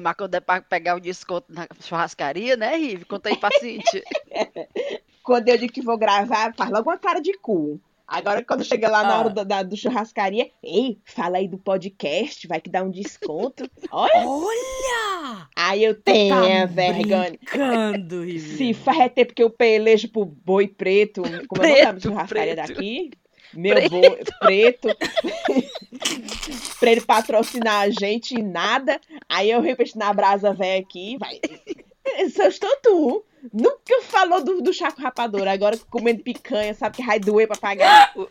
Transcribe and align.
mas 0.00 0.14
quando 0.16 0.34
é 0.34 0.40
pra 0.40 0.60
pegar 0.60 0.96
o 0.96 1.00
desconto 1.00 1.46
na 1.52 1.66
churrascaria, 1.80 2.56
né, 2.56 2.76
Rive? 2.76 3.04
Conta 3.04 3.28
aí 3.28 3.36
pra 3.36 3.50
Cintia. 3.60 4.02
Quando 5.22 5.48
eu 5.48 5.58
digo 5.58 5.72
que 5.72 5.82
vou 5.82 5.98
gravar, 5.98 6.52
faz 6.56 6.70
logo 6.70 6.90
uma 6.90 6.98
cara 6.98 7.20
de 7.20 7.32
cu. 7.38 7.80
Agora, 8.08 8.42
quando 8.44 8.64
chega 8.64 8.88
lá 8.90 9.04
na 9.04 9.14
Ah. 9.14 9.18
hora 9.20 9.30
da, 9.30 9.44
da- 9.44 9.62
do 9.62 9.76
churrascaria, 9.76 10.50
ei, 10.64 10.98
fala 11.04 11.36
aí 11.38 11.46
do 11.46 11.56
podcast, 11.58 12.48
vai 12.48 12.60
que 12.60 12.68
dá 12.68 12.82
um 12.82 12.90
desconto. 12.90 13.70
Olha, 13.92 14.26
Olha! 14.26 15.46
aí 15.54 15.84
eu 15.84 15.94
tenho 15.94 16.34
Tá 16.34 16.62
a 16.62 16.66
vergonha. 16.66 17.30
brincando. 17.30 18.24
Se 18.40 18.74
faz 18.74 19.12
tempo 19.12 19.32
que 19.32 19.42
eu 19.42 19.50
pelejo 19.50 20.08
pro 20.08 20.24
boi 20.24 20.66
preto, 20.66 21.22
como 21.46 21.62
é 21.62 21.66
o 21.66 21.68
nome 21.68 21.80
da 21.84 21.90
Preto, 21.92 22.02
churrascaria 22.02 22.54
preto. 22.56 22.68
daqui? 22.74 23.10
Meu 23.54 23.74
boi 23.88 24.18
preto. 24.40 24.88
pra 26.78 26.90
ele 26.90 27.00
patrocinar 27.00 27.82
a 27.82 27.90
gente 27.90 28.34
e 28.38 28.42
nada. 28.42 29.00
Aí 29.28 29.50
eu 29.50 29.60
repeti 29.60 29.96
na 29.98 30.12
brasa 30.12 30.52
velha 30.54 30.80
aqui, 30.80 31.16
vai. 31.18 31.40
Só 32.34 32.44
estou 32.48 32.74
tu. 32.82 33.24
Nunca 33.52 34.02
falou 34.02 34.42
do, 34.44 34.60
do 34.60 34.72
Chaco 34.72 35.00
Rapador. 35.00 35.48
Agora 35.48 35.78
comendo 35.90 36.22
picanha, 36.22 36.74
sabe 36.74 36.96
que 36.96 37.04
vai 37.06 37.18
doer 37.18 37.46
pra 37.48 37.56
pagar. 37.56 38.12
O- 38.14 38.28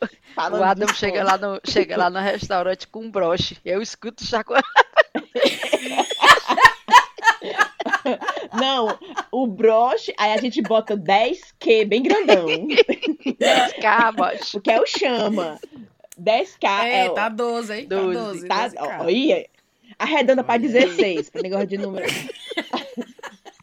O 0.59 0.63
Adam 0.63 0.87
chega 0.93 1.23
lá, 1.23 1.37
no, 1.37 1.59
chega 1.65 1.97
lá 1.97 2.09
no 2.09 2.19
restaurante 2.19 2.87
com 2.87 3.01
um 3.05 3.11
broche. 3.11 3.57
Eu 3.65 3.81
escuto 3.81 4.23
o 4.23 4.27
Chaco 4.27 4.53
Não, 8.53 8.97
o 9.31 9.45
broche, 9.47 10.13
aí 10.17 10.31
a 10.33 10.37
gente 10.37 10.61
bota 10.61 10.95
10Q, 10.97 11.85
bem 11.87 12.01
grandão. 12.03 12.47
cabas. 13.81 14.49
Porque 14.51 14.71
é 14.71 14.79
o 14.81 14.85
chama. 14.85 15.59
10K 16.19 16.83
é, 16.83 17.05
É, 17.05 17.09
tá 17.09 17.29
12, 17.29 17.73
hein? 17.73 17.87
Doze, 17.87 18.13
Tá 18.13 18.23
12. 18.23 18.47
Tá, 18.47 18.63
12, 18.63 18.75
cara. 18.75 19.03
olha, 19.05 19.45
arredonda 19.97 20.43
pra 20.43 20.57
16, 20.57 21.29
pra 21.29 21.41
negócio 21.41 21.67
de 21.67 21.77
número. 21.77 22.05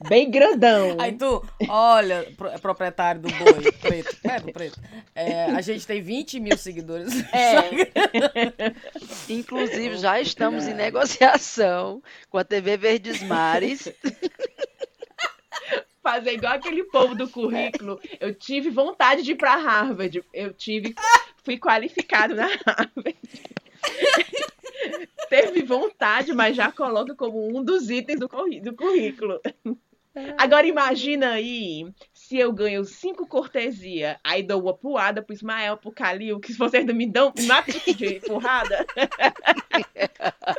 Bem 0.08 0.30
grandão. 0.30 0.96
Aí 1.00 1.12
tu, 1.12 1.44
olha, 1.68 2.30
pro- 2.36 2.48
é 2.48 2.58
proprietário 2.58 3.20
do 3.22 3.28
boi 3.28 3.72
preto. 3.72 4.16
Preto, 4.22 4.52
preto. 4.52 4.80
É, 5.14 5.46
a 5.46 5.60
gente 5.60 5.84
tem 5.86 6.00
20 6.00 6.38
mil 6.38 6.56
seguidores. 6.56 7.12
É. 7.32 8.72
Inclusive, 9.28 9.96
já 9.96 10.20
estamos 10.20 10.66
em 10.68 10.74
negociação 10.74 12.00
com 12.30 12.38
a 12.38 12.44
TV 12.44 12.76
Verdes 12.76 13.20
Mares. 13.22 13.88
Fazer 16.06 16.34
igual 16.34 16.52
aquele 16.52 16.84
povo 16.84 17.16
do 17.16 17.28
currículo. 17.28 17.98
Eu 18.20 18.32
tive 18.32 18.70
vontade 18.70 19.24
de 19.24 19.32
ir 19.32 19.34
pra 19.34 19.56
Harvard. 19.56 20.22
Eu 20.32 20.54
tive. 20.54 20.94
Fui 21.42 21.58
qualificado 21.58 22.32
na 22.32 22.46
Harvard. 22.46 23.16
Teve 25.28 25.64
vontade, 25.64 26.32
mas 26.32 26.54
já 26.54 26.70
coloca 26.70 27.12
como 27.16 27.48
um 27.48 27.60
dos 27.60 27.90
itens 27.90 28.20
do, 28.20 28.28
do 28.28 28.76
currículo. 28.76 29.40
Agora 30.38 30.64
imagina 30.64 31.32
aí 31.32 31.92
se 32.14 32.38
eu 32.38 32.52
ganho 32.52 32.84
cinco 32.84 33.26
cortesia, 33.26 34.18
aí 34.22 34.44
dou 34.44 34.62
uma 34.62 34.74
puada 34.74 35.20
pro 35.22 35.34
Ismael, 35.34 35.76
pro 35.76 35.90
Calil, 35.90 36.38
que 36.38 36.52
vocês 36.54 36.86
não 36.86 36.94
me 36.94 37.06
dão 37.06 37.32
uma 37.36 37.62
tipo 37.62 37.92
de 37.94 38.20
porrada. 38.20 38.86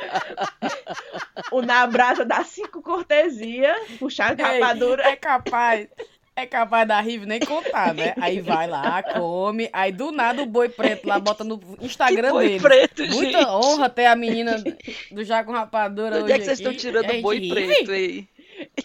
o 1.50 1.62
na 1.62 1.86
brasa 1.86 2.24
dá 2.24 2.42
cinco 2.44 2.82
cortesia, 2.82 3.74
puxar 3.98 4.38
a 4.40 4.54
Ei, 4.54 4.60
rapadura. 4.60 5.02
É 5.04 5.16
capaz. 5.16 5.88
É 6.36 6.46
capaz 6.46 6.86
da 6.86 7.00
Rive 7.00 7.26
nem 7.26 7.40
contar, 7.40 7.92
né? 7.92 8.14
Aí 8.20 8.40
vai 8.40 8.68
lá, 8.68 9.02
come. 9.02 9.68
Aí 9.72 9.90
do 9.90 10.12
nada 10.12 10.40
o 10.42 10.46
boi 10.46 10.68
preto 10.68 11.04
lá 11.08 11.18
bota 11.18 11.42
no 11.42 11.60
Instagram 11.80 12.30
boi 12.30 12.46
dele. 12.48 12.60
preto, 12.60 13.02
Muita 13.08 13.38
gente. 13.38 13.48
honra 13.48 13.90
ter 13.90 14.06
a 14.06 14.14
menina 14.14 14.62
do 15.10 15.24
Jaco 15.24 15.50
Rapadura 15.50 16.18
Onde 16.18 16.24
hoje 16.24 16.32
é 16.34 16.38
que 16.38 16.44
vocês 16.44 16.60
aqui. 16.60 16.68
estão 16.68 16.74
tirando 16.92 17.10
gente 17.10 17.22
boi 17.22 17.48
preto 17.48 17.90
aí? 17.90 18.28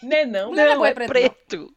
Né, 0.01 0.25
não? 0.25 0.51
Não 0.51 0.63
é 0.63 0.69
Não, 0.69 0.77
boi 0.79 0.89
é 0.89 0.93
preto, 0.95 1.09
preto. 1.09 1.73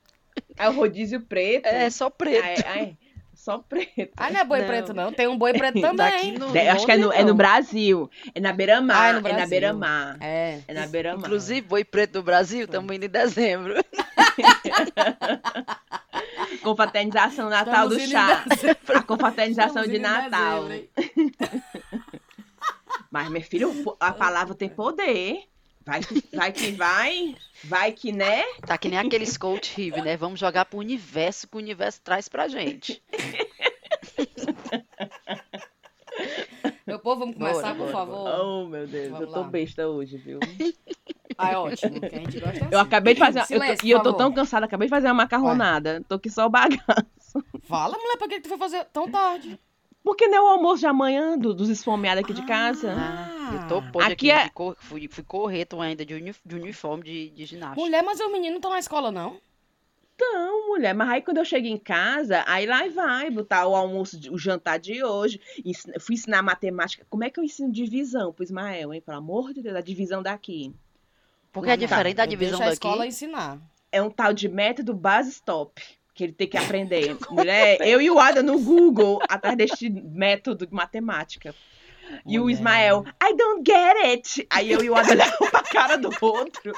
É 0.57 0.67
o 0.67 0.73
rodízio 0.73 1.21
preto. 1.21 1.67
É 1.67 1.91
só 1.91 2.09
preto. 2.09 2.43
Ai, 2.43 2.57
ai, 2.67 2.97
só 3.47 3.59
preto. 3.59 4.13
Ah, 4.17 4.29
não 4.29 4.41
é 4.41 4.45
boi 4.45 4.59
Não. 4.59 4.67
preto, 4.67 4.93
não. 4.93 5.13
Tem 5.13 5.29
um 5.29 5.39
boi 5.39 5.53
preto 5.53 5.79
também. 5.81 6.33
No, 6.33 6.47
acho 6.49 6.85
que 6.85 6.91
é 6.91 6.97
no, 6.97 7.13
é 7.13 7.23
no. 7.23 7.33
Brasil. 7.33 8.11
É 8.35 8.41
na 8.41 8.53
beira-mar. 8.53 9.15
Ah, 9.15 9.29
é 9.29 9.31
é, 9.31 9.37
na 9.37 9.47
beira-mar. 9.47 10.17
É. 10.21 10.61
É 10.67 10.75
na 10.75 10.89
beira-mar. 10.89 11.21
Inclusive, 11.27 11.61
boi 11.61 11.85
preto 11.85 12.15
do 12.15 12.25
Brasil, 12.25 12.65
estamos 12.65 12.93
indo 12.93 13.05
em 13.05 13.09
dezembro. 13.09 13.75
Confraternização 16.61 17.49
Natal 17.49 17.89
Estamos 17.89 18.03
do 18.03 18.11
chá. 18.11 18.45
A 18.89 19.03
confraternização 19.03 19.85
Estamos 19.85 19.91
de 19.93 19.99
Natal. 20.01 20.65
dezembro? 20.65 20.91
Mas, 23.13 23.29
meu 23.31 23.43
filho, 23.43 23.97
a 24.01 24.13
palavra 24.13 24.57
tem 24.57 24.69
poder. 24.69 25.45
Vai 25.87 26.01
que 26.03 26.37
vai, 26.37 26.53
que 26.53 26.71
vai. 26.73 27.37
Vai 27.65 27.93
que, 27.93 28.11
né? 28.13 28.43
Tá 28.67 28.77
que 28.77 28.89
nem 28.89 28.99
aqueles 28.99 29.37
coach 29.39 29.73
Rive, 29.77 30.03
né? 30.03 30.17
Vamos 30.17 30.41
jogar 30.41 30.65
pro 30.65 30.79
universo 30.79 31.47
que 31.47 31.57
o 31.57 31.61
universo 31.61 32.01
traz 32.03 32.29
pra 32.29 32.49
gente. 32.49 33.01
Meu 36.87 36.99
povo, 36.99 37.21
vamos 37.21 37.37
começar, 37.37 37.75
Bora, 37.75 37.75
por 37.75 37.79
bora, 37.79 37.93
favor. 37.93 38.41
Oh, 38.41 38.67
meu 38.69 38.87
Deus. 38.87 39.11
Vamos 39.11 39.27
eu 39.29 39.33
tô 39.35 39.41
lá. 39.41 39.49
besta 39.49 39.89
hoje, 39.89 40.17
viu? 40.19 40.39
Ah, 41.39 41.53
é 41.53 41.57
ótimo, 41.59 42.01
que 42.01 42.07
a 42.07 42.19
gente 42.19 42.41
gosta 42.41 42.65
assim. 42.65 42.69
Eu 42.75 42.79
acabei 42.81 43.13
de 43.13 43.21
fazer. 43.21 43.41
eu 43.41 43.43
tô- 43.43 43.49
Silêncio, 43.49 43.87
e 43.87 43.91
eu 43.91 43.99
tô 43.99 44.05
favor. 44.05 44.17
tão 44.17 44.33
cansada, 44.33 44.65
acabei 44.65 44.87
de 44.87 44.91
fazer 44.91 45.09
uma 45.09 45.13
macarronada. 45.15 46.03
Tô 46.09 46.15
aqui 46.15 46.31
só 46.31 46.49
bagaço. 46.49 46.81
Fala, 47.65 47.95
mulher, 47.99 48.17
que 48.17 48.29
que 48.29 48.41
tu 48.41 48.49
foi 48.49 48.57
fazer 48.57 48.87
tão 48.87 49.11
tarde? 49.11 49.61
Porque 50.07 50.29
não 50.29 50.39
é 50.39 50.41
o 50.43 50.47
almoço 50.47 50.79
de 50.79 50.87
amanhã 50.87 51.37
do- 51.37 51.53
dos 51.53 51.69
esfomeados 51.69 52.23
aqui 52.23 52.33
de 52.33 52.47
casa? 52.47 52.95
Ah, 52.97 53.51
eu 53.61 53.69
tô 53.69 53.83
podre 53.91 54.13
Aqui 54.13 54.31
aqui. 54.31 54.47
é- 54.47 54.51
fui 54.79 55.09
Fui, 55.09 55.65
tô 55.67 55.81
ainda 55.81 56.07
de, 56.07 56.15
uni- 56.15 56.33
de 56.45 56.55
uniforme 56.55 57.03
de, 57.03 57.31
de 57.31 57.45
ginástica. 57.45 57.81
Mulher, 57.81 58.05
mas 58.05 58.21
os 58.21 58.27
meninos 58.31 58.51
não 58.51 58.57
estão 58.59 58.71
na 58.71 58.79
escola, 58.79 59.11
não? 59.11 59.37
Não, 60.17 60.69
mulher, 60.69 60.95
mas 60.95 61.09
aí 61.09 61.23
quando 61.23 61.39
eu 61.39 61.45
chego 61.45 61.67
em 61.67 61.77
casa, 61.77 62.45
aí 62.47 62.67
lá 62.67 62.87
vai 62.89 63.29
botar 63.31 63.67
o 63.67 63.75
almoço, 63.75 64.17
o 64.33 64.39
jantar 64.39 64.79
de 64.79 65.03
hoje. 65.03 65.41
Ensin- 65.65 65.99
fui 65.99 66.15
ensinar 66.15 66.41
matemática. 66.41 67.05
Como 67.11 67.25
é 67.25 67.29
que 67.29 67.41
eu 67.41 67.45
ensino 67.45 67.73
divisão 67.73 68.33
pro 68.33 68.45
Ismael, 68.45 68.95
hein? 68.95 69.01
Pelo 69.05 69.19
amor 69.19 69.53
de 69.53 69.61
Deus, 69.61 69.75
a 69.75 69.81
divisão 69.81 70.23
daqui. 70.23 70.73
Porque 71.51 71.69
é 71.71 71.73
Tá, 71.77 71.85
diferente 71.85 72.15
da 72.17 72.23
Eu 72.25 72.29
divisão 72.29 72.59
deixo 72.61 72.63
a 72.63 72.67
daqui. 72.75 72.87
escola 72.87 73.07
ensinar. 73.09 73.59
É 73.91 74.01
um 74.01 74.09
tal 74.11 74.33
de 74.33 74.49
método 74.49 74.95
base 74.95 75.31
stop. 75.31 75.83
Que 76.17 76.25
ele 76.25 76.33
tem 76.33 76.49
que 76.49 76.57
aprender. 76.57 77.17
Mulher, 77.31 77.79
eu 77.83 78.01
e 78.01 78.11
o 78.11 78.19
Ada 78.19 78.43
no 78.43 78.59
Google, 78.59 79.21
atrás 79.29 79.57
deste 79.57 79.91
método 79.91 80.67
de 80.67 80.75
matemática. 80.75 81.55
E 82.25 82.39
o. 82.39 82.49
Ismael, 82.49 83.05
I 83.23 83.37
don't 83.37 83.63
get 83.65 83.97
it. 84.05 84.47
Aí 84.51 84.73
eu 84.73 84.83
e 84.83 84.89
o 84.89 84.97
Ada 84.97 85.13
olhamos 85.13 85.37
pra 85.51 85.63
cara 85.63 85.97
do 85.99 86.11
outro. 86.21 86.73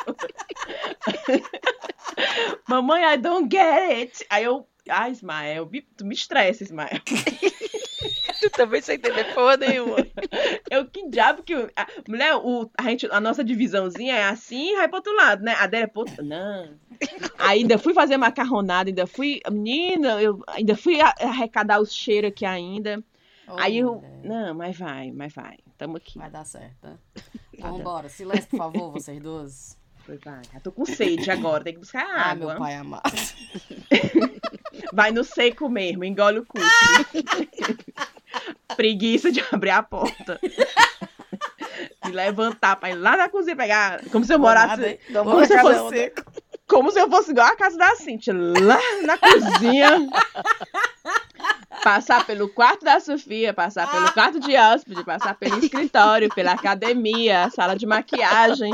Mamãe, 2.69 3.15
I 3.15 3.17
don't 3.17 3.49
get 3.51 3.93
it. 3.93 4.27
Aí 4.29 4.43
eu, 4.45 4.67
ah, 4.89 5.09
Ismael, 5.09 5.71
tu 5.97 6.05
me 6.05 6.15
estressa, 6.15 6.65
Ismael. 6.65 7.01
Tu 8.41 8.51
também 8.57 8.81
sem 8.81 8.97
entender 8.97 9.35
porra 9.35 9.57
nenhuma. 9.57 9.97
Eu, 10.71 10.87
que 10.87 11.09
diabo 11.09 11.43
que. 11.43 11.53
eu- 11.55 11.71
A, 11.77 11.87
mulher, 12.09 12.35
o, 12.37 12.71
a, 12.77 12.83
gente, 12.85 13.07
a 13.11 13.21
nossa 13.21 13.43
divisãozinha 13.43 14.15
é 14.15 14.25
assim 14.25 14.73
e 14.73 14.77
vai 14.77 14.87
pro 14.89 14.97
outro 14.99 15.15
lado, 15.17 15.43
né? 15.43 15.55
A 15.59 15.67
dela 15.67 15.85
é 15.85 15.87
pro 15.87 16.01
outro. 16.01 16.25
Não. 16.25 16.69
Aí 17.39 17.61
ainda 17.61 17.79
fui 17.79 17.95
fazer 17.95 18.17
macarronada, 18.17 18.91
ainda 18.91 19.07
fui. 19.07 19.41
Menina, 19.51 20.21
eu 20.23 20.43
ainda 20.49 20.77
fui 20.77 20.99
arrecadar 21.01 21.81
os 21.81 21.93
cheiros 21.93 22.31
aqui 22.31 22.45
ainda. 22.45 23.03
Ô, 23.49 23.57
Aí 23.59 23.79
eu. 23.79 24.03
Não, 24.23 24.55
mas 24.55 24.77
vai, 24.77 25.11
mas 25.13 25.33
vai. 25.33 25.57
Tamo 25.77 25.97
aqui. 25.97 26.19
Vai 26.19 26.31
dar 26.31 26.45
certo. 26.45 26.75
né? 26.83 26.97
Tá 27.15 27.23
Então, 27.55 27.71
dando. 27.71 27.79
vambora. 27.79 28.09
Silêncio, 28.09 28.49
por 28.51 28.57
favor, 28.59 28.91
vocês 28.93 29.21
duas. 29.21 29.79
Vai, 30.07 30.19
vai. 30.19 30.43
Já 30.53 30.61
tô 30.61 30.73
com 30.73 30.85
sede 30.85 31.31
agora, 31.31 31.63
tem 31.65 31.75
que 31.75 31.81
buscar 31.81 32.05
Ah, 32.05 32.31
água. 32.31 32.51
meu 32.53 32.59
pai 32.59 32.75
amado. 32.75 33.03
Vai 34.93 35.11
no 35.11 35.23
seco 35.23 35.69
mesmo, 35.69 36.03
engole 36.05 36.39
o 36.39 36.47
cu. 36.47 36.57
Preguiça 38.77 39.31
de 39.31 39.45
abrir 39.53 39.71
a 39.71 39.83
porta. 39.83 40.41
Me 42.05 42.13
levantar 42.13 42.77
pra 42.77 42.91
ir 42.91 42.95
lá 42.95 43.17
na 43.17 43.29
cozinha 43.29 43.57
pegar. 43.57 44.01
Como 44.11 44.25
se 44.25 44.33
eu 44.35 44.39
morasse. 44.39 44.85
Hein? 44.85 44.99
Vamos 45.11 45.33
Como 45.33 45.47
se 45.47 45.55
eu 45.55 45.61
fosse 45.61 45.95
né? 45.95 46.11
Como 46.67 46.91
se 46.91 47.01
eu 47.01 47.09
fosse 47.09 47.31
igual 47.31 47.47
a 47.47 47.57
casa 47.57 47.77
da 47.79 47.97
Cintia, 47.97 48.35
lá 48.35 48.79
na 49.03 49.17
cozinha. 49.17 50.09
Passar 51.83 52.27
pelo 52.27 52.49
quarto 52.49 52.85
da 52.85 53.01
Sofia, 53.01 53.55
passar 53.55 53.91
pelo 53.91 54.13
quarto 54.13 54.41
de 54.41 54.57
hóspede, 54.57 55.05
passar 55.05 55.35
pelo 55.35 55.59
escritório, 55.59 56.29
pela 56.35 56.53
academia, 56.53 57.51
sala 57.51 57.75
de 57.75 57.87
maquiagem. 57.87 58.73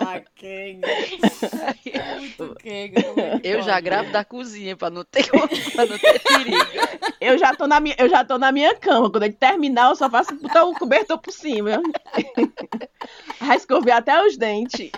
Ah, 0.00 0.20
Kenga. 0.34 0.88
Muito 2.16 2.54
Kenga. 2.56 3.00
é 3.00 3.40
Eu 3.42 3.62
já 3.62 3.78
gravo 3.80 4.10
da 4.10 4.24
cozinha 4.24 4.76
pra 4.76 4.90
não 4.90 5.04
ter, 5.04 5.26
pra 5.72 5.86
não 5.86 5.98
ter 5.98 6.20
perigo. 6.20 6.56
Eu 7.20 7.38
já, 7.38 7.54
tô 7.54 7.66
na 7.66 7.80
minha, 7.80 7.94
eu 7.98 8.08
já 8.08 8.24
tô 8.24 8.38
na 8.38 8.50
minha 8.52 8.74
cama. 8.74 9.10
Quando 9.10 9.24
ele 9.24 9.32
terminar, 9.32 9.90
eu 9.90 9.96
só 9.96 10.08
faço 10.10 10.34
botar 10.36 10.64
o 10.64 10.74
cobertor 10.74 11.18
por 11.18 11.32
cima. 11.32 11.80
Vai 13.40 13.56
escover 13.56 13.92
até 13.92 14.22
os 14.24 14.36
dentes. 14.36 14.90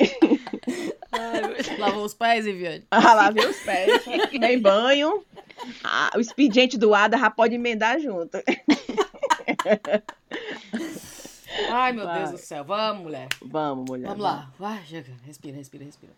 Lavou 1.79 2.05
os 2.05 2.15
pés, 2.15 2.45
Viviane? 2.45 2.85
Ah, 2.91 3.15
lavei 3.15 3.47
os 3.47 3.59
pés, 3.61 4.05
dei 4.39 4.59
banho. 4.59 5.23
Ah, 5.83 6.11
o 6.17 6.21
expediente 6.21 6.79
do 6.79 6.95
Ada 6.95 7.19
já 7.19 7.31
pode 7.31 7.55
emendar 7.55 7.99
junto. 8.01 8.39
Ai, 11.71 11.93
meu 11.93 12.05
Vai. 12.05 12.19
Deus 12.19 12.31
do 12.33 12.39
céu. 12.39 12.65
Vamos, 12.65 13.03
mulher. 13.03 13.29
Vamos, 13.43 13.85
mulher. 13.89 14.09
Vamos 14.09 14.23
lá. 14.23 14.51
Vai, 14.59 14.85
chega. 14.85 15.13
Respira, 15.25 15.57
respira, 15.57 15.85
respira. 15.85 16.13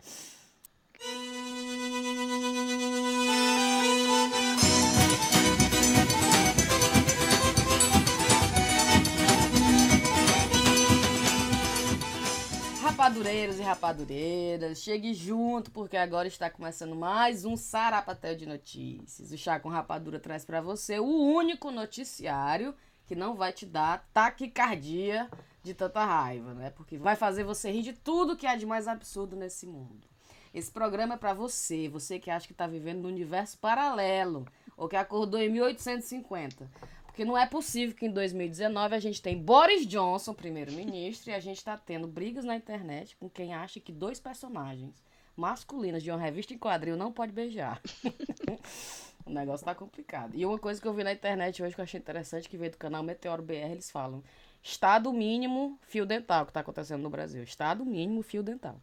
Rapadureiros 13.11 13.59
e 13.59 13.61
rapadureiras, 13.61 14.81
chegue 14.81 15.13
junto 15.13 15.69
porque 15.69 15.97
agora 15.97 16.29
está 16.29 16.49
começando 16.49 16.95
mais 16.95 17.43
um 17.43 17.57
Sarapatel 17.57 18.37
de 18.37 18.45
Notícias. 18.45 19.33
O 19.33 19.37
Chá 19.37 19.59
com 19.59 19.67
Rapadura 19.67 20.17
traz 20.17 20.45
para 20.45 20.61
você 20.61 20.97
o 20.97 21.05
único 21.05 21.71
noticiário 21.71 22.73
que 23.05 23.13
não 23.13 23.35
vai 23.35 23.51
te 23.51 23.65
dar 23.65 24.07
taquicardia 24.13 25.29
de 25.61 25.73
tanta 25.73 26.05
raiva, 26.05 26.53
né? 26.53 26.69
Porque 26.69 26.97
vai 26.97 27.17
fazer 27.17 27.43
você 27.43 27.69
rir 27.69 27.81
de 27.81 27.91
tudo 27.91 28.37
que 28.37 28.47
há 28.47 28.55
de 28.55 28.65
mais 28.65 28.87
absurdo 28.87 29.35
nesse 29.35 29.67
mundo. 29.67 30.07
Esse 30.53 30.71
programa 30.71 31.15
é 31.15 31.17
para 31.17 31.33
você, 31.33 31.89
você 31.89 32.17
que 32.17 32.31
acha 32.31 32.47
que 32.47 32.53
está 32.53 32.65
vivendo 32.65 33.01
num 33.01 33.09
universo 33.09 33.57
paralelo 33.57 34.45
ou 34.77 34.87
que 34.87 34.95
acordou 34.95 35.37
em 35.37 35.49
1850. 35.49 36.65
Porque 37.11 37.25
não 37.25 37.37
é 37.37 37.45
possível 37.45 37.93
que 37.93 38.05
em 38.05 38.09
2019 38.09 38.95
a 38.95 38.99
gente 38.99 39.21
tem 39.21 39.37
Boris 39.37 39.85
Johnson, 39.85 40.33
primeiro-ministro, 40.33 41.29
e 41.29 41.33
a 41.33 41.41
gente 41.41 41.57
está 41.57 41.77
tendo 41.77 42.07
brigas 42.07 42.45
na 42.45 42.55
internet 42.55 43.17
com 43.17 43.29
quem 43.29 43.53
acha 43.53 43.81
que 43.81 43.91
dois 43.91 44.17
personagens 44.17 44.95
masculinos 45.35 46.01
de 46.01 46.09
uma 46.09 46.17
revista 46.17 46.53
em 46.53 46.57
quadril 46.57 46.95
não 46.95 47.11
pode 47.11 47.33
beijar. 47.33 47.81
o 49.25 49.29
negócio 49.29 49.65
tá 49.65 49.75
complicado. 49.75 50.35
E 50.35 50.45
uma 50.45 50.57
coisa 50.57 50.79
que 50.79 50.87
eu 50.87 50.93
vi 50.93 51.03
na 51.03 51.11
internet 51.11 51.61
hoje 51.61 51.75
que 51.75 51.81
eu 51.81 51.83
achei 51.83 51.99
interessante, 51.99 52.47
que 52.47 52.57
veio 52.57 52.71
do 52.71 52.77
canal 52.77 53.03
Meteoro 53.03 53.43
BR, 53.43 53.71
eles 53.71 53.91
falam 53.91 54.23
Estado 54.63 55.11
mínimo 55.11 55.77
fio 55.81 56.05
dental 56.05 56.45
que 56.45 56.51
está 56.51 56.61
acontecendo 56.61 57.01
no 57.01 57.09
Brasil. 57.09 57.43
Estado 57.43 57.83
mínimo 57.83 58.21
fio 58.21 58.41
dental. 58.41 58.79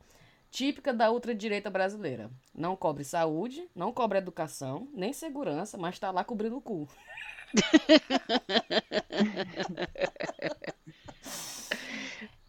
Típica 0.50 0.92
da 0.92 1.10
ultradireita 1.10 1.70
brasileira. 1.70 2.30
Não 2.54 2.76
cobre 2.76 3.04
saúde, 3.04 3.66
não 3.74 3.90
cobre 3.90 4.18
educação, 4.18 4.86
nem 4.92 5.14
segurança, 5.14 5.78
mas 5.78 5.94
está 5.94 6.10
lá 6.10 6.22
cobrindo 6.22 6.58
o 6.58 6.60
cu. 6.60 6.86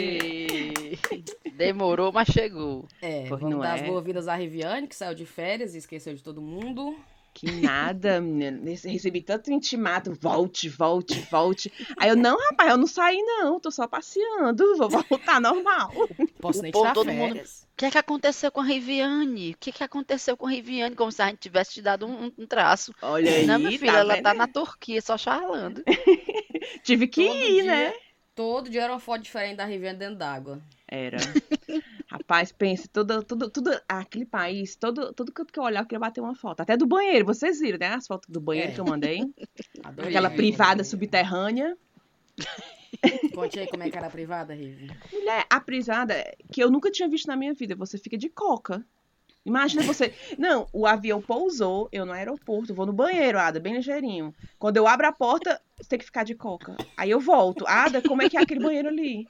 Demorou, 1.56 2.12
mas 2.12 2.28
chegou. 2.28 2.86
É, 3.02 3.26
Pois 3.28 3.42
vamos 3.42 3.56
não 3.56 3.60
dar 3.60 3.74
as 3.74 3.82
é? 3.82 3.88
boas-vindas 3.88 4.28
à 4.28 4.36
Riviane, 4.36 4.88
que 4.88 4.96
saiu 4.96 5.16
de 5.16 5.26
férias 5.26 5.74
e 5.74 5.80
esqueceu 5.80 6.14
de 6.14 6.22
todo 6.22 6.40
mundo. 6.40 6.96
Que 7.38 7.52
nada, 7.52 8.20
menina. 8.20 8.60
Recebi 8.66 9.22
tanto 9.22 9.52
intimato, 9.52 10.12
volte, 10.20 10.68
volte, 10.68 11.20
volte. 11.30 11.72
Aí 12.00 12.10
eu, 12.10 12.16
não, 12.16 12.36
rapaz, 12.50 12.72
eu 12.72 12.78
não 12.78 12.88
saí, 12.88 13.22
não. 13.22 13.60
Tô 13.60 13.70
só 13.70 13.88
passeando. 13.88 14.76
Vou 14.76 14.90
voltar 14.90 15.40
normal. 15.40 15.92
Posso 16.42 16.60
O 16.60 16.62
nem 16.64 16.72
povo, 16.72 16.86
tirar 16.86 16.94
todo 16.96 17.12
mundo-. 17.14 17.38
O 17.40 17.78
que 17.78 17.86
é 17.86 17.92
que 17.92 17.98
aconteceu 18.00 18.52
com 18.52 18.60
a 18.62 18.64
Riviane? 18.64 19.52
O 19.52 19.58
que, 19.60 19.72
que 19.72 19.84
aconteceu 19.84 20.36
com 20.36 20.48
a 20.48 20.50
Riviane? 20.50 20.96
Como 20.96 21.12
se 21.12 21.22
a 21.22 21.28
gente 21.28 21.38
tivesse 21.38 21.74
te 21.74 21.82
dado 21.84 22.08
um, 22.08 22.32
um 22.36 22.48
traço. 22.48 22.92
Olha 23.04 23.32
aí, 23.32 23.46
Não, 23.46 23.60
minha 23.60 23.78
filha, 23.78 23.92
tá 23.94 24.00
ela 24.00 24.14
vendo? 24.16 24.24
tá 24.24 24.34
na 24.34 24.48
Turquia, 24.48 25.00
só 25.00 25.16
charlando. 25.16 25.84
Tive 26.84 27.08
que 27.08 27.24
Todo 27.28 27.38
ir, 27.38 27.62
dia, 27.62 27.64
né? 27.66 27.94
Todo 28.34 28.70
dia 28.70 28.82
era 28.84 28.94
uma 28.94 29.00
foto 29.00 29.22
diferente 29.22 29.58
da 29.58 29.66
Riviane 29.66 30.00
dentro 30.00 30.16
d'água. 30.16 30.60
Era. 30.88 31.18
Rapaz, 32.18 32.52
pense, 32.52 32.88
tudo, 32.88 33.24
tudo, 33.24 33.50
tudo, 33.50 33.70
aquele 33.88 34.26
país, 34.26 34.76
todo, 34.76 35.14
todo 35.14 35.32
canto 35.32 35.54
que 35.54 35.60
eu 35.60 35.64
olhar, 35.64 35.82
eu 35.82 35.86
queria 35.86 36.00
bater 36.00 36.20
uma 36.20 36.34
foto. 36.36 36.62
Até 36.62 36.76
do 36.76 36.88
banheiro, 36.88 37.26
vocês 37.26 37.60
viram, 37.60 37.78
né? 37.78 37.94
As 37.94 38.08
fotos 38.08 38.28
do 38.30 38.42
banheiro 38.42 38.72
É. 38.72 38.74
que 38.74 38.80
eu 38.82 38.86
mandei. 38.86 39.22
Adorei. 39.84 40.10
Aquela 40.10 40.30
privada 40.30 40.84
subterrânea. 40.84 41.78
Conte 43.34 43.60
aí 43.60 43.68
como 43.68 43.84
é 43.84 43.90
que 43.90 43.98
era 43.98 44.08
a 44.08 44.10
privada, 44.10 44.54
Rivi. 44.54 44.90
Mulher, 45.14 45.46
a 45.50 45.60
privada 45.60 46.36
que 46.52 46.62
eu 46.64 46.72
nunca 46.72 46.90
tinha 46.90 47.08
visto 47.08 47.28
na 47.28 47.36
minha 47.36 47.54
vida, 47.54 47.76
você 47.76 47.98
fica 47.98 48.18
de 48.18 48.30
coca. 48.30 48.84
Imagina 49.46 49.82
você. 49.84 50.14
Não, 50.38 50.68
o 50.74 50.86
avião 50.86 51.22
pousou, 51.22 51.88
eu 51.92 52.06
no 52.06 52.12
aeroporto, 52.12 52.74
vou 52.74 52.86
no 52.86 52.92
banheiro, 52.92 53.40
Ada, 53.40 53.60
bem 53.60 53.76
ligeirinho. 53.76 54.34
Quando 54.60 54.76
eu 54.76 54.86
abro 54.88 55.08
a 55.08 55.12
porta, 55.12 55.62
você 55.78 55.88
tem 55.88 56.00
que 56.00 56.06
ficar 56.06 56.24
de 56.26 56.36
coca. 56.36 56.76
Aí 56.98 57.12
eu 57.12 57.20
volto. 57.20 57.64
Ada, 57.66 58.02
como 58.02 58.22
é 58.22 58.30
que 58.30 58.38
é 58.38 58.42
aquele 58.42 58.60
banheiro 58.60 58.90
ali? 58.90 59.26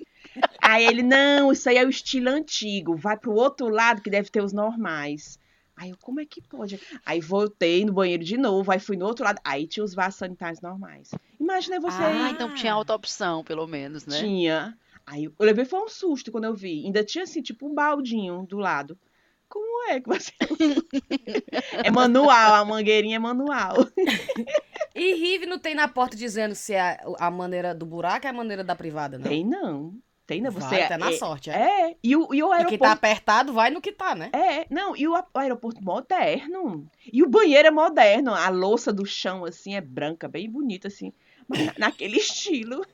Aí 0.62 0.86
ele, 0.86 1.04
não, 1.04 1.51
isso 1.51 1.69
aí 1.69 1.78
é 1.78 1.86
o 1.86 1.89
estilo 1.89 2.30
antigo. 2.30 2.95
Vai 2.95 3.18
pro 3.18 3.34
outro 3.34 3.69
lado 3.69 4.01
que 4.01 4.10
deve 4.10 4.30
ter 4.30 4.44
os 4.44 4.54
normais. 4.54 5.39
Aí 5.75 5.92
eu, 5.92 5.98
como 6.01 6.19
é 6.19 6.25
que 6.25 6.42
pode? 6.42 6.81
Aí 7.06 7.22
voltei 7.22 7.86
no 7.86 7.94
banheiro 7.94 8.24
de 8.24 8.36
novo, 8.36 8.72
aí 8.72 8.80
fui 8.80 8.98
no 8.98 9.06
outro 9.06 9.24
lado. 9.24 9.39
Aí 9.44 9.68
tinha 9.68 9.84
os 9.84 9.94
vasos 9.94 10.18
sanitários 10.18 10.60
normais. 10.60 11.12
Imagina 11.39 11.80
você 11.80 12.01
Ah, 12.01 12.25
aí. 12.25 12.31
então 12.31 12.54
tinha 12.56 12.75
outra 12.75 12.95
opção, 12.95 13.44
pelo 13.44 13.68
menos, 13.68 14.06
né? 14.06 14.19
Tinha. 14.19 14.78
Aí 15.06 15.25
eu 15.25 15.34
levei 15.39 15.66
foi 15.66 15.80
um 15.80 15.88
susto 15.88 16.31
quando 16.31 16.45
eu 16.45 16.54
vi. 16.54 16.84
Ainda 16.86 17.04
tinha 17.04 17.24
assim, 17.24 17.42
tipo 17.42 17.68
um 17.68 17.75
baldinho 17.75 18.44
do 18.44 18.57
lado. 18.57 18.98
Como 19.48 19.89
é 19.89 20.01
que 20.01 20.07
você. 20.07 20.34
é 21.86 21.92
manual, 21.92 22.56
a 22.56 22.66
mangueirinha 22.66 23.16
é 23.16 23.19
manual. 23.19 23.75
E 24.94 25.13
Rive 25.13 25.45
não 25.45 25.60
tem 25.60 25.75
na 25.75 25.88
porta 25.88 26.18
dizendo 26.18 26.56
se 26.56 26.74
é 26.74 27.00
a 27.19 27.30
maneira 27.30 27.74
do 27.74 27.86
buraco 27.86 28.25
ou 28.25 28.31
é 28.31 28.34
a 28.34 28.36
maneira 28.36 28.63
da 28.63 28.75
privada, 28.75 29.18
não? 29.18 29.30
Tem 29.30 29.45
não. 29.45 29.95
Tem 30.27 30.41
não. 30.41 30.51
Você 30.51 30.68
Vai 30.68 30.81
até 30.83 30.97
na 30.97 31.09
é, 31.09 31.13
sorte, 31.13 31.50
é. 31.50 31.53
é. 31.91 31.95
E 32.03 32.13
o, 32.15 32.33
e 32.33 32.44
o 32.44 32.50
E 32.50 32.57
aeroporto. 32.57 32.68
que 32.69 32.77
tá 32.77 32.91
apertado, 32.91 33.53
vai 33.53 33.69
no 33.69 33.81
que 33.81 33.94
tá, 33.94 34.13
né? 34.13 34.29
É, 34.33 34.68
não, 34.69 34.95
e 34.95 35.07
o 35.07 35.13
o 35.13 35.39
aeroporto 35.39 35.81
moderno. 35.81 36.85
E 37.12 37.24
o 37.24 37.29
banheiro 37.29 37.68
é 37.68 37.71
moderno. 37.71 38.33
A 38.33 38.50
louça 38.50 38.91
do 38.91 39.06
chão, 39.06 39.45
assim, 39.45 39.75
é 39.75 39.81
branca, 39.81 40.27
bem 40.27 40.50
bonita, 40.50 40.89
assim. 40.89 41.13
Mas 41.47 41.65
na- 41.65 41.74
naquele 41.77 42.18
estilo. 42.19 42.85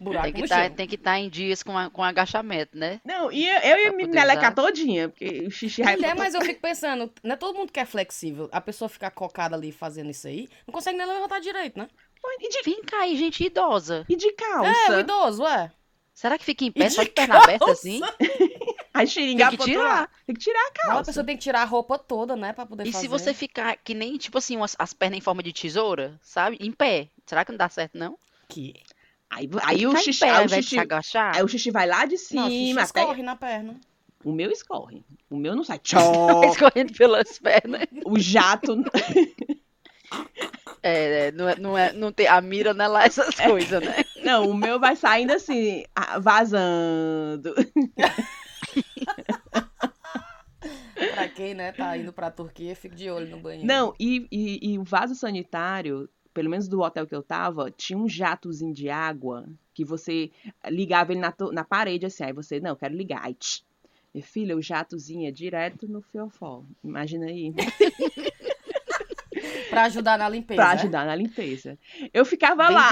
Buraco 0.00 0.24
Tem 0.24 0.32
que 0.34 0.48
tá, 0.48 0.64
chão. 0.66 0.74
tem 0.74 0.86
que 0.86 0.94
estar 0.94 1.18
em 1.18 1.28
dias 1.28 1.62
com, 1.62 1.76
a- 1.76 1.90
com 1.90 2.02
agachamento, 2.02 2.76
né? 2.76 3.00
Não, 3.04 3.30
e 3.32 3.46
eu, 3.48 3.58
eu 3.60 3.78
ia 3.84 3.92
me 3.92 4.06
melecar 4.06 4.54
todinha, 4.54 5.08
porque 5.08 5.44
o 5.46 5.50
xixi 5.50 5.82
vai 5.82 5.96
Mulher, 5.96 6.14
mas 6.14 6.34
eu 6.34 6.40
fico 6.42 6.60
pensando, 6.60 7.10
não 7.22 7.32
é 7.32 7.36
todo 7.36 7.56
mundo 7.56 7.72
que 7.72 7.80
é 7.80 7.84
flexível. 7.84 8.48
A 8.52 8.60
pessoa 8.60 8.88
ficar 8.88 9.10
cocada 9.10 9.56
ali 9.56 9.72
fazendo 9.72 10.10
isso 10.10 10.26
aí, 10.28 10.48
não 10.66 10.72
consegue 10.72 10.96
nem 10.98 11.06
levantar 11.06 11.40
direito, 11.40 11.78
né? 11.78 11.88
E 12.40 12.48
de, 12.50 12.62
Vem 12.62 12.82
cá 12.82 13.00
aí, 13.00 13.16
gente 13.16 13.42
idosa. 13.44 14.04
e 14.08 14.14
de 14.16 14.32
calça. 14.32 14.70
É, 14.92 14.96
o 14.96 15.00
idoso, 15.00 15.46
é. 15.46 15.70
Será 16.18 16.36
que 16.36 16.44
fica 16.44 16.64
em 16.64 16.72
pé 16.72 16.90
só 16.90 17.04
de 17.04 17.10
perna 17.10 17.38
aberta 17.40 17.70
assim? 17.70 18.00
Aí 18.92 19.06
xiringar 19.06 19.50
Tem 19.50 19.58
que 19.60 19.64
tirar. 19.66 20.10
Tem 20.26 20.34
que 20.34 20.40
tirar 20.42 20.58
a 20.58 20.62
Não, 20.64 20.70
a 20.70 20.94
calça. 20.96 21.04
pessoa 21.04 21.24
tem 21.24 21.36
que 21.36 21.42
tirar 21.44 21.62
a 21.62 21.64
roupa 21.64 21.96
toda, 21.96 22.34
né, 22.34 22.52
pra 22.52 22.66
poder 22.66 22.84
E 22.88 22.90
fazer. 22.92 23.02
se 23.04 23.08
você 23.08 23.32
ficar 23.32 23.76
que 23.76 23.94
nem, 23.94 24.16
tipo 24.16 24.36
assim, 24.36 24.56
umas- 24.56 24.74
as 24.80 24.92
pernas 24.92 25.18
em 25.18 25.20
forma 25.20 25.44
de 25.44 25.52
tesoura, 25.52 26.18
sabe? 26.20 26.56
Em 26.60 26.72
pé. 26.72 27.06
Será 27.24 27.44
que 27.44 27.52
não 27.52 27.56
dá 27.56 27.68
certo, 27.68 27.96
não? 27.96 28.18
Que... 28.48 28.74
Aí, 29.30 29.48
aí 29.62 29.86
o 29.86 29.96
xixi, 29.96 30.18
pé, 30.24 30.30
aí 30.30 30.46
o 30.46 30.48
xixi, 30.48 30.70
se 30.70 30.78
agachar. 30.80 31.36
aí 31.36 31.42
o 31.44 31.46
xixi 31.48 31.70
vai 31.70 31.86
lá 31.86 32.04
de 32.04 32.16
Não, 32.32 32.46
o 32.46 32.50
xixi 32.50 32.66
cima 32.66 32.82
até. 32.82 33.00
escorre 33.00 33.22
na 33.22 33.36
perna. 33.36 33.80
O 34.24 34.32
meu 34.32 34.50
escorre. 34.50 35.04
O 35.30 35.36
meu 35.36 35.54
não 35.54 35.62
sai. 35.62 35.78
Tchó! 35.84 36.42
Escorrendo 36.46 36.92
pelas 36.94 37.38
pernas. 37.38 37.86
o 38.04 38.18
jato. 38.18 38.74
É, 40.82 41.26
é, 41.26 41.32
não, 41.32 41.48
é, 41.48 41.56
não, 41.56 41.76
é, 41.78 41.92
não 41.92 42.12
tem, 42.12 42.26
a 42.28 42.40
mira 42.40 42.72
não 42.72 42.84
é 42.84 42.88
lá 42.88 43.04
essas 43.04 43.34
coisas, 43.34 43.82
né? 43.82 44.04
Não, 44.28 44.50
o 44.50 44.54
meu 44.54 44.78
vai 44.78 44.94
saindo 44.94 45.32
assim, 45.32 45.84
vazando. 46.20 47.54
Pra 51.14 51.28
quem, 51.28 51.54
né, 51.54 51.72
tá 51.72 51.96
indo 51.96 52.12
pra 52.12 52.30
Turquia, 52.30 52.76
fica 52.76 52.94
de 52.94 53.08
olho 53.08 53.30
no 53.30 53.40
banheiro. 53.40 53.66
Não, 53.66 53.94
e, 53.98 54.28
e, 54.30 54.72
e 54.72 54.78
o 54.78 54.84
vaso 54.84 55.14
sanitário, 55.14 56.10
pelo 56.34 56.50
menos 56.50 56.68
do 56.68 56.80
hotel 56.80 57.06
que 57.06 57.14
eu 57.14 57.22
tava, 57.22 57.70
tinha 57.70 57.98
um 57.98 58.08
jatozinho 58.08 58.74
de 58.74 58.90
água 58.90 59.48
que 59.72 59.84
você 59.84 60.30
ligava 60.66 61.12
ele 61.12 61.20
na, 61.20 61.32
na 61.52 61.64
parede, 61.64 62.04
assim. 62.04 62.24
Aí 62.24 62.32
você, 62.32 62.60
não, 62.60 62.70
eu 62.70 62.76
quero 62.76 62.94
ligar. 62.94 63.24
Aí, 63.24 63.34
tch, 63.34 63.62
minha 64.12 64.26
filha, 64.26 64.56
o 64.56 64.62
jatozinho 64.62 65.28
é 65.28 65.30
direto 65.30 65.88
no 65.88 66.02
fiofó. 66.02 66.64
Imagina 66.84 67.26
aí. 67.26 67.54
Pra 69.78 69.86
ajudar 69.86 70.18
na 70.18 70.28
limpeza. 70.28 70.56
Pra 70.62 70.70
é? 70.70 70.74
ajudar 70.74 71.06
na 71.06 71.14
limpeza. 71.14 71.78
Eu 72.12 72.24
ficava 72.24 72.66
Bem 72.66 72.74
lá. 72.76 72.90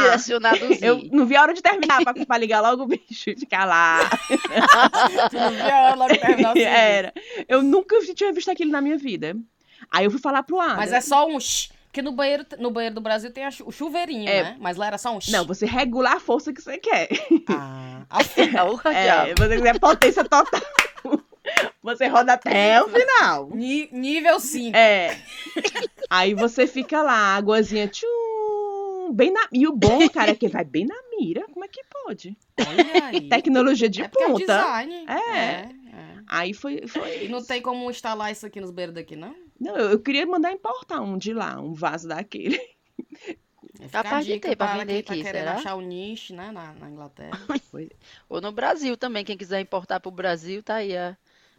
Eu 0.83 1.03
não 1.13 1.27
vi 1.27 1.37
a 1.37 1.43
hora 1.43 1.53
de 1.55 1.63
terminar 1.63 2.03
pra, 2.03 2.15
pra 2.15 2.39
ligar 2.39 2.61
logo 2.61 2.85
o 2.85 2.87
bicho 2.87 3.31
e 3.31 3.37
ficar 3.37 3.65
lá. 3.65 3.99
Tu 5.31 5.37
não 5.37 5.51
via 5.51 5.75
a 5.75 5.83
hora 5.87 5.95
logo 5.97 6.17
terminar. 6.19 6.57
Era. 6.59 7.13
Eu 7.49 7.63
nunca 7.63 7.97
tinha 8.15 8.33
visto 8.33 8.51
aquilo 8.51 8.71
na 8.71 8.81
minha 8.81 8.97
vida. 8.97 9.37
Aí 9.91 10.05
eu 10.05 10.11
fui 10.11 10.21
falar 10.21 10.43
pro 10.43 10.61
Adam. 10.61 10.77
Mas 10.77 10.93
é 10.93 11.01
só 11.01 11.27
um 11.27 11.39
shh. 11.41 11.71
Porque 11.87 12.03
no 12.03 12.13
banheiro, 12.13 12.45
no 12.59 12.71
banheiro 12.71 12.95
do 12.95 13.01
Brasil 13.01 13.31
tem 13.33 13.51
chu- 13.51 13.65
o 13.67 13.73
chuveirinho, 13.73 14.29
É. 14.29 14.43
né? 14.43 14.57
Mas 14.61 14.77
lá 14.77 14.87
era 14.87 14.99
só 14.99 15.17
um 15.17 15.21
shh. 15.21 15.31
Não, 15.31 15.47
você 15.47 15.65
regula 15.65 16.11
a 16.13 16.21
força 16.21 16.53
que 16.53 16.61
você 16.61 16.77
quer. 16.77 17.09
Ah, 17.49 18.03
Porra, 18.67 18.93
É, 18.95 19.27
se 19.29 19.35
você 19.39 19.57
quiser 19.57 19.79
potência 19.81 20.23
total. 20.25 20.61
Você 21.83 22.07
roda 22.09 22.33
até 22.35 22.83
o 22.83 22.89
final. 22.89 23.49
ni- 23.55 23.89
nível 23.93 24.41
5. 24.41 24.77
É. 24.77 25.17
Aí 26.11 26.35
você 26.35 26.67
fica 26.67 27.03
lá, 27.03 27.37
águazinha, 27.37 27.87
tchum, 27.89 29.13
bem 29.13 29.33
na... 29.33 29.47
E 29.53 29.67
o 29.67 29.73
bom, 29.73 30.09
cara, 30.09 30.33
é 30.33 30.35
que 30.35 30.49
vai 30.49 30.65
bem 30.65 30.85
na 30.87 30.95
mira. 31.19 31.47
Como 31.53 31.65
é 31.65 31.69
que 31.69 31.83
pode? 32.05 32.37
Olha 32.67 33.05
aí. 33.07 33.29
Tecnologia 33.29 33.89
de 33.89 34.03
é 34.03 34.05
é 34.05 34.09
ponta. 34.09 34.39
design. 34.39 35.07
É. 35.09 35.39
é. 35.39 35.69
Aí 36.29 36.53
foi, 36.53 36.87
foi. 36.89 37.25
E 37.25 37.29
não 37.29 37.43
tem 37.43 37.63
como 37.63 37.89
instalar 37.91 38.33
isso 38.33 38.45
aqui 38.47 38.61
nos 38.61 38.71
banheiros 38.71 38.95
daqui, 38.95 39.15
não? 39.15 39.35
Não, 39.61 39.77
eu, 39.77 39.91
eu 39.93 39.99
queria 40.01 40.27
mandar 40.27 40.53
importar 40.53 41.01
um 41.01 41.17
de 41.17 41.33
lá, 41.33 41.61
um 41.61 41.73
vaso 41.73 42.09
daquele. 42.09 42.61
A 43.85 43.89
Capaz 43.91 44.25
de 44.27 44.33
dica 44.35 44.49
ter 44.49 44.57
pra 44.57 44.69
para 44.69 44.79
vender 44.79 44.95
quem 44.95 45.03
tá 45.03 45.13
aqui, 45.13 45.23
querendo 45.23 45.45
será? 45.45 45.53
achar 45.57 45.75
o 45.77 45.81
nicho, 45.83 46.35
né, 46.35 46.51
na, 46.51 46.73
na 46.75 46.89
Inglaterra. 46.91 47.39
Ou 48.29 48.41
no 48.41 48.51
Brasil 48.51 48.97
também, 48.97 49.25
quem 49.25 49.37
quiser 49.37 49.61
importar 49.61 50.01
pro 50.01 50.11
Brasil, 50.11 50.63
tá 50.63 50.77
aí 50.77 50.97
a- 50.97 51.17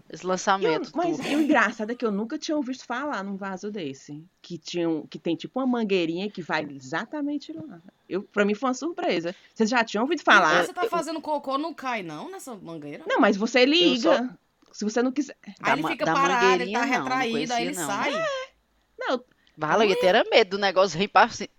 esse 0.09 0.23
E 0.23 0.25
eu- 0.25 0.29
lançamento. 0.29 0.91
mas 0.95 1.19
o 1.19 1.27
engraçado 1.27 1.91
é 1.91 1.95
que 1.95 2.05
eu 2.05 2.11
nunca 2.11 2.37
tinha 2.37 2.55
ouvido 2.55 2.79
falar 2.83 3.23
num 3.23 3.35
vaso 3.35 3.71
desse. 3.71 4.23
Que, 4.41 4.57
tinha 4.57 4.89
um- 4.89 5.05
que 5.07 5.19
tem 5.19 5.35
tipo 5.35 5.59
uma 5.59 5.67
mangueirinha 5.67 6.29
que 6.29 6.41
vai 6.41 6.65
exatamente 6.69 7.51
lá. 7.53 7.79
Eu, 8.07 8.23
pra 8.23 8.45
mim 8.45 8.53
foi 8.55 8.69
uma 8.69 8.73
surpresa. 8.73 9.35
Vocês 9.53 9.69
já 9.69 9.83
tinham 9.83 10.03
ouvido 10.03 10.21
Mas 10.25 10.35
falar? 10.37 10.65
você 10.65 10.73
tá 10.73 10.85
fazendo 10.85 11.19
cocô, 11.21 11.57
não 11.57 11.73
cai 11.73 12.03
não 12.03 12.31
nessa 12.31 12.55
mangueira? 12.55 13.03
Não, 13.07 13.19
mas 13.19 13.35
você 13.37 13.65
liga. 13.65 14.17
só- 14.17 14.29
Se 14.73 14.83
você 14.83 15.01
não 15.01 15.11
quiser. 15.11 15.35
Da 15.59 15.71
Aí 15.71 15.73
ele 15.73 15.81
ma- 15.81 15.89
fica 15.89 16.05
da 16.05 16.13
parado, 16.13 16.45
ele 16.45 16.51
mangueirinha, 16.51 16.79
tá 16.79 16.85
não, 16.85 16.93
não 16.93 17.01
retraído, 17.03 17.53
aí 17.53 17.65
ele 17.67 17.73
conhecia, 17.75 17.81
não. 17.81 17.87
sai. 17.87 18.25
Não, 18.99 19.23
Vala, 19.57 19.85
eu 19.85 19.89
ia 19.89 19.99
ter 19.99 20.29
medo 20.29 20.51
do 20.51 20.57
negócio 20.61 20.99
vir 20.99 21.07
pra 21.07 21.27
cima. 21.29 21.49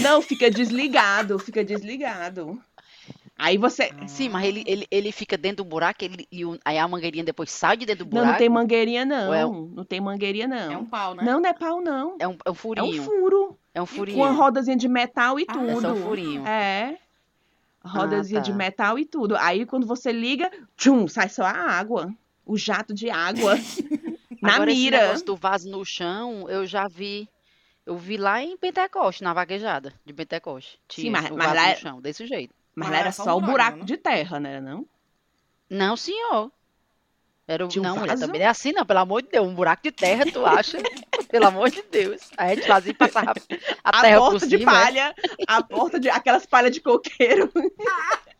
não, 0.00 0.22
fica 0.22 0.50
desligado, 0.50 1.38
fica 1.38 1.62
desligado. 1.62 2.58
Aí 3.36 3.58
você. 3.58 3.90
Sim, 4.06 4.28
mas 4.28 4.44
ele, 4.46 4.62
ele, 4.66 4.86
ele 4.90 5.10
fica 5.10 5.36
dentro 5.36 5.64
do 5.64 5.68
buraco 5.68 6.04
ele, 6.04 6.26
e 6.30 6.44
o- 6.44 6.58
aí 6.64 6.78
a 6.78 6.86
mangueirinha 6.86 7.24
depois 7.24 7.50
sai 7.50 7.76
de 7.76 7.84
dentro 7.84 8.04
do 8.04 8.08
Não, 8.14 8.20
buraco. 8.22 8.30
não 8.32 8.38
tem 8.38 8.48
mangueirinha, 8.48 9.04
não. 9.04 9.26
Ou 9.28 9.34
é 9.34 9.44
Não 9.44 9.84
tem 9.84 10.00
mangueirinha, 10.00 10.46
não. 10.46 10.72
É 10.72 10.76
um 10.78 10.84
pau, 10.86 11.14
né? 11.14 11.24
Não, 11.24 11.40
não 11.40 11.50
é 11.50 11.52
pau, 11.52 11.80
não. 11.80 12.16
É 12.20 12.28
um, 12.28 12.32
é 12.32 12.34
um 12.34 12.38
É 12.46 12.50
um 12.50 12.54
furinho. 12.54 13.02
furo. 13.02 13.58
É 13.74 13.82
um 13.82 13.86
Com 13.86 13.94
furinho. 13.94 14.18
uma 14.18 14.30
rodazinha 14.30 14.76
de 14.76 14.86
metal 14.88 15.40
e 15.40 15.44
Ah, 15.48 15.52
tudo. 15.52 15.68
É 15.68 15.80
só 15.80 15.92
um 15.92 15.96
furinho. 16.02 16.46
É. 16.46 16.96
Rodazinha 17.84 18.40
tá. 18.40 18.44
de 18.46 18.52
metal 18.52 18.98
e 18.98 19.04
tudo. 19.04 19.36
Aí 19.36 19.66
quando 19.66 19.86
você 19.86 20.10
liga, 20.12 20.50
tchum, 20.76 21.06
sai 21.08 21.28
só 21.28 21.42
a 21.42 21.50
água. 21.52 22.12
O 22.46 22.56
jato 22.56 22.94
de 22.94 23.10
água. 23.10 23.56
na 24.40 24.54
Agora, 24.54 24.70
esse 24.70 24.80
mira. 24.80 25.00
negócio 25.02 25.26
do 25.26 25.36
vaso 25.36 25.68
no 25.70 25.84
chão, 25.84 26.48
eu 26.48 26.64
já 26.66 26.86
vi. 26.88 27.28
Eu 27.84 27.96
vi 27.98 28.16
lá 28.16 28.42
em 28.42 28.56
Pentecoste, 28.56 29.22
na 29.22 29.34
vaquejada 29.34 29.92
de 30.06 30.12
Pentecoste. 30.14 30.78
Tinha 30.88 31.10
mas- 31.12 31.30
o 31.30 31.36
mas 31.36 31.46
vaso 31.48 31.56
lá 31.56 31.62
no 31.66 31.68
é- 31.72 31.76
chão, 31.76 32.00
desse 32.00 32.26
jeito. 32.26 32.54
Mas 32.74 32.88
Mas 32.88 32.98
era 32.98 32.98
era 33.06 33.12
só 33.12 33.22
um 33.36 33.40
buraco, 33.40 33.50
buraco 33.50 33.78
né? 33.78 33.84
de 33.84 33.96
terra, 33.96 34.40
não 34.40 34.50
era 34.50 34.60
não? 34.60 34.86
Não, 35.70 35.96
senhor. 35.96 36.50
Era 37.46 37.66
um 37.66 37.68
não, 37.76 37.94
mulher, 37.96 38.08
vaso? 38.08 38.20
também 38.26 38.40
não 38.40 38.46
é 38.46 38.50
assim, 38.50 38.72
não. 38.72 38.86
Pelo 38.86 39.00
amor 39.00 39.22
de 39.22 39.28
Deus, 39.28 39.46
um 39.46 39.54
buraco 39.54 39.82
de 39.82 39.92
terra, 39.92 40.24
tu 40.32 40.44
acha? 40.46 40.78
pelo 41.30 41.46
amor 41.46 41.68
de 41.70 41.82
Deus. 41.82 42.30
A 42.38 42.48
gente 42.54 42.66
fazia 42.66 42.94
passava 42.94 43.34
a 43.84 43.98
A, 43.98 44.00
terra 44.00 44.18
por 44.18 44.30
porta 44.30 44.46
de 44.46 44.58
cima. 44.58 44.72
é. 44.72 44.74
palha, 44.84 45.14
a 45.46 45.62
porta 45.62 46.00
de 46.00 46.08
aquelas 46.08 46.46
palhas 46.46 46.72
de 46.72 46.80
coqueiro. 46.80 47.52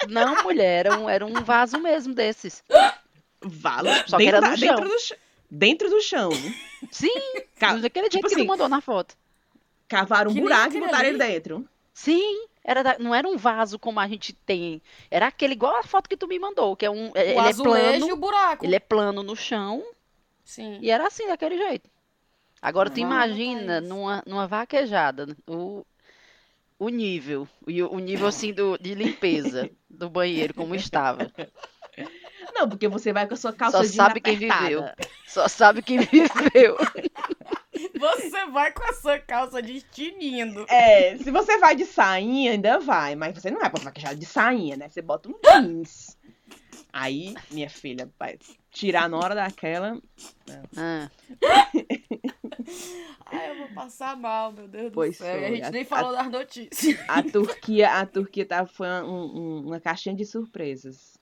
Não, 0.09 0.43
mulher, 0.43 0.87
era 0.87 0.99
um, 0.99 1.09
era 1.09 1.25
um 1.27 1.35
vaso 1.45 1.79
mesmo 1.79 2.15
desses. 2.15 2.65
Valo. 3.43 3.91
Só 4.07 4.17
que 4.17 4.25
dentro, 4.25 4.37
era 4.37 4.41
da- 4.41 4.51
no 4.51 4.57
dentro 4.57 4.77
chão. 4.79 4.89
do 4.89 4.99
chão. 5.01 5.17
Dentro 5.51 5.91
do 5.91 6.01
chão. 6.01 6.31
Sim, 6.91 7.13
Ca- 7.59 7.77
daquele 7.77 8.11
jeito 8.11 8.17
tipo 8.17 8.29
que 8.29 8.35
assim, 8.35 8.45
tu 8.45 8.49
mandou 8.49 8.69
na 8.69 8.81
foto. 8.81 9.15
Cavaram 9.87 10.31
um 10.31 10.35
Que 10.35 10.41
buraco 10.41 10.63
e 10.63 10.69
aquele 10.69 10.87
botaram 10.87 11.09
ele 11.11 11.19
dentro. 11.19 11.69
Sim, 11.93 12.47
era 12.65 12.83
da- 12.83 12.99
não 12.99 13.15
era 13.15 13.29
um 13.29 13.37
vaso 13.37 13.79
como 13.79 14.01
a 14.01 14.09
gente 14.09 14.33
tem. 14.33 14.81
Era 15.11 15.27
aquele 15.29 15.53
igual 15.55 15.77
a 15.77 15.83
foto 15.85 16.09
que 16.09 16.17
tu 16.17 16.27
me 16.27 16.39
mandou, 16.39 16.75
que 16.77 16.87
é 16.87 16.91
um. 16.91 17.11
O 17.11 17.17
ele 17.17 17.35
é 17.35 17.39
azulejo 17.41 17.97
e 17.97 17.99
plano. 18.01 18.15
o 18.15 18.17
buraco. 18.17 18.65
Ele 18.65 18.77
é 18.77 18.81
plano 18.81 19.23
no 19.23 19.37
chão 19.37 19.85
Sim. 20.45 20.79
e 20.81 20.91
era 20.91 21.07
assim, 21.07 21.29
daquele 21.29 21.57
jeito. 21.59 21.91
Agora 22.63 22.89
tu 22.91 22.95
Vamos 23.01 23.15
imagina 23.15 23.81
numa, 23.81 24.23
numa 24.27 24.47
vaquejada 24.47 25.37
o, 25.47 25.85
o 26.79 26.89
nível, 26.89 27.47
e 27.67 27.83
o, 27.83 27.93
o 27.93 27.99
nível 27.99 28.27
assim 28.27 28.53
do, 28.55 28.79
de 28.79 28.95
limpeza 28.95 29.71
do 29.89 30.09
banheiro, 30.09 30.55
como 30.55 30.75
estava. 30.75 31.31
Não, 32.55 32.69
porque 32.69 32.89
você 32.89 33.13
vai 33.13 33.27
com 33.27 33.35
a 33.35 33.37
sua 33.37 33.53
calça 33.53 33.79
Só 33.79 33.85
sabe 33.85 34.21
quem 34.21 34.37
viveu. 34.39 34.85
Só 35.27 35.49
sabe 35.49 35.83
quem 35.83 35.99
viveu. 35.99 36.77
Você 37.99 38.47
vai 38.47 38.73
com 38.73 38.83
a 38.85 38.93
sua 38.95 39.19
calça 39.19 39.61
de 39.63 39.81
tinindo. 39.83 40.65
É, 40.69 41.17
se 41.19 41.31
você 41.31 41.59
vai 41.59 41.75
de 41.77 41.85
sainha, 41.85 42.53
ainda 42.53 42.79
vai. 42.79 43.15
Mas 43.15 43.35
você 43.35 43.51
não 43.51 43.61
vai 43.61 43.71
pra 43.71 43.83
vaquejada 43.83 44.17
de 44.17 44.27
sainha, 44.27 44.77
né? 44.77 44.89
Você 44.89 45.03
bota 45.03 45.29
um 45.29 45.35
jeans. 45.45 46.17
Aí, 46.93 47.35
minha 47.51 47.69
filha, 47.69 48.09
vai 48.19 48.39
tirar 48.71 49.09
na 49.09 49.17
hora 49.19 49.35
daquela. 49.35 50.01
Ah, 50.77 51.11
Ai, 53.27 53.51
eu 53.51 53.57
vou 53.59 53.69
passar 53.69 54.17
mal, 54.17 54.53
meu 54.53 54.69
Deus 54.69 54.93
Pois 54.93 55.17
do 55.19 55.25
céu. 55.25 55.41
E 55.41 55.45
a 55.45 55.49
foi. 55.49 55.57
gente 55.57 55.67
A- 55.67 55.71
nem 55.71 55.85
falou 55.85 56.13
das 56.13 56.31
notícias. 56.31 56.99
A 57.09 57.23
Turquia, 57.23 57.91
a 58.01 58.07
Turquia 58.07 58.47
tava, 58.47 58.69
foi 58.69 58.87
um- 58.89 59.07
um- 59.37 59.67
uma 59.67 59.81
caixinha 59.81 60.15
de 60.15 60.25
surpresas. 60.25 61.17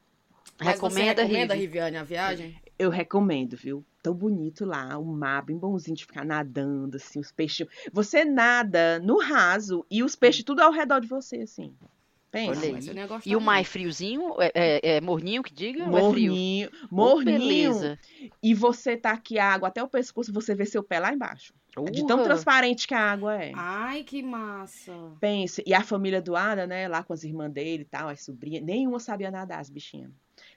Mas 0.58 0.68
você 0.68 0.72
recomenda, 0.74 1.22
recomenda? 1.22 1.54
Riviane, 1.54 1.96
a 1.96 2.04
viagem? 2.04 2.54
Eu 2.78 2.90
recomendo, 2.90 3.56
viu? 3.56 3.84
Tão 4.02 4.14
bonito 4.14 4.64
lá, 4.64 4.98
o 4.98 5.04
mar 5.04 5.44
bem 5.44 5.56
bonzinho 5.56 5.96
de 5.96 6.04
ficar 6.04 6.24
nadando, 6.24 6.96
assim, 6.96 7.20
os 7.20 7.30
peixes. 7.30 7.66
Você 7.92 8.24
nada 8.24 8.98
no 8.98 9.20
raso 9.20 9.86
e 9.90 10.02
os 10.02 10.16
peixes 10.16 10.42
tudo 10.44 10.60
ao 10.60 10.72
redor 10.72 11.00
de 11.00 11.06
você, 11.06 11.36
assim. 11.38 11.74
Pensa. 12.30 12.66
Olha 12.66 13.08
E 13.26 13.36
o 13.36 13.40
mar 13.40 13.60
é 13.60 13.64
friozinho? 13.64 14.34
É, 14.40 14.50
é- 14.54 14.96
é 14.96 15.00
morninho 15.00 15.42
que 15.42 15.52
diga? 15.52 15.88
ou 15.88 15.98
é 15.98 16.10
frio? 16.10 16.32
Morninho, 16.32 16.70
Oh, 16.90 16.94
morninho. 16.96 17.24
beleza. 17.24 17.98
E 18.42 18.54
você 18.54 18.96
tá 18.96 19.10
aqui 19.12 19.38
a 19.38 19.52
água 19.52 19.68
até 19.68 19.82
o 19.82 19.88
pescoço, 19.88 20.32
você 20.32 20.54
vê 20.54 20.64
seu 20.64 20.82
pé 20.82 20.98
lá 20.98 21.12
embaixo. 21.12 21.52
De 21.90 22.06
tão 22.06 22.22
transparente 22.22 22.88
que 22.88 22.94
a 22.94 23.12
água 23.12 23.40
é. 23.42 23.52
Ai, 23.54 24.02
que 24.02 24.22
massa. 24.22 24.92
Pense, 25.20 25.62
e 25.66 25.74
a 25.74 25.82
família 25.82 26.20
do 26.22 26.34
Ada, 26.34 26.66
né, 26.66 26.88
lá 26.88 27.02
com 27.02 27.12
as 27.12 27.22
irmãs 27.22 27.50
dele 27.52 27.82
e 27.82 27.86
tal, 27.86 28.08
as 28.08 28.22
sobrinhas, 28.24 28.64
nenhuma 28.64 28.98
sabia 28.98 29.30
nadar, 29.30 29.60
as 29.60 29.68
bichinhas. 29.70 30.10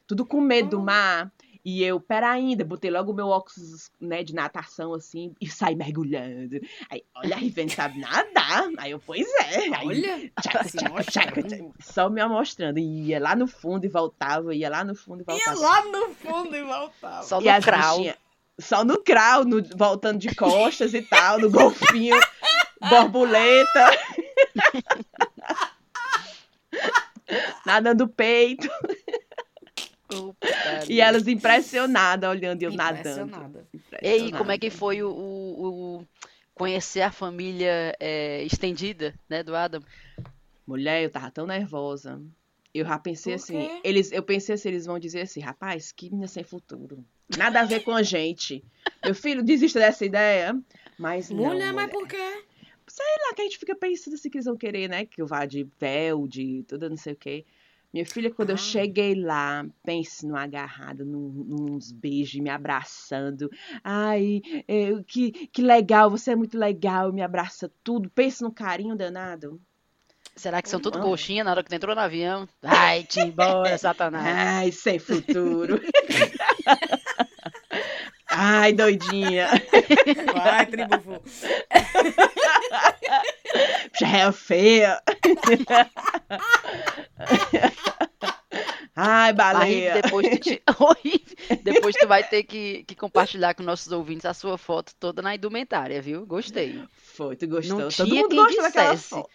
Tudo 0.08 0.26
com 0.26 0.40
medo 0.40 0.70
do 0.70 0.80
mar. 0.82 1.32
E 1.66 1.84
eu, 1.84 2.00
pera 2.00 2.30
ainda, 2.30 2.64
botei 2.64 2.92
logo 2.92 3.12
o 3.12 3.16
meu 3.16 3.28
óculos, 3.30 3.90
né, 4.00 4.22
de 4.24 4.36
natação, 4.36 4.94
assim, 4.94 5.34
e 5.42 5.50
saí 5.50 5.76
mergulhando. 5.76 6.60
Aí, 6.92 7.04
olha, 7.16 7.36
a 7.36 7.40
Riven 7.40 7.68
sabe 7.68 8.00
nadar. 8.00 8.70
Aí 8.78 8.92
eu, 8.92 9.00
pois 9.00 9.26
é. 9.42 9.76
Aí, 9.76 9.88
Olha, 9.88 10.32
tchaca, 10.44 10.64
se 10.64 10.78
tchaca, 10.78 11.04
tchaca, 11.04 11.42
tchaca, 11.44 11.66
só 11.80 12.08
me 12.08 12.24
mostrando. 12.28 12.78
E 12.78 13.08
ia 13.08 13.20
lá 13.20 13.36
no 13.36 13.48
fundo 13.48 13.84
e 13.84 13.90
voltava, 13.90 14.54
ia 14.54 14.70
lá 14.70 14.84
no 14.84 14.94
fundo 14.94 15.26
e 15.28 15.32
Ia 15.34 15.54
voltava. 15.54 15.60
lá 15.60 15.84
no 15.86 16.10
fundo 16.14 16.56
e 16.56 16.62
voltava. 16.64 17.24
Só 17.24 17.42
no 17.42 17.62
crawl. 17.64 17.98
bichinhas, 17.98 18.18
Só 18.60 18.86
no 18.86 19.04
crawl, 19.04 19.44
no- 19.44 19.64
voltando 19.76 20.20
de 20.20 20.36
costas 20.36 20.94
e 20.94 21.02
tal, 21.02 21.40
no 21.40 21.50
golfinho, 21.50 22.16
borboleta. 22.90 23.90
Nadando 27.66 28.08
peito. 28.08 28.70
E 30.90 31.02
elas 31.02 31.28
impressionadas 31.28 32.30
olhando 32.30 32.62
e 32.62 32.66
eu 32.66 32.72
nadando. 32.72 33.04
Impressionada. 33.04 33.68
Ei, 34.02 34.32
como 34.32 34.52
é 34.52 34.56
Impressionada. 34.56 34.58
que 34.60 34.70
foi 34.70 35.02
o, 35.04 35.10
o- 35.10 35.98
o- 36.00 36.06
conhecer 36.54 37.02
a 37.02 37.12
família 37.12 37.96
é, 38.00 38.44
estendida, 38.44 39.14
né, 39.30 39.44
do 39.44 39.56
Adam? 39.56 39.82
Mulher, 40.68 41.04
eu 41.04 41.10
tava 41.10 41.30
tão 41.32 41.46
nervosa. 41.46 42.22
Eu 42.74 42.86
já 42.86 43.00
pensei 43.00 43.34
assim, 43.36 43.70
eles, 43.84 44.12
eu 44.12 44.22
pensei 44.22 44.56
assim, 44.56 44.68
eles 44.70 44.86
vão 44.86 45.00
dizer 45.00 45.22
assim, 45.22 45.40
rapaz, 45.40 45.92
que 45.92 46.10
menina 46.10 46.28
sem 46.28 46.44
futuro. 46.44 47.06
Nada 47.38 47.62
a 47.62 47.66
ver 47.66 47.82
com 47.82 47.92
a 47.92 48.04
gente. 48.04 48.64
Meu 49.04 49.16
filho, 49.16 49.42
desista 49.44 49.80
dessa 49.80 50.06
ideia. 50.06 50.60
Mas 50.98 51.30
não, 51.30 51.38
Mulher, 51.38 51.74
mas 51.74 51.86
mulher. 51.86 51.90
por 51.90 52.08
quê? 52.08 52.44
sei 52.88 53.06
lá, 53.28 53.34
que 53.34 53.42
a 53.42 53.46
gente 53.46 53.58
fica 53.58 53.76
pensando 53.76 54.14
assim 54.14 54.30
que 54.30 54.38
eles 54.38 54.46
vão 54.46 54.56
querer, 54.56 54.88
né? 54.90 55.06
Que 55.06 55.22
eu 55.22 55.26
vá 55.28 55.46
de 55.46 55.68
véu, 55.80 56.28
de 56.28 56.64
tudo, 56.68 56.90
não 56.90 56.96
sei 56.98 57.14
o 57.14 57.16
quê. 57.18 57.46
Minha 57.96 58.06
filha, 58.06 58.30
quando 58.30 58.50
eu 58.50 58.56
Ah. 58.56 58.58
cheguei 58.58 59.16
lá, 59.16 59.66
pense 59.82 60.28
numa 60.28 60.44
agarrada, 60.44 61.06
num, 61.06 61.30
nos 61.48 61.94
beijos, 61.94 62.42
me 62.42 62.50
abraçando. 62.50 63.50
Ai, 63.82 64.42
é, 64.68 65.02
que, 65.08 65.32
que 65.48 65.62
legal, 65.62 66.10
você 66.10 66.32
é 66.32 66.36
muito 66.36 66.58
legal, 66.58 67.14
me 67.14 67.22
abraça 67.22 67.72
tudo. 67.82 68.10
Pense 68.10 68.44
no 68.44 68.52
carinho 68.52 68.98
danado. 68.98 69.62
Será 70.36 70.62
que 70.62 70.68
são 70.68 70.82
tudo 70.82 71.00
coxinha 71.00 71.42
na 71.46 71.52
hora 71.52 71.64
que 71.64 71.70
tu 71.70 71.75
entrou 71.75 71.96
no 71.96 72.02
avião? 72.02 72.46
Ai, 72.62 73.04
te 73.06 73.22
embora, 73.22 73.78
Satanás. 73.80 74.25
Ai, 74.28 74.72
sem 74.74 75.00
futuro. 75.00 75.80
Ai, 78.28 78.74
doidinha. 78.74 79.48
Vai, 80.34 80.66
tribufu. 80.66 81.22
Já 83.98 84.18
é 84.18 84.32
feia. 84.34 85.02
Ai, 88.96 89.34
baleia. 89.34 90.01
depois 90.01 90.29
tu, 90.29 90.39
te... 90.39 90.63
Depois 91.63 91.96
tu 92.00 92.08
vai 92.08 92.24
ter 92.24 92.44
que, 92.44 92.86
que 92.86 92.96
compartilhar 92.96 93.53
com 93.53 93.62
nossos 93.62 93.91
ouvintes 93.91 94.25
a 94.25 94.34
sua 94.34 94.58
foto 94.58 94.96
toda 94.98 95.22
na 95.22 95.36
indumentária, 95.36 96.01
viu? 96.01 96.25
Gostei. 96.25 96.82
Foi, 96.94 97.36
tu 97.36 97.46
gostou? 97.46 97.77
Não 97.77 97.89
Todo 97.89 98.08
tinha 98.08 98.22
mundo 98.22 98.36
gosta 98.36 98.62
daquela 98.62 98.96
foto. 98.96 99.29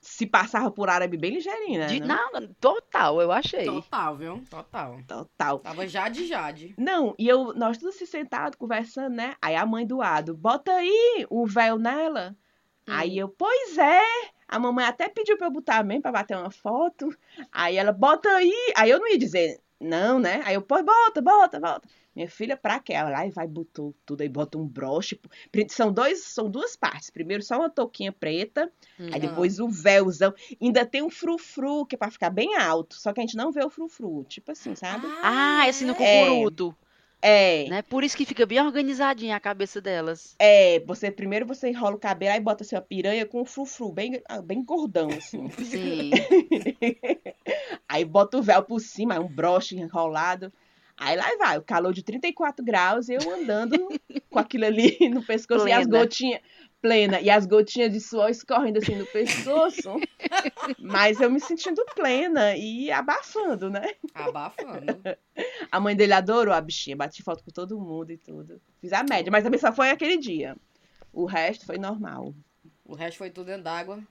Se 0.00 0.26
passava 0.26 0.70
por 0.70 0.88
árabe 0.88 1.16
bem 1.16 1.32
ligeirinho, 1.32 1.80
né? 1.80 1.86
De... 1.88 2.00
não? 2.00 2.30
Não, 2.32 2.46
total, 2.60 3.20
eu 3.20 3.32
achei. 3.32 3.64
Total, 3.64 4.16
viu? 4.16 4.44
Total. 4.48 5.00
Total. 5.06 5.58
Tava 5.58 5.86
Jade 5.86 6.26
Jade. 6.26 6.74
Não, 6.78 7.16
e 7.18 7.28
eu, 7.28 7.52
nós 7.54 7.78
todos 7.78 7.96
se 7.96 8.06
sentados, 8.06 8.56
conversando, 8.56 9.16
né? 9.16 9.34
Aí 9.42 9.56
a 9.56 9.66
mãe 9.66 9.84
do 9.84 10.00
Ado, 10.00 10.36
bota 10.36 10.70
aí 10.72 11.26
o 11.28 11.46
véu 11.46 11.78
nela. 11.78 12.36
Hum. 12.86 12.92
Aí 12.92 13.18
eu, 13.18 13.28
pois 13.28 13.76
é. 13.76 14.02
A 14.48 14.58
mamãe 14.58 14.86
até 14.86 15.08
pediu 15.08 15.36
pra 15.36 15.46
eu 15.48 15.50
botar 15.52 15.84
mesmo, 15.84 16.02
pra 16.02 16.10
bater 16.12 16.36
uma 16.36 16.50
foto. 16.50 17.10
Aí 17.52 17.76
ela, 17.76 17.92
bota 17.92 18.28
aí. 18.30 18.52
Aí 18.76 18.90
eu 18.90 18.98
não 18.98 19.08
ia 19.08 19.18
dizer 19.18 19.60
não, 19.80 20.18
né? 20.18 20.40
Aí 20.44 20.54
eu, 20.54 20.62
pô, 20.62 20.82
bota, 20.82 21.20
bota, 21.22 21.60
bota. 21.60 21.88
Minha 22.16 22.28
filha, 22.28 22.56
pra 22.56 22.80
quê? 22.80 22.94
Ela 22.94 23.10
lá 23.10 23.26
e 23.26 23.30
vai, 23.30 23.46
botou 23.46 23.94
tudo 24.04 24.22
aí, 24.22 24.28
bota 24.28 24.58
um 24.58 24.66
broche. 24.66 25.20
São, 25.68 25.92
dois, 25.92 26.24
são 26.24 26.50
duas 26.50 26.74
partes. 26.74 27.10
Primeiro 27.10 27.42
só 27.44 27.58
uma 27.58 27.70
touquinha 27.70 28.10
preta, 28.10 28.72
Hum. 28.98 29.06
aí 29.12 29.20
depois 29.20 29.60
o 29.60 29.68
véuzão. 29.68 30.34
Ainda 30.60 30.84
tem 30.84 31.00
um 31.02 31.10
frufru, 31.10 31.86
que 31.86 31.94
é 31.94 31.98
pra 31.98 32.10
ficar 32.10 32.30
bem 32.30 32.56
alto. 32.56 32.96
Só 32.96 33.12
que 33.12 33.20
a 33.20 33.22
gente 33.22 33.36
não 33.36 33.52
vê 33.52 33.64
o 33.64 33.70
frufru, 33.70 34.24
tipo 34.24 34.50
assim, 34.50 34.74
sabe? 34.74 35.06
Ah, 35.22 35.66
é 35.66 35.68
assim 35.68 35.84
no 35.84 35.92
É. 35.92 36.28
É, 37.20 37.68
Né? 37.68 37.82
Por 37.82 38.04
isso 38.04 38.16
que 38.16 38.24
fica 38.24 38.46
bem 38.46 38.60
organizadinha 38.60 39.36
a 39.36 39.40
cabeça 39.40 39.80
delas. 39.80 40.34
é, 40.38 40.80
você 40.80 41.10
primeiro 41.10 41.46
você 41.46 41.68
enrola 41.68 41.96
o 41.96 41.98
cabelo, 41.98 42.32
aí 42.34 42.40
bota 42.40 42.62
assim, 42.62 42.76
uma 42.76 42.82
piranha 42.82 43.26
com 43.26 43.40
o 43.40 43.44
frufru, 43.44 43.92
bem, 43.92 44.22
bem 44.44 44.64
gordão, 44.64 45.08
assim. 45.10 45.50
Sim. 45.50 46.10
Aí 47.88 48.04
bota 48.04 48.36
o 48.38 48.42
véu 48.42 48.62
por 48.62 48.80
cima, 48.80 49.18
um 49.18 49.26
broche 49.26 49.76
enrolado. 49.76 50.52
Aí 50.98 51.16
lá 51.16 51.28
vai, 51.38 51.58
o 51.58 51.62
calor 51.62 51.92
de 51.92 52.02
34 52.02 52.64
graus, 52.64 53.08
eu 53.08 53.20
andando 53.32 53.88
com 54.28 54.38
aquilo 54.38 54.64
ali 54.64 54.96
no 55.08 55.24
pescoço 55.24 55.68
e 55.68 55.72
as 55.72 55.86
Plena. 55.86 56.04
gotinhas 56.04 56.40
plena 56.80 57.20
e 57.20 57.28
as 57.28 57.44
gotinhas 57.46 57.92
de 57.92 58.00
suor 58.00 58.30
escorrendo 58.30 58.78
assim 58.78 58.94
no 58.94 59.06
pescoço. 59.06 60.00
Mas 60.78 61.20
eu 61.20 61.30
me 61.30 61.40
sentindo 61.40 61.84
plena 61.94 62.56
e 62.56 62.90
abafando, 62.90 63.70
né? 63.70 63.94
Abafando. 64.14 64.86
A 65.70 65.80
mãe 65.80 65.94
dele 65.96 66.12
adorou 66.12 66.54
a 66.54 66.60
bichinha, 66.60 66.96
bati 66.96 67.22
foto 67.22 67.44
com 67.44 67.50
todo 67.50 67.78
mundo 67.78 68.10
e 68.10 68.16
tudo. 68.16 68.60
Fiz 68.80 68.92
a 68.92 69.02
média, 69.04 69.30
mas 69.30 69.44
também 69.44 69.60
só 69.60 69.72
foi 69.72 69.90
aquele 69.90 70.16
dia. 70.16 70.56
O 71.12 71.26
resto 71.26 71.66
foi 71.66 71.78
normal. 71.78 72.34
O 72.84 72.94
resto 72.94 73.18
foi 73.18 73.30
tudo 73.30 73.46
dentro 73.46 73.64
d'água. 73.64 74.02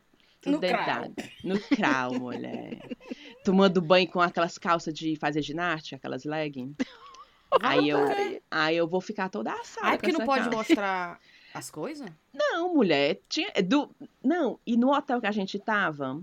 Tudo 0.41 0.53
No 0.53 0.60
dentro 0.60 0.86
d'água. 0.86 1.13
No 1.44 1.60
crau, 1.60 2.13
mulher. 2.13 2.79
Tomando 3.47 3.81
banho 3.81 4.09
com 4.09 4.19
aquelas 4.19 4.57
calças 4.57 4.93
de 4.93 5.15
fazer 5.15 5.41
ginástica, 5.41 5.95
aquelas 5.95 6.25
leggings. 6.25 6.75
Aí 7.61 7.87
eu, 7.87 7.99
aí 8.51 8.75
eu 8.75 8.85
vou 8.85 8.99
ficar 8.99 9.29
toda 9.29 9.53
assada. 9.53 9.87
Ai, 9.87 9.93
com 9.93 10.01
porque 10.01 10.11
não 10.11 10.25
pode 10.25 10.43
calça. 10.43 10.57
mostrar 10.57 11.19
as 11.53 11.71
coisas? 11.71 12.09
Não, 12.33 12.75
mulher. 12.75 13.21
Tinha, 13.29 13.49
do, 13.63 13.89
não, 14.21 14.59
e 14.67 14.75
no 14.75 14.93
hotel 14.93 15.21
que 15.21 15.27
a 15.27 15.31
gente 15.31 15.57
tava, 15.57 16.21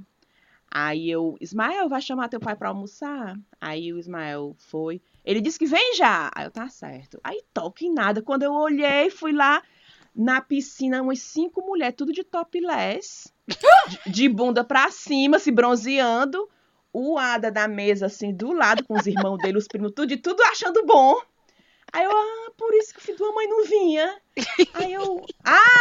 aí 0.71 1.11
eu, 1.11 1.39
Ismael, 1.41 1.89
vai 1.89 2.03
chamar 2.03 2.29
teu 2.29 2.39
pai 2.39 2.55
pra 2.55 2.69
almoçar? 2.69 3.35
Aí 3.59 3.91
o 3.91 3.99
Ismael 3.99 4.55
foi. 4.59 5.01
Ele 5.25 5.41
disse 5.41 5.59
que 5.59 5.65
vem 5.65 5.97
já. 5.97 6.31
Aí 6.35 6.45
eu, 6.45 6.51
tá 6.51 6.69
certo. 6.69 7.19
Aí 7.25 7.43
toque 7.55 7.87
em 7.87 7.95
nada. 7.95 8.21
Quando 8.21 8.43
eu 8.43 8.53
olhei, 8.53 9.09
fui 9.09 9.33
lá 9.33 9.63
na 10.15 10.43
piscina, 10.43 11.01
umas 11.01 11.21
cinco 11.21 11.63
mulheres, 11.63 11.97
tudo 11.97 12.13
de 12.13 12.23
topless, 12.23 13.33
de, 14.05 14.13
de 14.13 14.29
bunda 14.29 14.63
pra 14.63 14.91
cima, 14.91 15.39
se 15.39 15.51
bronzeando. 15.51 16.47
O 16.97 17.19
Ada 17.19 17.51
da 17.51 17.67
mesa, 17.67 18.07
assim, 18.07 18.33
do 18.33 18.53
lado, 18.53 18.85
com 18.85 18.95
os 18.95 19.05
irmãos 19.05 19.39
dele, 19.39 19.59
os 19.59 19.67
primos, 19.67 19.91
tudo, 19.91 20.07
de 20.07 20.17
tudo 20.17 20.41
achando 20.45 20.87
bom. 20.87 21.21
Aí 21.93 22.05
eu, 22.05 22.11
ah, 22.13 22.53
por 22.57 22.73
isso 22.73 22.95
que 22.95 23.01
o 23.01 23.03
filho 23.03 23.19
da 23.19 23.33
mãe 23.33 23.49
não 23.49 23.65
vinha. 23.65 24.17
Aí 24.75 24.93
eu, 24.93 25.27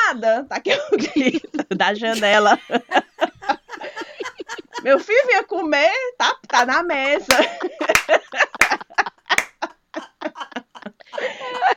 Ada, 0.10 0.44
tá 0.46 0.56
aqui 0.56 0.72
o 0.74 0.98
grito 0.98 1.76
da 1.76 1.94
janela. 1.94 2.60
Meu 4.82 5.00
filho 5.00 5.28
vinha 5.28 5.44
comer, 5.44 5.94
tá, 6.18 6.36
tá 6.48 6.66
na 6.66 6.82
mesa. 6.82 7.38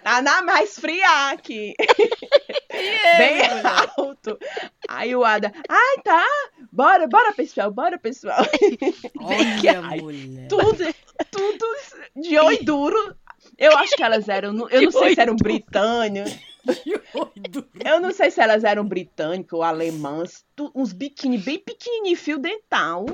Tá 0.02 0.22
na 0.22 0.42
mais 0.42 0.70
esfriar 0.70 1.32
aqui. 1.32 1.74
Bem 3.18 3.40
alto. 3.96 4.38
Aí 4.88 5.16
o 5.16 5.24
Ada, 5.24 5.52
ai 5.68 6.02
tá, 6.04 6.24
bora, 6.70 7.06
bora 7.06 7.32
pessoal, 7.32 7.70
bora 7.70 7.98
pessoal. 7.98 8.44
Olha, 9.20 9.80
Ai, 9.82 10.00
mulher. 10.00 10.48
Tudo, 10.48 10.94
tudo 11.30 11.66
de 12.16 12.38
oi 12.38 12.58
duro. 12.58 13.16
Eu 13.58 13.76
acho 13.76 13.96
que 13.96 14.02
elas 14.02 14.28
eram, 14.28 14.68
eu 14.70 14.82
não 14.82 14.90
sei 14.90 15.14
se 15.14 15.20
eram 15.20 15.36
britânicos. 15.36 16.32
Que 16.82 17.00
doido. 17.12 17.68
Eu 17.84 18.00
não 18.00 18.12
sei 18.12 18.30
se 18.30 18.40
elas 18.40 18.64
eram 18.64 18.84
britânicas 18.84 19.52
ou 19.52 19.62
alemãs, 19.62 20.44
uns 20.74 20.92
biquíni 20.92 21.38
bem 21.38 21.58
pequenininho, 21.58 22.16
fio 22.16 22.38
dental. 22.38 23.06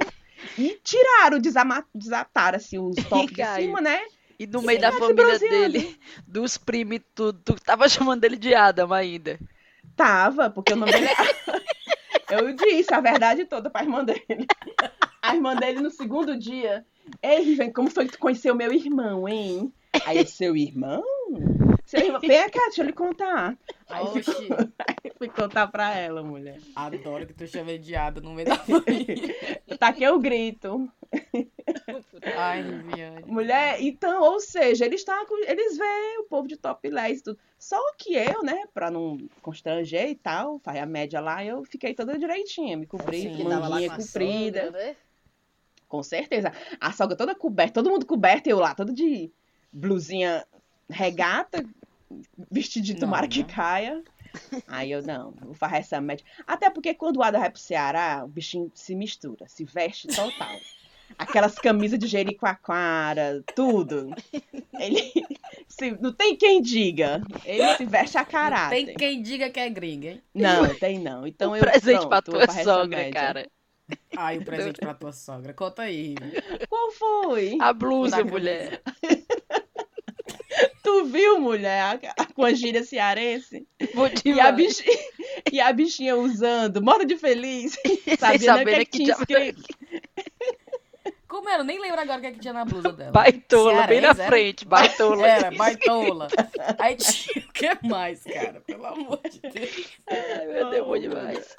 E 0.59 0.81
tiraram, 0.83 1.39
desataram 1.95 2.57
assim 2.57 2.79
os 2.79 2.97
tops 3.05 3.33
de 3.35 3.55
cima, 3.55 3.81
né? 3.81 4.01
E 4.43 4.47
no 4.49 4.61
meio 4.61 4.81
da 4.81 4.91
se 4.91 4.99
família 4.99 5.39
dele, 5.39 5.97
dos 6.27 6.59
primos 6.59 6.97
e 6.97 6.99
tudo, 6.99 7.39
tu 7.45 7.55
tava 7.55 7.89
chamando 7.89 8.25
ele 8.25 8.37
de 8.37 8.53
Adam 8.53 8.93
ainda. 8.93 9.39
Tava, 9.95 10.51
porque 10.51 10.73
o 10.73 10.77
nome 10.77 10.91
dele. 10.91 11.07
Eu 12.29 12.53
disse 12.57 12.93
a 12.93 13.01
verdade 13.01 13.45
toda 13.45 13.71
pra 13.71 13.85
irmã 13.85 14.05
dele. 14.05 14.47
A 15.23 15.37
irmã 15.37 15.55
dele 15.55 15.81
no 15.81 15.91
segundo 15.91 16.37
dia. 16.37 16.85
Ei, 17.23 17.43
Riven, 17.43 17.73
como 17.73 17.89
foi 17.89 18.07
que 18.07 18.13
tu 18.13 18.19
conheceu 18.19 18.53
meu 18.53 18.73
irmão, 18.73 19.29
hein? 19.29 19.73
Aí 20.05 20.19
eu, 20.19 20.27
seu 20.27 20.57
irmão? 20.57 21.05
Seu 21.85 22.01
irmão? 22.01 22.21
Vem 22.21 22.51
cá, 22.51 22.61
deixa 22.65 22.83
eu 22.83 22.87
lhe 22.87 22.93
contar. 22.93 23.57
Aí 23.89 24.07
fui, 24.09 24.21
Oxi, 24.23 24.49
fui 25.19 25.29
contar 25.29 25.69
pra 25.69 25.95
ela, 25.95 26.23
mulher. 26.23 26.59
adoro 26.75 27.27
que 27.27 27.35
tu 27.35 27.47
chama 27.47 27.79
de 27.79 27.95
Ada 27.95 28.21
no 28.21 28.33
meio 28.33 28.49
da 28.49 28.57
família. 28.57 29.37
Taquei 29.79 30.09
o 30.09 30.19
grito. 30.19 30.91
Ai, 32.37 32.63
Viviane. 32.63 33.25
Mulher, 33.27 33.81
então, 33.83 34.23
ou 34.23 34.41
seja, 34.41 34.85
eles 34.85 35.05
tá 35.05 35.25
com, 35.27 35.37
eles 35.45 35.77
veem 35.77 36.19
o 36.21 36.25
povo 36.25 36.49
de 36.49 36.57
topless 36.57 37.21
e 37.21 37.23
tudo. 37.23 37.39
Só 37.59 37.79
que 37.97 38.15
eu, 38.15 38.43
né, 38.43 38.65
pra 38.73 38.91
não 38.91 39.19
constranger 39.41 40.09
e 40.11 40.15
tal, 40.15 40.59
faz 40.61 40.79
a 40.79 40.87
média 40.87 41.21
lá, 41.21 41.45
eu 41.45 41.65
fiquei 41.65 41.95
toda 41.95 42.19
direitinha, 42.19 42.77
me 42.77 42.87
cobri, 42.87 43.29
Assim, 43.29 43.45
manguinha 43.45 43.91
com 43.91 43.97
comprida. 43.97 44.65
sogra, 44.65 44.71
né? 44.71 44.97
Com 45.89 46.03
certeza. 46.03 46.53
A 46.81 46.91
sogra 46.93 47.17
toda 47.17 47.35
coberta, 47.35 47.75
todo 47.75 47.91
mundo 47.91 48.07
coberto, 48.07 48.49
e 48.49 48.51
eu 48.53 48.59
lá, 48.59 48.75
toda 48.75 48.93
de 48.93 49.31
blusinha 49.73 50.47
regata, 50.89 51.63
vestidinho, 52.51 52.99
Não, 52.99 53.07
tomara 53.07 53.29
que 53.29 53.41
né? 53.41 53.49
caia. 53.49 54.03
Aí 54.67 54.91
eu, 54.91 55.03
não, 55.03 55.33
vou 55.33 55.55
fazer 55.55 55.77
essa 55.77 56.01
média. 56.01 56.25
Até 56.47 56.71
porque 56.71 56.95
quando 56.95 57.19
o 57.19 57.23
Ada 57.23 57.39
vai 57.39 57.51
pro 57.51 57.61
Ceará, 57.61 58.23
o 58.25 58.29
bichinho 58.29 58.71
se 58.75 58.95
mistura, 58.95 59.47
se 59.47 59.65
veste 59.65 60.09
total. 60.09 60.59
Aquelas 61.19 61.55
camisas 61.57 61.99
de 61.99 62.07
jericoacoara, 62.07 63.43
tudo. 63.55 64.15
Ele 64.79 65.13
se- 65.69 65.97
não 66.01 66.13
tem 66.13 66.37
quem 66.37 66.61
diga. 66.63 67.23
Ele 67.45 67.77
se 67.77 67.85
veste 67.85 68.19
a 68.19 68.25
caráter. 68.25 68.85
Tem 68.87 68.95
quem 68.95 69.23
diga 69.23 69.51
que 69.51 69.61
é 69.61 69.69
gringa, 69.69 70.09
hein? 70.11 70.23
Não, 70.35 70.75
tem 70.75 70.99
não. 70.99 71.27
Então 71.27 71.53
um 71.53 71.57
eu 71.57 71.63
presente 71.63 72.07
pra 72.09 72.23
tua 72.23 72.47
sogra, 72.49 72.99
média. 72.99 73.13
cara. 73.13 73.51
Ai, 74.17 74.39
o 74.39 74.45
presente 74.45 74.81
pra 74.81 74.95
tua 74.95 75.13
sogra. 75.13 75.53
Conta 75.53 75.83
aí. 75.83 76.15
Qual 76.69 76.91
foi? 76.93 77.59
A 77.61 77.73
blusa, 77.73 78.25
mulher. 78.25 78.81
Tu 80.83 81.05
viu, 81.07 81.41
mulher, 81.41 81.99
com 82.35 82.45
a 82.45 82.53
gíria 82.53 82.85
cearense? 82.85 83.67
E 84.25 84.41
a, 84.41 84.53
bichinha, 84.53 84.99
e 85.51 85.61
a 85.61 85.73
bichinha 85.73 86.17
usando, 86.17 86.83
mora 86.83 87.07
de 87.07 87.17
feliz, 87.17 87.73
Sem 88.05 88.17
sabendo 88.19 88.43
o 88.43 88.45
saber 88.45 88.65
que, 88.65 88.79
né, 88.79 88.85
que 88.85 89.27
tinha 89.27 89.39
era 89.39 89.47
escrito. 89.49 89.63
Como 91.33 91.49
era? 91.49 91.61
Eu 91.61 91.65
nem 91.65 91.81
lembro 91.81 91.99
agora 91.99 92.19
o 92.19 92.21
que, 92.21 92.27
é 92.27 92.33
que 92.33 92.41
tinha 92.41 92.53
na 92.53 92.63
blusa 92.63 92.93
dela. 92.93 93.11
Baitola, 93.11 93.87
bem 93.87 94.03
na 94.03 94.09
era? 94.09 94.27
frente, 94.27 94.67
baitola. 94.67 95.27
Era, 95.27 95.51
baitola. 95.51 96.29
Aí 96.79 96.95
tinha 96.95 97.43
o 97.47 97.53
que 97.55 97.89
mais, 97.89 98.23
cara? 98.23 98.61
Pelo 98.61 98.85
amor 98.85 99.19
de 99.31 99.41
Deus. 99.41 99.89
Ai, 100.11 100.47
meu 100.47 100.69
Deus, 100.69 100.87
bom 100.87 100.99
demais. 100.99 101.57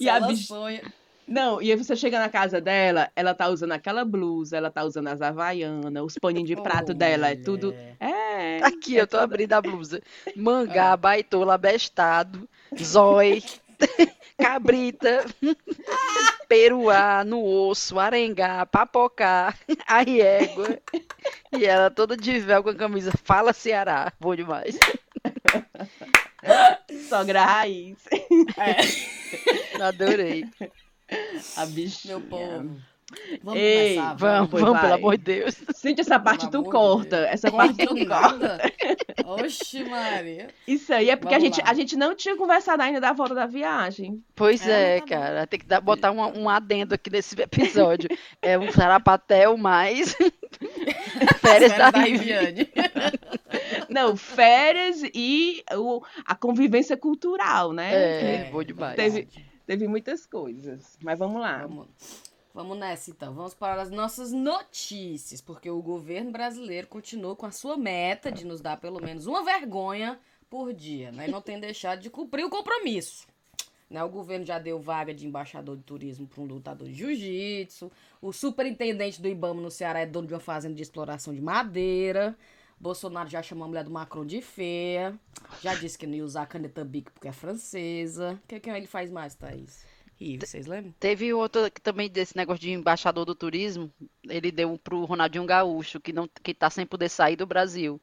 E 0.00 0.08
a 0.08 0.16
Ela 0.16 0.26
bicha- 0.26 0.46
sonha. 0.48 0.82
Não, 1.28 1.62
e 1.62 1.70
aí 1.70 1.76
você 1.78 1.94
chega 1.94 2.18
na 2.18 2.28
casa 2.28 2.60
dela, 2.60 3.08
ela 3.14 3.32
tá 3.34 3.46
usando 3.48 3.70
aquela 3.70 4.04
blusa, 4.04 4.56
ela 4.56 4.68
tá 4.68 4.82
usando 4.82 5.06
as 5.06 5.22
havaianas, 5.22 6.02
os 6.02 6.18
paninhos 6.18 6.48
de 6.48 6.56
prato 6.56 6.90
Oh, 6.90 6.94
dela, 6.94 7.28
é 7.30 7.36
tudo. 7.36 7.72
É. 8.00 8.58
Aqui, 8.64 8.96
eu 8.96 9.06
tô 9.06 9.16
abrindo 9.16 9.52
a 9.52 9.62
blusa. 9.62 10.02
Mangá, 10.34 10.96
baitola, 10.96 11.54
abestado, 11.54 12.48
zói, 12.82 13.40
cabrita, 14.38 15.24
peruá 16.48 17.24
no 17.24 17.42
osso, 17.44 17.98
arengá, 17.98 18.66
papocá, 18.66 19.54
a 19.86 20.02
égua. 20.02 20.78
E 21.52 21.64
ela 21.64 21.90
toda 21.90 22.16
de 22.16 22.38
véu 22.40 22.62
com 22.62 22.70
a 22.70 22.74
camisa 22.74 23.12
Fala 23.24 23.52
Ceará. 23.52 24.12
Bom 24.20 24.34
demais. 24.34 24.78
Sogra 27.08 27.44
raiz. 27.44 27.98
É, 28.56 29.82
Adorei. 29.82 30.44
A 31.56 31.66
bichinha. 31.66 32.18
meu 32.18 32.28
povo. 32.28 32.80
Vamos 33.42 33.60
Ei, 33.60 33.94
começar, 33.96 34.14
Vamos, 34.14 34.50
vamos, 34.50 34.70
vai. 34.72 34.80
pelo 34.82 34.94
amor 34.94 35.16
de 35.18 35.24
Deus. 35.24 35.62
Sente 35.74 36.00
essa 36.00 36.18
parte, 36.18 36.48
Pelo 36.48 36.64
tu 36.64 36.70
corta. 36.70 37.16
Deus. 37.18 37.28
Essa 37.32 37.50
parte 37.50 37.86
tu 37.86 37.94
corta. 38.06 38.60
Oxe, 39.26 39.84
Maria. 39.84 40.48
Isso 40.66 40.92
aí 40.92 41.10
é 41.10 41.16
porque 41.16 41.34
a 41.34 41.38
Vamos 41.38 41.56
gente, 41.56 41.64
lá. 41.64 41.70
a 41.70 41.74
gente 41.74 41.96
não 41.96 42.14
tinha 42.14 42.36
conversado 42.36 42.82
ainda 42.82 43.00
da 43.00 43.12
volta 43.12 43.34
da 43.34 43.46
viagem. 43.46 44.22
Pois 44.34 44.66
É, 44.66 44.96
é, 44.96 45.00
tá 45.00 45.06
cara. 45.06 45.46
Tem 45.46 45.60
que 45.60 45.66
dar- 45.66 45.80
botar 45.80 46.10
um, 46.10 46.42
um 46.42 46.48
adendo 46.48 46.94
aqui 46.94 47.10
nesse 47.10 47.34
episódio. 47.40 48.08
É 48.40 48.58
um 48.58 48.70
sarapatel 48.70 49.56
mais 49.56 50.14
férias 51.40 51.76
da 51.76 51.90
Riviane. 51.90 52.68
Não, 53.88 54.16
férias 54.16 55.02
e 55.14 55.62
o, 55.74 56.02
a 56.24 56.34
convivência 56.34 56.96
cultural, 56.96 57.72
né? 57.72 57.94
É, 57.94 58.34
É, 58.46 58.50
bom 58.50 58.62
demais. 58.62 58.96
Teve- 58.96 59.28
Teve 59.64 59.86
muitas 59.86 60.26
coisas. 60.26 60.98
Mas 61.02 61.18
vamos 61.20 61.40
lá. 61.40 61.58
Vamos. 61.58 61.86
Vamos 62.54 62.76
nessa 62.76 63.10
então. 63.10 63.32
Vamos 63.32 63.54
para 63.54 63.80
as 63.80 63.90
nossas 63.90 64.30
notícias, 64.30 65.40
porque 65.40 65.70
o 65.70 65.80
governo 65.80 66.30
brasileiro 66.30 66.86
continua 66.86 67.34
com 67.34 67.46
a 67.46 67.50
sua 67.50 67.76
meta 67.76 68.30
de 68.30 68.44
nos 68.44 68.60
dar 68.60 68.76
pelo 68.76 69.00
menos 69.00 69.26
uma 69.26 69.42
vergonha 69.42 70.18
por 70.50 70.72
dia, 70.74 71.10
né? 71.10 71.28
E 71.28 71.30
não 71.30 71.40
tem 71.40 71.58
deixado 71.58 72.00
de 72.00 72.10
cumprir 72.10 72.44
o 72.44 72.50
compromisso. 72.50 73.26
Né? 73.88 74.02
O 74.04 74.08
governo 74.08 74.44
já 74.44 74.58
deu 74.58 74.78
vaga 74.78 75.14
de 75.14 75.26
embaixador 75.26 75.76
de 75.76 75.82
turismo 75.82 76.26
para 76.26 76.42
um 76.42 76.46
lutador 76.46 76.88
de 76.88 76.94
jiu-jitsu. 76.94 77.90
O 78.20 78.32
superintendente 78.32 79.20
do 79.20 79.28
Ibama 79.28 79.60
no 79.60 79.70
Ceará 79.70 80.00
é 80.00 80.06
dono 80.06 80.26
de 80.26 80.34
uma 80.34 80.40
fazenda 80.40 80.74
de 80.74 80.82
exploração 80.82 81.34
de 81.34 81.40
madeira. 81.40 82.36
Bolsonaro 82.78 83.28
já 83.28 83.42
chamou 83.42 83.64
a 83.64 83.68
mulher 83.68 83.84
do 83.84 83.90
Macron 83.90 84.26
de 84.26 84.42
feia. 84.42 85.18
Já 85.62 85.74
disse 85.74 85.96
que 85.96 86.06
não 86.06 86.14
ia 86.14 86.24
usar 86.24 86.42
a 86.42 86.46
caneta 86.46 86.84
Bic 86.84 87.10
porque 87.12 87.28
é 87.28 87.32
francesa. 87.32 88.40
O 88.44 88.48
que, 88.48 88.60
que 88.60 88.70
ele 88.70 88.86
faz 88.86 89.10
mais, 89.10 89.34
Thaís? 89.34 89.86
Ih, 90.22 90.38
vocês 90.38 90.68
lembram? 90.68 90.94
Teve 91.00 91.34
outro 91.34 91.68
que 91.68 91.80
também 91.80 92.08
desse 92.08 92.36
negócio 92.36 92.60
de 92.60 92.70
embaixador 92.70 93.24
do 93.24 93.34
turismo. 93.34 93.92
Ele 94.28 94.52
deu 94.52 94.78
pro 94.78 95.04
Ronaldinho 95.04 95.44
Gaúcho, 95.44 95.98
que, 95.98 96.12
não, 96.12 96.28
que 96.42 96.54
tá 96.54 96.70
sem 96.70 96.86
poder 96.86 97.08
sair 97.08 97.34
do 97.34 97.44
Brasil. 97.44 98.00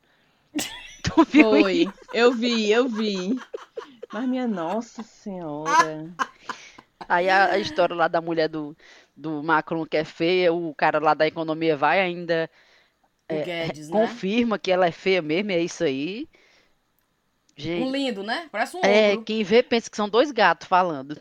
Tu 1.01 1.23
viu 1.23 1.49
Foi, 1.51 1.73
isso? 1.73 1.93
eu 2.13 2.34
vi, 2.34 2.69
eu 2.69 2.89
vi. 2.89 3.39
Mas 4.12 4.27
minha 4.27 4.45
nossa 4.45 5.01
senhora. 5.01 6.13
Aí 7.08 7.29
a, 7.29 7.53
a, 7.53 7.58
história 7.58 7.95
lá 7.95 8.10
da 8.10 8.19
mulher 8.19 8.49
do, 8.49 8.75
do 9.15 9.41
Macron 9.41 9.86
que 9.86 9.95
é 9.95 10.03
feia, 10.03 10.51
o 10.51 10.75
cara 10.75 10.99
lá 10.99 11.13
da 11.13 11.25
economia 11.25 11.77
vai 11.77 12.01
ainda 12.01 12.49
é, 13.29 13.43
Guedes, 13.43 13.89
né? 13.89 13.97
confirma 13.97 14.60
que 14.60 14.69
ela 14.69 14.88
é 14.88 14.91
feia 14.91 15.21
mesmo, 15.21 15.51
é 15.51 15.60
isso 15.60 15.86
aí. 15.86 16.27
Gente, 17.62 17.84
um 17.84 17.91
lindo, 17.91 18.24
né? 18.24 18.48
Parece 18.52 18.78
um 18.78 18.82
É, 18.82 19.17
quem 19.17 19.43
vê 19.43 19.62
pensa 19.62 19.89
que 19.89 19.98
são 19.98 20.08
dois 20.08 20.32
gatos 20.32 20.67
falando. 20.67 21.19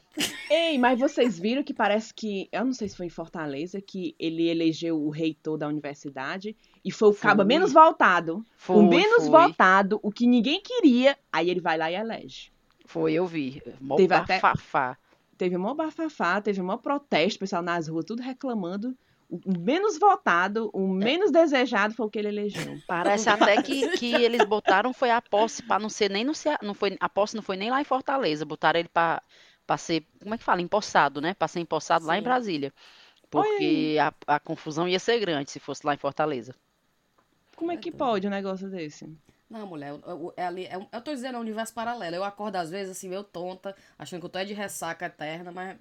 Ei, 0.49 0.79
mas 0.79 1.01
vocês 1.01 1.39
viram 1.39 1.65
que 1.65 1.75
parece 1.75 2.15
que, 2.15 2.49
eu 2.53 2.65
não 2.65 2.73
sei 2.73 2.89
se 2.89 2.97
foi 2.97 3.07
em 3.07 3.11
Fortaleza, 3.11 3.81
que 3.81 4.15
ele 4.19 4.49
elegeu 4.49 5.01
o 5.01 5.11
reitor 5.11 5.59
da 5.59 5.67
universidade 5.67 6.57
e 6.85 6.93
foi 6.93 7.09
o 7.09 7.13
foi. 7.13 7.29
cabo 7.29 7.45
menos 7.45 7.73
votado. 7.73 8.45
Foi, 8.57 8.77
o 8.77 8.83
menos 8.83 9.27
foi. 9.27 9.31
votado, 9.31 9.99
o 10.03 10.13
que 10.13 10.27
ninguém 10.27 10.61
queria, 10.63 11.19
aí 11.33 11.51
ele 11.51 11.61
vai 11.61 11.77
lá 11.77 11.91
e 11.91 11.97
elege. 11.97 12.53
Foi, 12.87 13.13
eu 13.13 13.27
vi. 13.27 13.61
Mó 13.81 13.97
teve 13.97 14.09
bafafá. 14.09 14.91
Até, 14.91 14.99
teve 15.37 15.57
um 15.57 15.75
bafafá, 15.75 16.41
teve 16.41 16.61
um 16.61 16.79
protesto, 16.79 17.41
pessoal 17.41 17.63
nas 17.63 17.89
ruas 17.89 18.05
tudo 18.05 18.23
reclamando 18.23 18.97
o 19.31 19.59
menos 19.59 19.99
votado, 19.99 20.71
o 20.73 21.01
é. 21.01 21.05
menos 21.05 21.31
é. 21.31 21.33
desejado 21.33 21.95
foi 21.95 22.07
o 22.07 22.11
que 22.11 22.19
ele 22.19 22.29
elegeu. 22.29 22.79
Parece 22.87 23.29
até 23.29 23.61
que, 23.63 23.97
que 23.99 24.15
eles 24.15 24.45
botaram 24.45 24.93
foi 24.93 25.11
a 25.11 25.21
posse 25.21 25.63
para 25.63 25.81
não 25.81 25.89
ser 25.89 26.11
nem 26.11 26.25
no 26.25 26.33
não 26.63 26.75
foi 26.75 26.97
a 26.99 27.09
posse 27.09 27.37
não 27.37 27.43
foi 27.43 27.57
nem 27.57 27.71
lá 27.71 27.81
em 27.81 27.85
Fortaleza, 27.85 28.45
botaram 28.45 28.81
ele 28.81 28.89
para 28.89 29.23
para 29.69 29.77
ser, 29.77 30.07
como 30.23 30.35
é 30.35 30.39
que 30.39 30.45
fala, 30.45 30.63
empossado, 30.63 31.21
né? 31.21 31.35
Para 31.35 31.47
ser 31.47 31.61
empossado 31.61 32.01
Sim. 32.05 32.09
lá 32.09 32.19
em 32.19 32.23
Brasília. 32.23 32.73
Porque 33.31 33.99
a, 34.01 34.37
a 34.37 34.41
confusão 34.41 34.89
ia 34.89 34.99
ser 34.99 35.21
grande 35.21 35.51
se 35.51 35.61
fosse 35.61 35.87
lá 35.87 35.93
em 35.93 35.99
Fortaleza. 35.99 36.55
Como 37.55 37.71
é 37.71 37.77
que 37.77 37.93
pode 37.93 38.27
um 38.27 38.31
negócio 38.31 38.71
desse? 38.71 39.15
Não, 39.51 39.67
mulher, 39.67 39.91
eu, 39.91 40.01
eu, 40.07 40.35
é 40.39 40.47
ali, 40.47 40.67
eu, 40.73 40.89
eu 40.91 41.01
tô 41.03 41.13
dizendo, 41.13 41.35
é 41.35 41.39
um 41.39 41.43
universo 41.43 41.75
paralelo. 41.75 42.17
Eu 42.17 42.25
acordo 42.25 42.57
às 42.57 42.71
vezes 42.71 42.97
assim, 42.97 43.11
meio 43.11 43.23
tonta, 43.23 43.77
achando 43.99 44.21
que 44.21 44.27
eu 44.27 44.31
tô 44.31 44.43
de 44.43 44.55
ressaca 44.55 45.05
eterna, 45.05 45.53
mas 45.53 45.77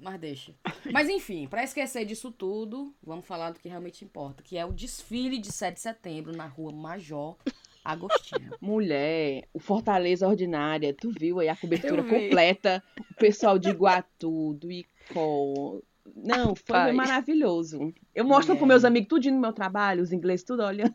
mas 0.00 0.20
deixa. 0.20 0.54
Mas 0.92 1.08
enfim, 1.08 1.46
para 1.46 1.62
esquecer 1.62 2.04
disso 2.04 2.30
tudo, 2.30 2.94
vamos 3.02 3.26
falar 3.26 3.50
do 3.50 3.60
que 3.60 3.68
realmente 3.68 4.04
importa, 4.04 4.42
que 4.42 4.56
é 4.56 4.64
o 4.64 4.72
desfile 4.72 5.38
de 5.38 5.52
7 5.52 5.74
de 5.74 5.80
setembro 5.80 6.36
na 6.36 6.46
rua 6.46 6.72
Major 6.72 7.36
Agostinho. 7.84 8.52
Mulher, 8.60 9.48
o 9.52 9.58
Fortaleza 9.58 10.26
Ordinária, 10.26 10.94
tu 10.94 11.10
viu 11.10 11.40
aí 11.40 11.48
a 11.48 11.56
cobertura 11.56 12.02
completa, 12.02 12.82
o 12.98 13.14
pessoal 13.14 13.58
de 13.58 13.70
Iguatu, 13.70 14.54
do 14.54 14.70
Icó. 14.70 15.80
Não, 16.16 16.54
foi 16.54 16.92
maravilhoso. 16.92 17.92
Eu 18.14 18.24
mostro 18.24 18.56
para 18.56 18.66
meus 18.66 18.84
amigos 18.84 19.08
tudo 19.08 19.30
no 19.30 19.40
meu 19.40 19.52
trabalho, 19.52 20.02
os 20.02 20.12
ingleses 20.12 20.44
tudo 20.44 20.62
olhando. 20.62 20.94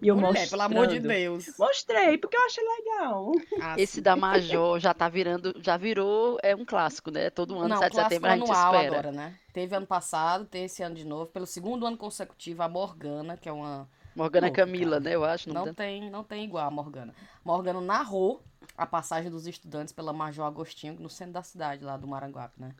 E 0.00 0.08
eu 0.08 0.16
Mulher, 0.16 0.48
pelo 0.48 0.62
amor 0.62 0.86
de 0.86 0.98
Deus. 1.00 1.46
Mostrei, 1.58 2.18
porque 2.18 2.36
eu 2.36 2.44
achei 2.46 2.64
legal. 2.64 3.32
Ah, 3.60 3.74
Esse 3.78 4.00
da 4.00 4.16
Major 4.16 4.78
já 4.78 4.92
tá 4.94 5.08
virando, 5.08 5.54
já 5.60 5.76
virou 5.76 6.38
é 6.42 6.54
um 6.54 6.64
clássico, 6.64 7.10
né? 7.10 7.30
Todo 7.30 7.58
ano, 7.58 7.68
Não, 7.68 7.78
7 7.78 7.92
de 7.92 8.02
setembro, 8.02 8.30
a 8.30 8.36
gente 8.36 8.50
espera. 8.50 8.86
agora, 8.86 9.12
né? 9.12 9.38
Teve 9.52 9.74
ano 9.74 9.86
passado, 9.86 10.44
tem 10.44 10.64
esse 10.64 10.82
ano 10.82 10.94
de 10.94 11.04
novo. 11.04 11.26
Pelo 11.26 11.46
segundo 11.46 11.86
ano 11.86 11.96
consecutivo, 11.96 12.62
a 12.62 12.68
Morgana, 12.68 13.36
que 13.36 13.48
é 13.48 13.52
uma... 13.52 13.88
Morgana 14.14 14.50
Camila, 14.50 14.98
cara. 14.98 15.00
né? 15.00 15.14
Eu 15.14 15.24
acho. 15.24 15.52
Não, 15.52 15.66
não 15.66 15.74
tem, 15.74 16.10
não 16.10 16.24
tem 16.24 16.44
igual 16.44 16.66
a 16.66 16.70
Morgana. 16.70 17.14
Morgana 17.44 17.80
narrou 17.80 18.42
a 18.76 18.86
passagem 18.86 19.30
dos 19.30 19.46
estudantes 19.46 19.92
pela 19.92 20.12
Major 20.12 20.46
Agostinho, 20.46 20.96
no 20.98 21.10
centro 21.10 21.34
da 21.34 21.42
cidade, 21.42 21.84
lá 21.84 21.96
do 21.96 22.06
Maranguape, 22.06 22.60
né? 22.60 22.74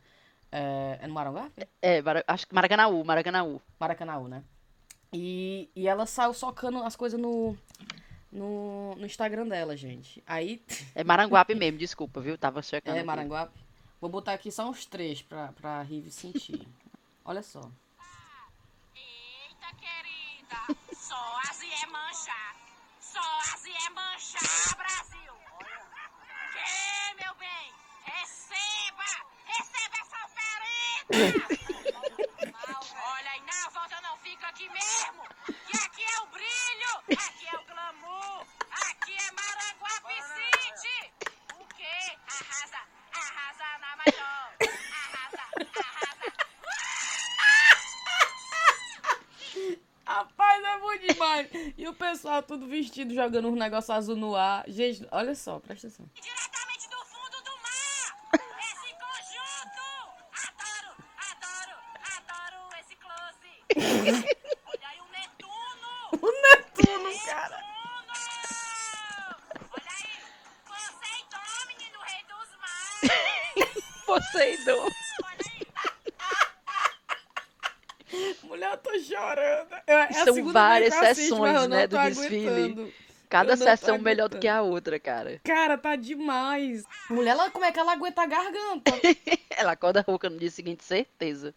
É, 0.51 0.99
é 1.01 1.07
no 1.07 1.13
Maranguape? 1.13 1.67
É, 1.81 2.01
acho 2.27 2.47
que 2.47 2.55
Maracanaú, 2.55 3.03
Maracanaú. 3.03 3.61
Maracanaú, 3.79 4.27
né? 4.27 4.43
E, 5.13 5.69
e 5.75 5.87
ela 5.87 6.05
saiu 6.05 6.33
socando 6.33 6.83
as 6.83 6.95
coisas 6.95 7.19
no, 7.19 7.57
no, 8.31 8.95
no 8.95 9.05
Instagram 9.05 9.47
dela, 9.47 9.75
gente. 9.77 10.21
Aí. 10.27 10.61
É 10.93 11.03
Maranguape 11.03 11.55
mesmo, 11.55 11.77
desculpa, 11.79 12.19
viu? 12.19 12.37
Tava 12.37 12.61
checando. 12.61 12.97
É 12.97 12.99
aqui. 12.99 13.07
Maranguape. 13.07 13.57
Vou 14.01 14.09
botar 14.09 14.33
aqui 14.33 14.51
só 14.51 14.69
uns 14.69 14.85
três 14.85 15.21
pra, 15.21 15.53
pra 15.53 15.81
Rive 15.81 16.11
sentir. 16.11 16.67
Olha 17.23 17.41
só. 17.41 17.61
Eita, 18.93 19.73
querida! 19.79 20.79
Só 20.93 21.39
assim 21.49 21.71
é 21.71 21.87
manchar! 21.87 22.55
Só 22.99 23.39
assim 23.53 23.71
é 23.71 23.89
manchar, 23.89 24.77
Brasil! 24.77 25.33
Que, 26.53 27.23
meu 27.23 27.33
bem? 27.35 27.71
Receba! 28.03 29.05
Receba 29.45 29.97
essa 30.01 30.17
oferenda! 30.25 31.94
Aqui 34.55 34.69
mesmo! 34.69 35.21
Que 35.45 35.77
aqui 35.77 36.03
é 36.03 36.19
o 36.21 36.27
brilho! 36.27 37.03
Aqui 37.11 37.45
é 37.45 37.57
o 37.59 37.65
glamour! 37.65 38.45
Aqui 38.71 39.13
é 39.13 39.31
Maranguape 39.33 40.15
City! 40.31 41.11
O 41.59 41.65
quê? 41.75 42.15
Arrasa! 42.25 42.79
Arrasa 43.13 43.65
na 43.81 43.97
maior! 43.97 44.55
Arrasa! 45.03 45.43
Arrasa! 45.91 46.31
Rapaz, 50.07 50.63
é 50.63 50.79
bom 50.79 50.97
demais! 50.99 51.49
E 51.77 51.87
o 51.89 51.93
pessoal 51.93 52.41
tudo 52.41 52.65
vestido, 52.65 53.13
jogando 53.13 53.49
um 53.49 53.55
negócio 53.55 53.93
azul 53.93 54.15
no 54.15 54.37
ar. 54.37 54.63
Gente, 54.69 55.05
olha 55.11 55.35
só, 55.35 55.59
presta 55.59 55.87
atenção. 55.87 56.09
Diretamente 56.13 56.87
do 56.89 57.05
fundo 57.05 57.41
do 57.43 57.51
mar! 57.61 58.15
Esse 58.71 58.93
conjunto! 59.03 59.83
Adoro, 60.47 60.95
adoro, 61.17 61.75
adoro 62.15 62.69
esse 62.79 62.95
close! 62.95 63.35
Poseidon. 74.05 74.87
Mulher, 78.43 78.71
eu 78.71 78.77
tô 78.77 78.99
chorando. 78.99 79.75
É 79.87 80.13
São 80.13 80.35
várias 80.59 80.93
sessões, 80.93 81.67
né, 81.67 81.87
do 81.87 81.97
desfile. 81.97 82.93
Cada 83.29 83.57
sessão 83.57 83.97
melhor 83.97 84.29
do 84.29 84.39
que 84.39 84.47
a 84.47 84.61
outra, 84.61 84.99
cara. 84.99 85.41
Cara, 85.43 85.77
tá 85.77 85.95
demais. 85.95 86.83
Mulher, 87.09 87.31
ela, 87.31 87.49
como 87.49 87.65
é 87.65 87.71
que 87.71 87.79
ela 87.79 87.93
aguenta 87.93 88.21
a 88.21 88.25
garganta? 88.25 88.91
ela 89.49 89.71
acorda 89.73 90.05
rouca 90.07 90.29
no 90.29 90.37
dia 90.37 90.51
seguinte, 90.51 90.83
certeza. 90.83 91.53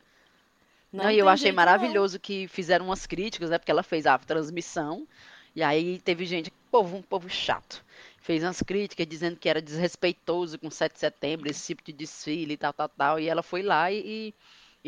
Não, 0.93 1.05
não 1.05 1.11
e 1.11 1.19
eu 1.19 1.29
achei 1.29 1.53
maravilhoso 1.53 2.15
não. 2.15 2.21
que 2.21 2.49
fizeram 2.49 2.87
umas 2.87 3.07
críticas, 3.07 3.51
né? 3.51 3.59
Porque 3.59 3.71
ela 3.71 3.83
fez 3.83 4.07
a 4.07 4.19
transmissão. 4.19 5.07
E 5.55 5.63
aí 5.63 6.01
teve 6.01 6.25
gente, 6.25 6.51
povo, 6.71 6.97
um 6.97 7.03
povo 7.03 7.29
chato 7.29 7.85
fez 8.29 8.45
umas 8.45 8.63
críticas 8.63 9.07
dizendo 9.07 9.39
que 9.39 9.49
era 9.49 9.63
desrespeitoso 9.63 10.59
com 10.59 10.71
7 10.71 10.93
de 10.93 10.99
setembro, 10.99 11.51
esse 11.51 11.69
tipo 11.69 11.83
de 11.83 11.95
desfile 11.95 12.53
e 12.53 12.57
tal, 12.59 12.75
tal, 12.75 12.89
tal. 12.91 13.19
E 13.19 13.27
ela 13.27 13.43
foi 13.43 13.63
lá 13.63 13.91
e, 13.91 14.03
e 14.05 14.35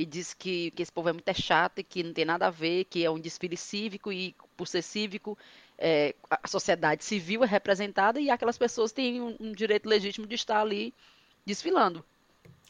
disse 0.05 0.37
que, 0.37 0.71
que 0.73 0.83
esse 0.83 0.93
povo 0.93 1.09
é 1.09 1.13
muito 1.13 1.33
chato 1.35 1.79
e 1.79 1.85
que 1.85 2.03
não 2.03 2.13
tem 2.13 2.25
nada 2.25 2.47
a 2.47 2.51
ver, 2.51 2.85
que 2.85 3.05
é 3.05 3.11
um 3.11 3.19
desfile 3.19 3.57
cívico 3.57 4.13
e, 4.13 4.35
por 4.57 4.67
ser 4.67 4.83
cívico, 4.83 5.37
é, 5.79 6.15
a 6.31 6.47
sociedade 6.47 7.05
civil 7.05 7.43
é 7.43 7.47
representada 7.47 8.21
e 8.21 8.31
aquelas 8.31 8.59
pessoas 8.59 8.93
têm 8.93 9.21
um, 9.21 9.37
um, 9.41 9.53
direito 9.53 9.89
legítimo 9.89 10.27
de 10.27 10.35
estar 10.35 10.61
ali 10.61 10.95
desfilando. 11.45 12.05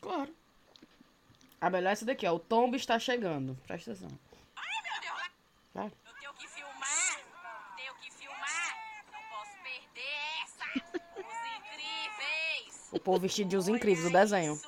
Claro. 0.01 0.33
A 1.61 1.69
melhor 1.69 1.90
é 1.90 1.93
essa 1.93 2.05
daqui, 2.05 2.27
ó. 2.27 2.35
O 2.35 2.38
tombo 2.38 2.77
está 2.77 2.99
chegando. 2.99 3.59
Presta 3.66 3.93
atenção. 3.93 4.09
Ai, 4.57 4.83
meu 4.83 5.01
Deus. 5.03 5.31
Vai. 5.75 5.93
O 12.93 12.99
povo 12.99 13.21
vestido 13.21 13.51
de 13.51 13.57
os 13.57 13.69
incríveis 13.69 14.05
do 14.05 14.11
desenho. 14.11 14.59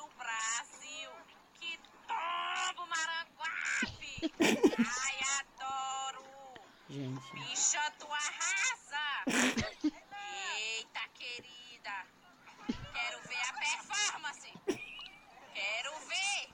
Ai, 4.23 5.19
adoro! 5.41 6.23
Gente. 6.89 7.33
Bicha, 7.33 7.79
tu 7.99 8.05
arrasa! 8.05 9.23
Eita, 9.83 11.01
querida! 11.13 12.05
Quero 12.67 13.21
ver 13.27 13.43
a 13.49 13.53
performance! 13.59 14.53
Quero 15.53 15.91
ver! 16.07 16.49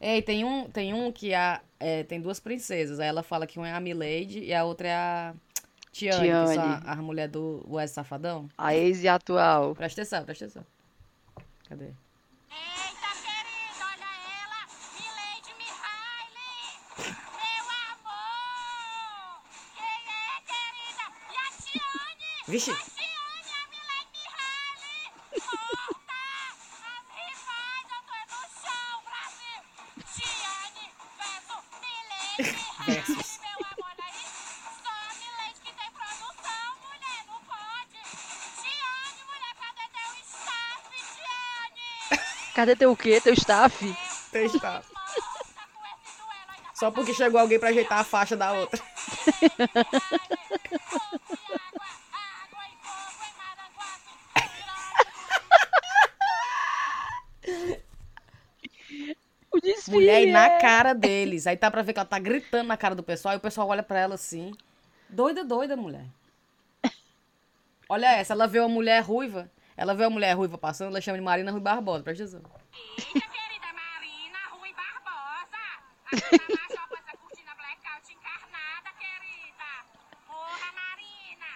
Ei, 0.00 0.20
tem 0.20 0.44
um, 0.44 0.68
tem 0.68 0.92
um 0.92 1.10
que 1.10 1.32
a, 1.32 1.62
é, 1.80 2.02
tem 2.04 2.20
duas 2.20 2.38
princesas. 2.38 3.00
Aí 3.00 3.08
ela 3.08 3.22
fala 3.22 3.46
que 3.46 3.58
uma 3.58 3.68
é 3.68 3.72
a 3.72 3.80
Milady 3.80 4.40
e 4.40 4.52
a 4.52 4.64
outra 4.64 4.88
é 4.88 4.94
a 4.94 5.34
Tiane, 5.90 6.18
que 6.18 6.24
Tiane. 6.24 6.54
são 6.54 6.64
a, 6.64 6.92
a 6.92 6.96
mulher 6.96 7.28
do 7.28 7.64
Wes 7.68 7.92
Safadão. 7.92 8.48
A 8.58 8.74
ex 8.74 9.02
e 9.02 9.08
atual. 9.08 9.74
Presta 9.74 10.02
atenção, 10.02 10.24
presta 10.24 10.44
atenção. 10.44 10.66
Cadê? 11.68 11.92
Tiane, 22.52 22.84
mulher, 39.24 39.54
cadê 39.56 39.84
teu 39.94 40.10
staff, 40.20 40.92
Tiane? 41.16 42.20
Cadê 42.54 42.76
teu 42.76 42.94
quê? 42.94 43.20
Teu 43.22 43.32
staff? 43.32 43.96
Testar. 44.30 44.82
Só 46.74 46.90
porque 46.90 47.14
chegou 47.14 47.40
alguém 47.40 47.58
pra 47.58 47.70
ajeitar 47.70 48.00
a 48.00 48.04
faixa 48.04 48.36
da 48.36 48.52
outra. 48.52 48.82
Mulher 59.92 60.22
e 60.28 60.32
na 60.32 60.44
é- 60.46 60.58
cara 60.60 60.92
deles. 60.94 61.46
Aí 61.46 61.56
tá 61.56 61.70
pra 61.70 61.82
ver 61.82 61.92
que 61.92 61.98
ela 61.98 62.06
tá 62.08 62.18
gritando 62.18 62.68
na 62.68 62.76
cara 62.76 62.94
do 62.94 63.02
pessoal 63.02 63.34
e 63.34 63.36
o 63.38 63.40
pessoal 63.40 63.68
olha 63.68 63.82
pra 63.82 63.98
ela 63.98 64.14
assim. 64.14 64.52
Doida, 65.08 65.44
doida, 65.44 65.76
mulher. 65.76 66.06
Olha 67.88 68.10
essa, 68.12 68.32
ela 68.32 68.46
vê 68.46 68.58
uma 68.60 68.68
mulher 68.68 69.02
ruiva. 69.02 69.50
Ela 69.76 69.94
vê 69.94 70.04
uma 70.04 70.10
mulher 70.10 70.32
ruiva 70.34 70.56
passando, 70.56 70.88
ela 70.88 71.00
chama 71.00 71.18
de 71.18 71.24
Marina 71.24 71.50
Rui 71.50 71.60
Barbosa, 71.60 72.02
presta 72.04 72.24
atenção. 72.24 72.40
Eita, 72.72 73.26
querida 73.28 73.66
Marina 73.72 74.38
Rui 74.50 74.72
Barbosa. 74.72 75.62
Aquela 76.06 76.48
macho 76.48 76.88
com 76.88 76.96
essa 76.96 77.16
cortina 77.18 77.54
blackout 77.54 78.12
encarnada, 78.12 78.90
querida. 78.98 79.70
Porra, 80.26 80.72
Marina. 80.72 81.50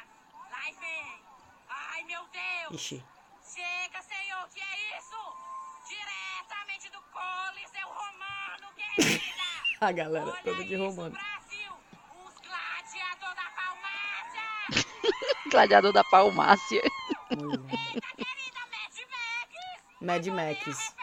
Vai 0.51 0.72
vem. 0.72 1.20
Ai, 1.68 2.05
meu 2.05 2.20
Deus. 2.33 2.81
Ixi. 2.83 3.03
A 9.80 9.92
galera 9.92 10.26
Olha 10.26 10.42
toda 10.42 10.64
de 10.64 10.76
romano. 10.76 11.11
Brasil. 11.11 11.72
Os 12.24 12.35
gladiadores 12.40 13.37
da 13.37 13.50
Palmácia. 13.56 14.90
Gladiador 15.50 15.92
da 15.92 16.04
Palmácia. 16.04 16.82
Mulher. 17.37 17.61
Eita, 17.94 18.09
querida 18.16 18.62
Mad 18.72 18.96
Max. 19.11 19.46
Mad 20.00 20.26
Max. 20.28 20.96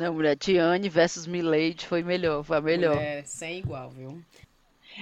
Não, 0.00 0.14
mulher, 0.14 0.34
Tiane 0.34 0.88
versus 0.88 1.26
Milady 1.26 1.86
foi 1.86 2.02
melhor, 2.02 2.42
foi 2.42 2.56
a 2.56 2.60
melhor. 2.62 2.94
Mulher, 2.94 3.22
sem 3.26 3.58
igual, 3.58 3.90
viu? 3.90 4.18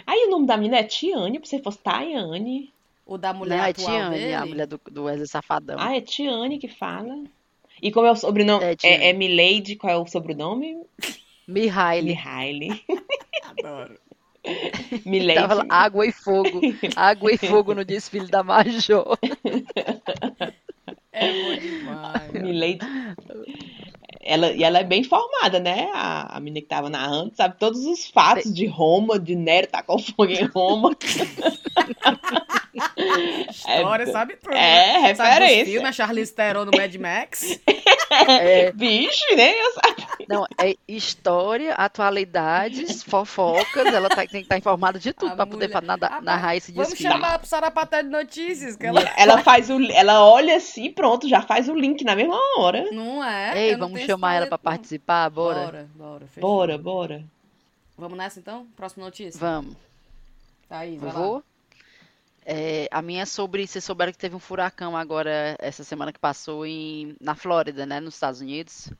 Aí 0.04 0.24
o 0.26 0.30
nome 0.30 0.44
da 0.44 0.56
menina 0.56 0.78
é 0.78 0.82
Tiane, 0.82 1.38
pra 1.38 1.48
você 1.48 1.62
fosse 1.62 1.78
Tayane. 1.78 2.72
O 3.06 3.16
da 3.16 3.32
mulher 3.32 3.58
Não, 3.58 3.64
é 3.64 3.70
atual 3.70 3.86
Tiane, 3.86 4.18
dele. 4.18 4.34
a 4.34 4.44
mulher 4.44 4.66
do, 4.66 4.80
do 4.90 5.04
Wesley 5.04 5.28
Safadão. 5.28 5.76
Ah, 5.78 5.96
é 5.96 6.00
Tiane 6.00 6.58
que 6.58 6.66
fala. 6.66 7.14
E 7.80 7.92
como 7.92 8.08
é 8.08 8.10
o 8.10 8.16
sobrenome? 8.16 8.64
É. 8.64 8.76
É, 8.82 9.10
é 9.10 9.12
Milady, 9.12 9.76
qual 9.76 9.92
é 9.92 9.96
o 9.96 10.04
sobrenome? 10.04 10.82
Mihaly. 11.46 12.02
Mihaly. 12.02 12.84
Adoro. 13.56 13.96
Milady. 15.06 15.40
Tava 15.40 15.54
lá, 15.54 15.66
água 15.70 16.06
e 16.06 16.10
fogo. 16.10 16.60
Água 16.96 17.32
e 17.32 17.38
fogo 17.38 17.72
no 17.72 17.84
desfile 17.84 18.26
da 18.26 18.42
Major. 18.42 19.16
É 21.12 21.32
bom 21.32 21.56
demais. 21.56 22.32
Milady. 22.32 22.78
Ela, 24.28 24.52
e 24.52 24.62
ela 24.62 24.78
é 24.78 24.84
bem 24.84 25.02
formada, 25.02 25.58
né? 25.58 25.90
A, 25.94 26.36
a 26.36 26.40
menina 26.40 26.60
que 26.60 26.68
tava 26.68 26.90
narrando, 26.90 27.32
sabe 27.34 27.56
todos 27.58 27.86
os 27.86 28.06
fatos 28.06 28.52
de 28.52 28.66
Roma, 28.66 29.18
de 29.18 29.34
Nero 29.34 29.66
tacou 29.68 29.98
fogo 29.98 30.30
em 30.30 30.44
Roma. 30.44 30.94
História, 33.50 34.06
sabe 34.06 34.36
tudo. 34.36 34.54
É, 34.54 35.02
né? 35.02 35.14
Sabe 35.14 35.30
referência. 35.30 35.64
filmes, 35.66 35.88
a 35.88 35.92
Charlize 35.92 36.32
Theron 36.32 36.64
no 36.64 36.70
Mad 36.76 36.94
Max. 36.96 37.58
É, 38.10 38.72
Bicho, 38.72 39.36
né? 39.36 39.52
Eu 39.52 39.72
sabia. 39.74 40.06
não, 40.30 40.46
é 40.58 40.74
história, 40.88 41.74
atualidades, 41.74 43.02
fofocas. 43.02 43.84
Ela 43.86 44.08
tá- 44.08 44.16
tem 44.16 44.26
que 44.28 44.38
estar 44.38 44.56
informada 44.56 44.98
de 44.98 45.12
tudo 45.12 45.32
A 45.32 45.36
pra 45.36 45.44
poder 45.46 45.66
mulher- 45.66 45.72
fa- 45.80 45.86
nada- 45.86 46.06
Rapaz, 46.06 46.24
narrar 46.24 46.56
esse 46.56 46.72
Vamos 46.72 46.88
desfile. 46.88 47.10
chamar 47.10 47.28
ela 47.28 47.38
pro 47.38 47.46
Sarapaté 47.48 48.02
de 48.02 48.08
Notícias, 48.08 48.76
que 48.76 48.86
ela... 48.86 49.00
Ela 49.16 49.38
faz 49.42 49.68
o. 49.68 49.78
Ela 49.92 50.24
olha 50.24 50.56
assim, 50.56 50.90
pronto, 50.90 51.28
já 51.28 51.42
faz 51.42 51.68
o 51.68 51.74
link 51.74 52.02
na 52.02 52.16
mesma 52.16 52.38
hora. 52.56 52.90
Não 52.92 53.22
é? 53.22 53.66
Ei, 53.66 53.72
não 53.76 53.80
vamos 53.88 54.00
chamar 54.06 54.34
ela 54.36 54.48
não. 54.50 54.58
participar, 54.58 55.28
bora? 55.28 55.60
Bora, 55.66 55.88
bora. 55.94 56.26
fechou. 56.32 56.48
Bora, 56.50 56.78
bora. 56.78 57.24
Vamos 57.98 58.16
nessa 58.16 58.38
então? 58.40 58.66
Próxima 58.74 59.04
notícia? 59.04 59.38
Vamos. 59.38 59.74
Thaís, 60.66 60.98
vai 60.98 61.10
Eu 61.10 61.32
lá. 61.34 61.42
É, 62.50 62.88
a 62.90 63.02
minha 63.02 63.22
é 63.22 63.26
sobre. 63.26 63.66
Vocês 63.66 63.84
souberam 63.84 64.10
que 64.10 64.16
teve 64.16 64.34
um 64.34 64.38
furacão 64.38 64.96
agora, 64.96 65.54
essa 65.58 65.84
semana 65.84 66.10
que 66.14 66.18
passou 66.18 66.64
em, 66.64 67.14
na 67.20 67.34
Flórida, 67.34 67.84
né? 67.84 68.00
Nos 68.00 68.14
Estados 68.14 68.40
Unidos. 68.40 68.90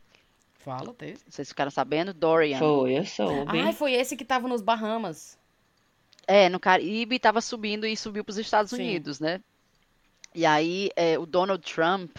Fala, 0.58 0.92
teve. 0.92 1.18
Vocês 1.26 1.48
ficaram 1.48 1.70
sabendo? 1.70 2.12
Dorian. 2.12 2.58
Foi, 2.58 2.98
eu 2.98 3.06
soube. 3.06 3.58
Ai, 3.58 3.72
foi 3.72 3.94
esse 3.94 4.18
que 4.18 4.24
tava 4.24 4.46
nos 4.46 4.60
Bahamas. 4.60 5.38
É, 6.26 6.50
no 6.50 6.60
Caribe 6.60 7.16
estava 7.16 7.40
subindo 7.40 7.86
e 7.86 7.96
subiu 7.96 8.22
para 8.22 8.32
os 8.32 8.38
Estados 8.38 8.70
Sim. 8.70 8.82
Unidos, 8.82 9.18
né? 9.18 9.40
E 10.34 10.44
aí 10.44 10.90
é, 10.94 11.18
o 11.18 11.24
Donald 11.24 11.62
Trump, 11.64 12.14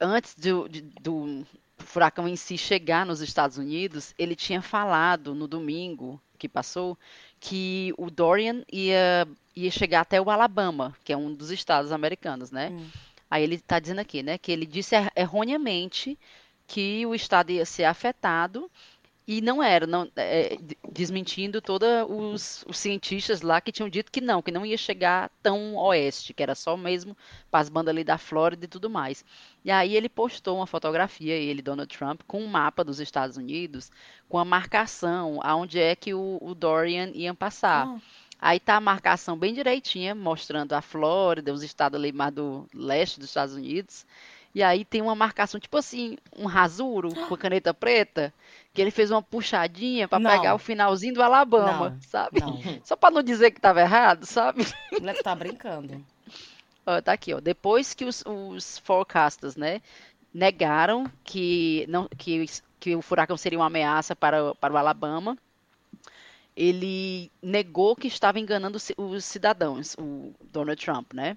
antes 0.00 0.34
do, 0.34 0.66
de- 0.66 0.80
do 0.80 1.46
furacão 1.76 2.26
em 2.26 2.34
si 2.34 2.56
chegar 2.56 3.04
nos 3.04 3.20
Estados 3.20 3.58
Unidos, 3.58 4.14
ele 4.16 4.34
tinha 4.34 4.62
falado 4.62 5.34
no 5.34 5.46
domingo 5.46 6.18
que 6.38 6.48
passou 6.48 6.98
que 7.44 7.92
o 7.98 8.10
Dorian 8.10 8.62
ia, 8.72 9.28
ia 9.54 9.70
chegar 9.70 10.00
até 10.00 10.18
o 10.20 10.30
Alabama, 10.30 10.96
que 11.04 11.12
é 11.12 11.16
um 11.16 11.34
dos 11.34 11.50
estados 11.50 11.92
americanos, 11.92 12.50
né? 12.50 12.70
Hum. 12.70 12.86
Aí 13.30 13.42
ele 13.42 13.56
está 13.56 13.78
dizendo 13.78 13.98
aqui, 14.00 14.22
né, 14.22 14.38
que 14.38 14.50
ele 14.50 14.64
disse 14.64 14.94
er- 14.96 15.12
erroneamente 15.14 16.18
que 16.66 17.04
o 17.04 17.14
estado 17.14 17.50
ia 17.50 17.66
ser 17.66 17.84
afetado 17.84 18.70
e 19.26 19.40
não 19.40 19.62
era, 19.62 19.86
não, 19.86 20.10
é, 20.16 20.56
de- 20.56 20.76
desmentindo 20.92 21.60
todos 21.62 21.88
os, 22.08 22.64
os 22.68 22.78
cientistas 22.78 23.40
lá 23.42 23.60
que 23.60 23.72
tinham 23.72 23.88
dito 23.88 24.12
que 24.12 24.20
não, 24.20 24.42
que 24.42 24.50
não 24.52 24.66
ia 24.66 24.76
chegar 24.76 25.30
tão 25.42 25.74
oeste, 25.76 26.34
que 26.34 26.42
era 26.42 26.54
só 26.54 26.76
mesmo 26.76 27.16
para 27.50 27.60
as 27.60 27.68
bandas 27.68 27.92
ali 27.92 28.04
da 28.04 28.18
Flórida 28.18 28.64
e 28.66 28.68
tudo 28.68 28.90
mais. 28.90 29.24
E 29.64 29.70
aí 29.70 29.96
ele 29.96 30.08
postou 30.08 30.56
uma 30.58 30.66
fotografia, 30.66 31.34
ele, 31.34 31.62
Donald 31.62 31.96
Trump, 31.96 32.20
com 32.26 32.42
um 32.42 32.46
mapa 32.46 32.84
dos 32.84 33.00
Estados 33.00 33.36
Unidos, 33.36 33.90
com 34.28 34.38
a 34.38 34.44
marcação 34.44 35.40
aonde 35.42 35.78
é 35.78 35.96
que 35.96 36.12
o, 36.14 36.38
o 36.40 36.54
Dorian 36.54 37.10
ia 37.14 37.34
passar. 37.34 37.90
Ah, 37.96 38.00
Aí 38.38 38.60
tá 38.60 38.76
a 38.76 38.80
marcação 38.80 39.38
bem 39.38 39.54
direitinha, 39.54 40.14
mostrando 40.14 40.72
a 40.74 40.82
Flórida, 40.82 41.52
os 41.52 41.62
estados 41.62 41.98
ali 41.98 42.12
mais 42.12 42.32
do 42.34 42.68
leste 42.74 43.18
dos 43.18 43.28
Estados 43.30 43.54
Unidos. 43.54 44.04
E 44.54 44.62
aí 44.62 44.84
tem 44.84 45.02
uma 45.02 45.14
marcação, 45.14 45.58
tipo 45.58 45.76
assim, 45.76 46.16
um 46.36 46.46
rasuro 46.46 47.16
com 47.26 47.34
a 47.34 47.38
caneta 47.38 47.72
preta, 47.74 48.32
que 48.74 48.82
ele 48.82 48.90
fez 48.90 49.10
uma 49.10 49.22
puxadinha 49.22 50.08
Não. 50.10 50.20
pegar 50.20 50.54
o 50.54 50.58
finalzinho 50.58 51.14
do 51.14 51.22
Alabama, 51.22 51.90
Não. 51.90 52.00
sabe? 52.02 52.40
não, 52.40 52.60
Só 52.84 52.96
pra 52.96 53.10
não 53.10 53.22
dizer 53.22 53.52
que 53.52 53.60
tava 53.60 53.80
errado, 53.80 54.26
sabe? 54.26 54.62
o 54.92 55.00
moleque 55.00 55.22
tá 55.22 55.34
brincando. 55.34 56.04
Ó, 56.86 57.00
tá 57.00 57.12
aqui, 57.14 57.32
ó. 57.32 57.40
Depois 57.40 57.94
que 57.94 58.04
os, 58.04 58.22
os 58.26 58.78
forecasters, 58.80 59.56
né, 59.56 59.80
negaram 60.34 61.10
que, 61.22 61.86
não, 61.88 62.06
que, 62.18 62.44
que 62.78 62.94
o 62.94 63.00
furacão 63.00 63.38
seria 63.38 63.58
uma 63.58 63.66
ameaça 63.68 64.14
para, 64.14 64.50
o- 64.50 64.54
para 64.54 64.74
o 64.74 64.76
Alabama, 64.76 65.38
ele 66.56 67.30
negou 67.42 67.96
que 67.96 68.06
estava 68.06 68.38
enganando 68.38 68.78
os 68.98 69.24
cidadãos, 69.24 69.96
o 69.98 70.32
Donald 70.52 70.84
Trump, 70.84 71.12
né? 71.14 71.36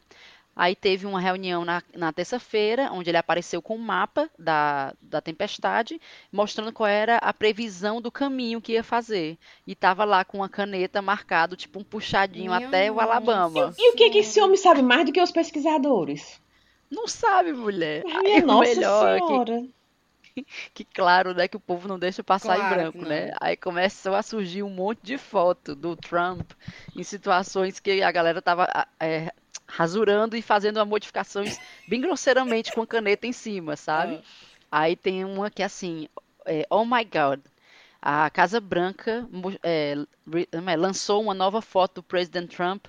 Aí 0.57 0.75
teve 0.75 1.05
uma 1.05 1.19
reunião 1.19 1.63
na, 1.63 1.83
na 1.93 2.11
terça-feira, 2.11 2.89
onde 2.91 3.11
ele 3.11 3.17
apareceu 3.17 3.61
com 3.61 3.75
um 3.75 3.79
mapa 3.79 4.27
da, 4.39 4.91
da 4.99 5.21
tempestade, 5.21 6.01
mostrando 6.31 6.73
qual 6.73 6.87
era 6.87 7.17
a 7.17 7.31
previsão 7.31 8.01
do 8.01 8.11
caminho 8.11 8.59
que 8.59 8.71
ia 8.71 8.83
fazer. 8.83 9.37
E 9.67 9.75
tava 9.75 10.03
lá 10.03 10.25
com 10.25 10.39
uma 10.39 10.49
caneta 10.49 10.99
marcado, 10.99 11.55
tipo 11.55 11.79
um 11.79 11.83
puxadinho 11.83 12.51
Minha 12.51 12.67
até 12.67 12.91
o. 12.91 12.99
Alabama. 12.99 13.71
E 13.77 13.91
o 13.91 13.95
que 13.95 14.09
que 14.09 14.17
esse 14.17 14.41
homem 14.41 14.57
sabe 14.57 14.81
mais 14.81 15.05
do 15.05 15.11
que 15.11 15.21
os 15.21 15.31
pesquisadores? 15.31 16.41
Não 16.89 17.07
sabe, 17.07 17.53
mulher. 17.53 18.03
Minha 18.03 18.43
o 18.43 18.47
nossa 18.47 18.73
melhor 18.73 19.07
é 19.09 19.19
que 19.19 19.27
senhora. 19.27 19.67
que 20.73 20.83
claro, 20.83 21.33
né, 21.33 21.47
que 21.47 21.57
o 21.57 21.59
povo 21.59 21.87
não 21.87 21.99
deixa 21.99 22.23
passar 22.23 22.55
em 22.55 22.59
Claro 22.59 22.91
que 22.91 22.97
branco, 22.97 23.09
né? 23.09 23.31
Aí 23.39 23.55
começou 23.55 24.15
a 24.15 24.23
surgir 24.23 24.63
um 24.63 24.69
monte 24.69 25.01
de 25.03 25.17
foto 25.17 25.75
do 25.75 25.95
Trump 25.95 26.51
em 26.95 27.03
situações 27.03 27.79
que 27.79 28.01
a 28.01 28.11
galera 28.11 28.41
tava 28.41 28.67
é, 28.99 29.31
rasurando 29.67 30.35
e 30.37 30.41
fazendo 30.41 30.83
modificações 30.85 31.59
bem 31.87 31.99
grosseiramente 32.01 32.71
com 32.71 32.81
a 32.81 32.87
caneta 32.87 33.27
em 33.27 33.33
cima, 33.33 33.75
sabe? 33.75 34.21
Aí 34.71 34.95
tem 34.95 35.25
uma 35.25 35.49
que 35.49 35.61
é 35.61 35.65
assim, 35.65 36.07
é, 36.45 36.65
oh 36.69 36.85
my 36.85 37.03
God, 37.03 37.39
a 38.01 38.29
Casa 38.29 38.59
Branca 38.59 39.27
é, 39.63 39.95
é, 40.51 40.75
lançou 40.75 41.21
uma 41.21 41.33
nova 41.33 41.61
foto 41.61 41.95
do 41.95 42.03
presidente 42.03 42.55
Trump 42.55 42.85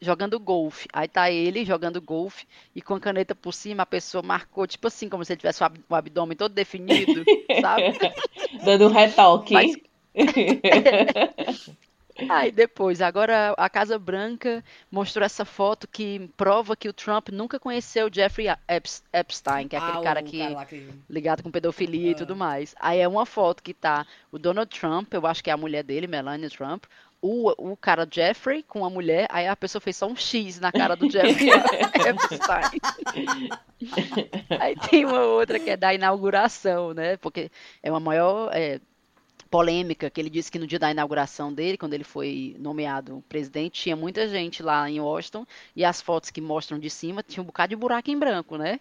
jogando 0.00 0.38
golfe. 0.38 0.88
Aí 0.92 1.08
tá 1.08 1.30
ele 1.30 1.64
jogando 1.64 2.00
golfe 2.00 2.46
e 2.74 2.82
com 2.82 2.94
a 2.94 3.00
caneta 3.00 3.34
por 3.34 3.52
cima 3.52 3.82
a 3.82 3.86
pessoa 3.86 4.22
marcou, 4.22 4.66
tipo 4.66 4.86
assim, 4.88 5.08
como 5.08 5.24
se 5.24 5.32
ele 5.32 5.40
tivesse 5.40 5.62
o 5.62 5.94
abdômen 5.94 6.36
todo 6.36 6.52
definido, 6.52 7.24
sabe? 7.60 7.84
Dando 8.64 8.88
um 8.88 8.92
retoque. 8.92 9.54
Mas- 9.54 9.76
Aí 12.30 12.50
depois, 12.50 13.02
agora 13.02 13.54
a 13.58 13.68
Casa 13.68 13.98
Branca 13.98 14.64
mostrou 14.90 15.24
essa 15.24 15.44
foto 15.44 15.86
que 15.86 16.30
prova 16.36 16.74
que 16.76 16.88
o 16.88 16.92
Trump 16.92 17.28
nunca 17.28 17.58
conheceu 17.60 18.08
Jeffrey 18.12 18.46
Epst- 18.68 19.04
Epstein, 19.12 19.68
que 19.68 19.76
é 19.76 19.78
aquele 19.78 19.98
Ah, 19.98 20.02
cara 20.02 20.22
que 20.22 20.48
lá 20.48 20.64
que- 20.64 20.88
ligado 21.10 21.42
com 21.42 21.50
pedofilia 21.50 22.10
e 22.10 22.14
Ah. 22.14 22.16
tudo 22.16 22.34
mais. 22.34 22.74
Aí 22.80 23.00
é 23.00 23.06
uma 23.08 23.26
foto 23.26 23.62
que 23.62 23.74
tá 23.74 24.06
o 24.32 24.38
Donald 24.38 24.70
Trump, 24.78 25.12
eu 25.12 25.26
acho 25.26 25.44
que 25.44 25.50
é 25.50 25.52
a 25.52 25.56
mulher 25.58 25.82
dele, 25.82 26.06
Melania 26.06 26.48
Trump, 26.48 26.84
o, 27.20 27.72
o 27.72 27.76
cara 27.76 28.06
Jeffrey 28.10 28.62
com 28.62 28.84
a 28.84 28.90
mulher, 28.90 29.26
aí 29.30 29.46
a 29.48 29.56
pessoa 29.56 29.80
fez 29.80 29.96
só 29.96 30.06
um 30.06 30.14
X 30.16 30.60
na 30.60 30.70
cara 30.70 30.94
do 30.94 31.10
Jeffrey 31.10 31.48
Epstein. 32.06 32.80
Aí 34.60 34.74
tem 34.76 35.04
uma 35.04 35.20
outra 35.22 35.58
que 35.58 35.70
é 35.70 35.76
da 35.76 35.92
inauguração, 35.94 36.94
né? 36.94 37.16
Porque 37.16 37.50
é 37.82 37.90
uma 37.90 38.00
maior 38.00 38.50
é, 38.52 38.80
polêmica 39.56 40.10
que 40.10 40.20
ele 40.20 40.28
disse 40.28 40.52
que 40.52 40.58
no 40.58 40.66
dia 40.66 40.78
da 40.78 40.90
inauguração 40.90 41.50
dele, 41.50 41.78
quando 41.78 41.94
ele 41.94 42.04
foi 42.04 42.54
nomeado 42.58 43.24
presidente, 43.26 43.80
tinha 43.80 43.96
muita 43.96 44.28
gente 44.28 44.62
lá 44.62 44.88
em 44.90 45.00
Washington 45.00 45.46
e 45.74 45.82
as 45.82 46.02
fotos 46.02 46.28
que 46.30 46.42
mostram 46.42 46.78
de 46.78 46.90
cima 46.90 47.22
tinha 47.22 47.42
um 47.42 47.46
bocado 47.46 47.70
de 47.70 47.76
buraco 47.76 48.10
em 48.10 48.18
branco, 48.18 48.58
né? 48.58 48.78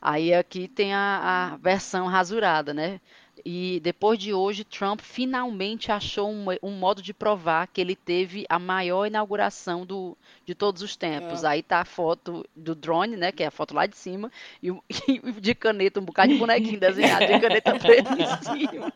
Aí 0.00 0.32
aqui 0.32 0.66
tem 0.66 0.94
a, 0.94 1.52
a 1.52 1.56
versão 1.58 2.06
rasurada, 2.06 2.72
né? 2.72 3.02
E 3.48 3.78
depois 3.78 4.18
de 4.18 4.34
hoje, 4.34 4.64
Trump 4.64 5.00
finalmente 5.00 5.92
achou 5.92 6.28
um, 6.28 6.46
um 6.60 6.72
modo 6.72 7.00
de 7.00 7.14
provar 7.14 7.68
que 7.68 7.80
ele 7.80 7.94
teve 7.94 8.44
a 8.48 8.58
maior 8.58 9.06
inauguração 9.06 9.86
do, 9.86 10.18
de 10.44 10.52
todos 10.52 10.82
os 10.82 10.96
tempos. 10.96 11.44
Aí 11.44 11.62
tá 11.62 11.78
a 11.78 11.84
foto 11.84 12.44
do 12.56 12.74
drone, 12.74 13.16
né? 13.16 13.30
Que 13.30 13.44
é 13.44 13.46
a 13.46 13.52
foto 13.52 13.72
lá 13.72 13.86
de 13.86 13.96
cima, 13.96 14.32
e, 14.60 14.70
e 15.06 15.32
de 15.40 15.54
caneta, 15.54 16.00
um 16.00 16.04
bocado 16.04 16.32
de 16.32 16.40
bonequinho 16.40 16.80
desenhado 16.80 17.24
de 17.24 17.38
caneta 17.38 17.78
preta 17.78 18.10
em 18.14 18.66
cima. 18.66 18.92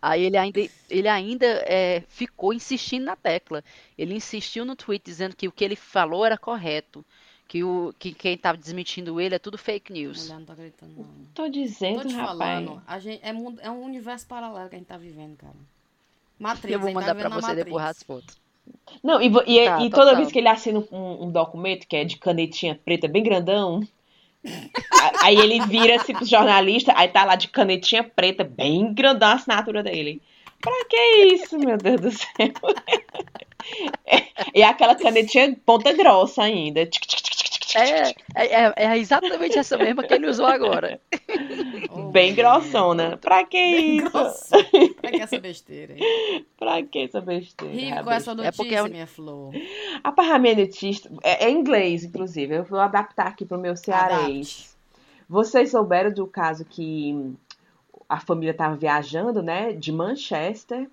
Aí 0.00 0.24
ele 0.24 0.38
ainda, 0.38 0.60
ele 0.88 1.08
ainda 1.08 1.46
é, 1.66 2.04
ficou 2.08 2.54
insistindo 2.54 3.04
na 3.04 3.16
tecla. 3.16 3.62
Ele 3.98 4.14
insistiu 4.14 4.64
no 4.64 4.74
tweet 4.74 5.04
dizendo 5.04 5.36
que 5.36 5.46
o 5.46 5.52
que 5.52 5.62
ele 5.62 5.76
falou 5.76 6.24
era 6.24 6.38
correto. 6.38 7.04
Que, 7.48 7.64
o, 7.64 7.94
que 7.98 8.12
quem 8.12 8.34
estava 8.34 8.58
desmentindo 8.58 9.18
ele 9.18 9.34
é 9.34 9.38
tudo 9.38 9.56
fake 9.56 9.90
news. 9.90 10.24
Mulher, 10.24 10.38
não 10.38 10.44
tô 10.44 10.52
acreditando, 10.52 10.92
não. 10.98 11.06
Tô 11.34 11.48
dizendo, 11.48 12.02
Tô 12.02 12.08
te 12.08 12.14
rapaz. 12.14 12.38
falando, 12.38 12.82
a 12.86 12.98
gente, 12.98 13.20
é, 13.24 13.32
mundo- 13.32 13.58
é 13.62 13.70
um 13.70 13.82
universo 13.82 14.26
paralelo 14.26 14.68
que 14.68 14.74
a 14.76 14.78
gente 14.78 14.86
tá 14.88 14.98
vivendo, 14.98 15.34
cara. 15.36 15.54
Matrix, 16.38 16.72
Eu 16.74 16.78
vou 16.78 16.88
tá 16.90 16.94
mandar 17.00 17.14
vivendo 17.14 17.30
pra 17.32 17.40
você 17.40 17.46
Matrix. 17.46 17.64
depois 17.64 17.84
as 17.86 18.02
fotos. 18.02 18.36
Não, 19.02 19.22
e, 19.22 19.30
vo- 19.30 19.42
e, 19.46 19.64
Tá, 19.64 19.80
e 19.80 19.88
toda 19.88 20.02
total. 20.02 20.16
vez 20.16 20.30
que 20.30 20.38
ele 20.38 20.48
assina 20.48 20.78
um, 20.92 21.24
um 21.24 21.30
documento 21.30 21.86
que 21.88 21.96
é 21.96 22.04
de 22.04 22.18
canetinha 22.18 22.78
preta 22.84 23.08
bem 23.08 23.22
grandão, 23.22 23.80
aí 25.22 25.36
ele 25.36 25.58
vira 25.66 25.96
assim 25.96 26.12
pro 26.12 26.26
jornalista, 26.26 26.92
aí 26.94 27.08
tá 27.08 27.24
lá 27.24 27.34
de 27.34 27.48
canetinha 27.48 28.04
preta 28.04 28.44
bem 28.44 28.92
grandão 28.92 29.30
a 29.30 29.34
assinatura 29.36 29.82
dele. 29.82 30.20
Pra 30.60 30.72
que 30.84 30.96
isso, 31.32 31.58
meu 31.58 31.78
Deus 31.78 32.00
do 32.00 32.10
céu? 32.10 32.52
E 34.54 34.62
aquela 34.62 34.94
canetinha 34.94 35.56
ponta 35.64 35.92
grossa 35.92 36.42
ainda. 36.42 36.84
Tic, 36.86 37.04
tic, 37.06 37.20
É, 37.76 38.10
é, 38.34 38.64
é- 38.64 38.72
é 38.76 38.98
exatamente 38.98 39.58
essa 39.58 39.76
mesma 39.76 40.02
que 40.02 40.14
ele 40.14 40.26
usou 40.28 40.46
agora. 40.46 41.00
Oh, 41.90 42.04
Bem 42.12 42.34
grossona. 42.34 43.16
Pra 43.16 43.44
que 43.44 43.56
Bem 43.58 43.96
isso? 43.98 44.10
grossa. 44.10 44.56
Pra 45.00 45.10
que 45.10 45.22
essa 45.22 45.38
besteira, 45.38 45.92
hein? 45.94 46.46
Pra 46.58 46.82
que 46.82 46.98
essa 47.00 47.20
besteira? 47.20 48.00
Ah, 48.00 48.04
com 48.04 48.10
essa 48.10 48.30
É 48.30 48.34
notícia, 48.34 48.52
porque 48.56 48.74
é 48.74 48.82
um- 48.82 48.88
minha 48.88 49.06
flor. 49.06 49.52
A 50.02 50.12
parramentista 50.12 51.10
é, 51.22 51.46
é 51.46 51.50
em 51.50 51.58
inglês, 51.58 52.04
inclusive. 52.04 52.54
Eu 52.54 52.64
vou 52.64 52.78
adaptar 52.80 53.26
aqui 53.28 53.44
pro 53.44 53.58
meu 53.58 53.76
cearês. 53.76 54.76
Vocês 55.28 55.70
souberam 55.72 56.10
do 56.12 56.26
caso 56.26 56.64
que 56.64 57.34
a 58.08 58.18
família 58.20 58.52
estava 58.52 58.74
viajando, 58.76 59.42
né, 59.42 59.72
de 59.72 59.92
Manchester 59.92 60.88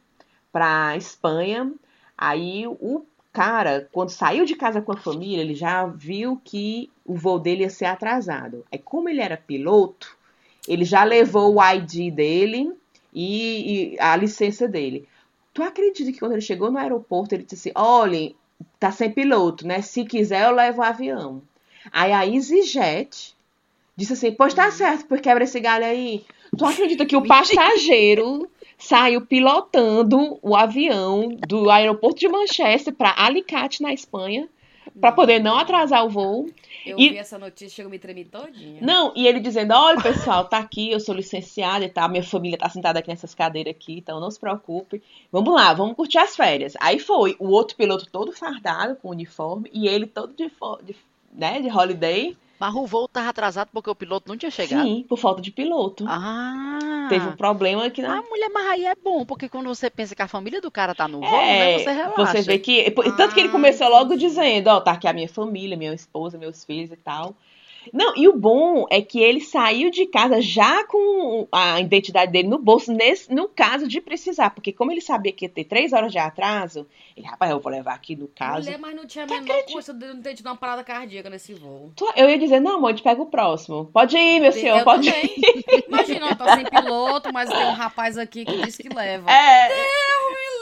para 0.51 0.97
Espanha. 0.97 1.71
Aí 2.17 2.67
o 2.67 3.05
cara, 3.35 3.89
quando 3.91 4.11
saiu 4.11 4.45
de 4.45 4.55
casa 4.55 4.81
com 4.81 4.93
a 4.93 4.97
família, 4.97 5.41
ele 5.41 5.53
já 5.53 5.85
viu 5.85 6.39
que 6.41 6.89
o 7.03 7.15
voo 7.15 7.37
dele 7.37 7.63
ia 7.63 7.69
ser 7.69 7.83
atrasado. 7.83 8.65
Aí, 8.71 8.79
como 8.79 9.09
ele 9.09 9.19
era 9.19 9.35
piloto, 9.35 10.17
ele 10.65 10.85
já 10.85 11.03
levou 11.03 11.53
o 11.53 11.61
ID 11.61 12.13
dele 12.13 12.71
e, 13.13 13.95
e 13.95 13.99
a 13.99 14.15
licença 14.15 14.69
dele. 14.69 15.05
Tu 15.53 15.61
acredita 15.61 16.13
que 16.13 16.19
quando 16.19 16.31
ele 16.31 16.41
chegou 16.41 16.71
no 16.71 16.77
aeroporto, 16.77 17.35
ele 17.35 17.43
disse 17.43 17.69
assim: 17.69 17.77
olhem, 17.77 18.33
tá 18.79 18.89
sem 18.89 19.11
piloto, 19.11 19.67
né? 19.67 19.81
Se 19.81 20.05
quiser, 20.05 20.45
eu 20.45 20.55
levo 20.55 20.79
o 20.79 20.85
avião. 20.85 21.41
Aí 21.91 22.13
a 22.13 22.25
EasyJet 22.25 23.35
disse 23.97 24.13
assim: 24.13 24.31
Pois 24.31 24.53
tá 24.53 24.71
certo, 24.71 25.07
pois 25.09 25.19
quebra 25.19 25.43
esse 25.43 25.59
galho 25.59 25.83
aí. 25.83 26.23
Tu 26.57 26.65
acredita 26.65 27.05
que 27.05 27.17
o 27.17 27.27
passageiro 27.27 28.49
saiu 28.77 29.21
pilotando 29.25 30.37
o 30.41 30.55
avião 30.55 31.29
do 31.47 31.69
aeroporto 31.69 32.19
de 32.19 32.27
Manchester 32.27 32.93
para 32.93 33.15
Alicante, 33.17 33.81
na 33.81 33.93
Espanha, 33.93 34.47
para 34.99 35.11
poder 35.11 35.39
não 35.39 35.57
atrasar 35.57 36.05
o 36.05 36.09
voo? 36.09 36.47
Eu 36.85 36.99
E- 36.99 37.09
vi 37.09 37.17
essa 37.17 37.39
notícia, 37.39 37.69
chegou 37.75 37.89
me 37.89 37.97
tremer 37.97 38.25
todinha. 38.25 38.79
Não, 38.81 39.11
e 39.15 39.27
ele 39.27 39.39
dizendo: 39.39 39.73
Olha, 39.73 39.99
pessoal, 39.99 40.45
tá 40.45 40.59
aqui, 40.59 40.91
eu 40.91 40.99
sou 40.99 41.15
licenciada 41.15 41.83
e 41.83 41.89
tal, 41.89 42.07
minha 42.07 42.21
família 42.21 42.57
tá 42.59 42.69
sentada 42.69 42.99
aqui 42.99 43.09
nessas 43.09 43.33
cadeiras 43.33 43.71
aqui, 43.75 43.97
então 43.97 44.19
não 44.19 44.29
se 44.29 44.39
preocupe. 44.39 45.01
Vamos 45.31 45.53
lá, 45.53 45.73
vamos 45.73 45.95
curtir 45.95 46.19
as 46.19 46.35
férias. 46.35 46.73
Aí 46.79 46.99
foi 46.99 47.35
o 47.39 47.47
outro 47.47 47.75
piloto 47.75 48.07
todo 48.11 48.31
fardado 48.31 48.95
com 48.97 49.09
uniforme 49.09 49.67
e 49.73 49.87
ele 49.87 50.05
todo 50.05 50.33
de, 50.35 50.51
de, 50.83 50.95
né, 51.33 51.59
de 51.59 51.69
holiday. 51.69 52.37
Mas 52.59 52.73
o 52.73 52.85
voo 52.85 53.07
tava 53.07 53.29
atrasado 53.29 53.69
porque 53.73 53.89
o 53.89 53.95
piloto 53.95 54.29
não 54.29 54.37
tinha 54.37 54.49
chegado. 54.51 54.83
Sim, 54.83 55.05
por 55.07 55.17
falta 55.17 55.41
de 55.41 55.51
piloto. 55.51 56.05
Ah. 56.07 57.07
Teve 57.09 57.27
um 57.27 57.35
problema 57.35 57.85
aqui 57.85 58.01
na. 58.01 58.17
Ah, 58.17 58.21
mulher, 58.29 58.49
mas 58.49 58.67
aí 58.67 58.85
é 58.85 58.95
bom, 58.95 59.25
porque 59.25 59.49
quando 59.49 59.67
você 59.67 59.89
pensa 59.89 60.15
que 60.15 60.21
a 60.21 60.27
família 60.27 60.61
do 60.61 60.71
cara 60.71 60.95
tá 60.95 61.07
no 61.07 61.19
voo, 61.19 61.29
É, 61.29 61.59
né, 61.59 61.79
você 61.79 61.91
relaxa. 61.91 62.31
você 62.31 62.41
vê 62.41 62.57
que. 62.59 62.91
Tanto 62.91 63.33
que 63.33 63.39
ele 63.39 63.49
Ah, 63.49 63.51
começou 63.51 63.89
logo 63.89 64.15
dizendo, 64.15 64.67
ó, 64.67 64.79
tá 64.79 64.91
aqui 64.91 65.07
a 65.07 65.13
minha 65.13 65.29
família, 65.29 65.77
minha 65.77 65.93
esposa, 65.93 66.37
meus 66.37 66.63
filhos 66.63 66.91
e 66.91 66.95
tal. 66.95 67.35
Não, 67.93 68.15
e 68.15 68.27
o 68.27 68.35
bom 68.35 68.85
é 68.89 69.01
que 69.01 69.19
ele 69.19 69.41
saiu 69.41 69.89
de 69.89 70.05
casa 70.05 70.41
já 70.41 70.85
com 70.85 71.47
a 71.51 71.79
identidade 71.79 72.31
dele 72.31 72.47
no 72.47 72.57
bolso, 72.57 72.91
nesse, 72.91 73.33
no 73.33 73.47
caso 73.47 73.87
de 73.87 74.01
precisar. 74.01 74.49
Porque 74.51 74.73
como 74.73 74.91
ele 74.91 75.01
sabia 75.01 75.31
que 75.31 75.45
ia 75.45 75.49
ter 75.49 75.63
três 75.63 75.93
horas 75.93 76.11
de 76.11 76.17
atraso, 76.17 76.87
ele, 77.15 77.25
rapaz, 77.25 77.51
eu 77.51 77.59
vou 77.59 77.71
levar 77.71 77.93
aqui 77.93 78.15
no 78.15 78.27
caso. 78.27 78.65
Mulher, 78.65 78.79
mas 78.79 78.95
não 78.95 79.05
tinha 79.05 79.25
a 79.25 79.27
menor 79.27 79.63
coisa 79.71 79.93
de 79.93 80.05
não 80.05 80.21
ter 80.21 80.33
tido 80.35 80.47
uma 80.47 80.55
parada 80.55 80.83
cardíaca 80.83 81.29
nesse 81.29 81.53
voo. 81.53 81.91
Eu 82.15 82.29
ia 82.29 82.37
dizer, 82.37 82.59
não, 82.59 82.75
amor, 82.75 82.89
gente 82.91 83.03
pega 83.03 83.21
o 83.21 83.25
próximo. 83.25 83.89
Pode 83.93 84.17
ir, 84.17 84.39
meu 84.39 84.51
senhor, 84.51 84.79
eu 84.79 84.83
pode 84.83 85.09
ir. 85.09 85.11
também. 85.13 85.83
Imagina, 85.87 86.27
ó, 86.31 86.35
tá 86.35 86.55
sem 86.55 86.65
piloto, 86.65 87.31
mas 87.33 87.49
tem 87.49 87.65
um 87.65 87.73
rapaz 87.73 88.17
aqui 88.17 88.45
que 88.45 88.57
disse 88.63 88.81
que 88.83 88.93
leva. 88.93 89.29
É, 89.29 89.67
Me 89.69 90.14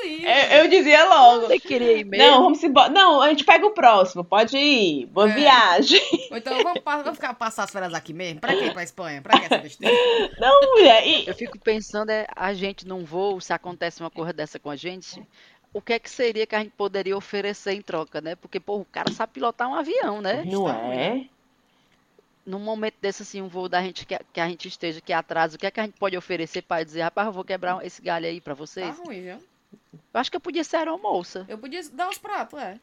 eu, 0.06 0.60
eu 0.64 0.68
dizia 0.70 1.04
logo. 1.08 1.48
Você 1.48 1.60
queria 1.60 1.98
ir 1.98 2.04
mesmo? 2.06 2.26
Não, 2.28 2.44
vamos 2.44 2.64
embora. 2.64 2.90
Não, 2.90 3.22
a 3.22 3.30
gente 3.30 3.44
pega 3.44 3.66
o 3.66 3.72
próximo, 3.72 4.24
pode 4.24 4.58
ir. 4.58 5.06
Boa 5.08 5.30
É. 5.30 5.34
viagem. 5.34 6.02
Ou 6.32 6.38
então, 6.38 6.62
vamos, 6.64 6.82
vamos 6.84 7.16
ficar, 7.16 7.34
passar 7.34 7.64
as 7.64 7.72
férias 7.72 7.94
aqui 7.94 8.14
mesmo? 8.14 8.40
Pra 8.42 8.56
quê 8.56 8.66
ir 8.66 8.74
pra 8.74 8.84
Espanha? 8.84 9.22
Pra 9.22 9.38
que 9.40 9.46
essa 9.46 9.58
besteira? 9.58 9.96
Não, 10.40 10.60
mulher. 10.76 11.08
E, 11.08 11.28
Eu 11.28 11.34
fico 11.36 11.58
pensando, 11.60 12.10
é, 12.10 12.26
a 12.36 12.54
gente 12.54 12.88
num 12.88 13.04
voo, 13.04 13.40
se 13.42 13.54
acontece 13.54 14.02
uma 14.02 14.10
coisa 14.12 14.34
dessa 14.34 14.60
com 14.60 14.70
a 14.70 14.76
gente, 14.76 15.22
o 15.74 15.82
que 15.82 15.94
é 15.94 16.00
que 16.00 16.10
seria 16.10 16.46
que 16.46 16.56
a 16.56 16.60
gente 16.60 16.72
poderia 16.78 17.18
oferecer 17.18 17.74
em 17.74 17.82
troca, 17.82 18.22
né? 18.22 18.36
Porque, 18.36 18.60
pô, 18.60 18.78
o 18.78 18.86
cara 18.86 19.12
sabe 19.12 19.34
pilotar 19.34 19.68
um 19.70 19.76
avião, 19.76 20.22
né? 20.22 20.44
Não 20.46 20.70
é? 20.70 21.26
Num 22.46 22.60
momento 22.60 22.96
desse, 23.02 23.24
assim, 23.24 23.42
um 23.42 23.48
voo 23.48 23.70
da 23.70 23.82
gente 23.82 24.06
que, 24.06 24.20
que 24.34 24.40
a 24.42 24.48
gente 24.50 24.68
esteja 24.68 25.00
que 25.00 25.14
atrasa, 25.14 25.56
o 25.56 25.60
que 25.60 25.66
é 25.66 25.72
que 25.72 25.80
a 25.80 25.84
gente 25.84 25.98
pode 25.98 26.18
oferecer 26.18 26.62
para 26.62 26.84
dizer, 26.84 27.02
rapaz, 27.04 27.28
eu 27.28 27.32
vou 27.34 27.44
quebrar 27.46 27.84
esse 27.86 28.02
galho 28.02 28.26
aí 28.28 28.42
pra 28.42 28.54
Tá 28.54 28.58
vocês? 28.58 28.98
ruim, 29.00 29.22
viu? 29.22 29.38
Eu 30.14 30.20
acho 30.20 30.30
que 30.32 30.38
eu 30.38 30.42
podia 30.42 30.64
ser 30.64 30.78
aeromoça, 30.78 31.46
Eu 31.50 31.58
podia 31.58 31.82
dar 31.92 32.10
os 32.10 32.18
pratos, 32.18 32.60
é. 32.60 32.80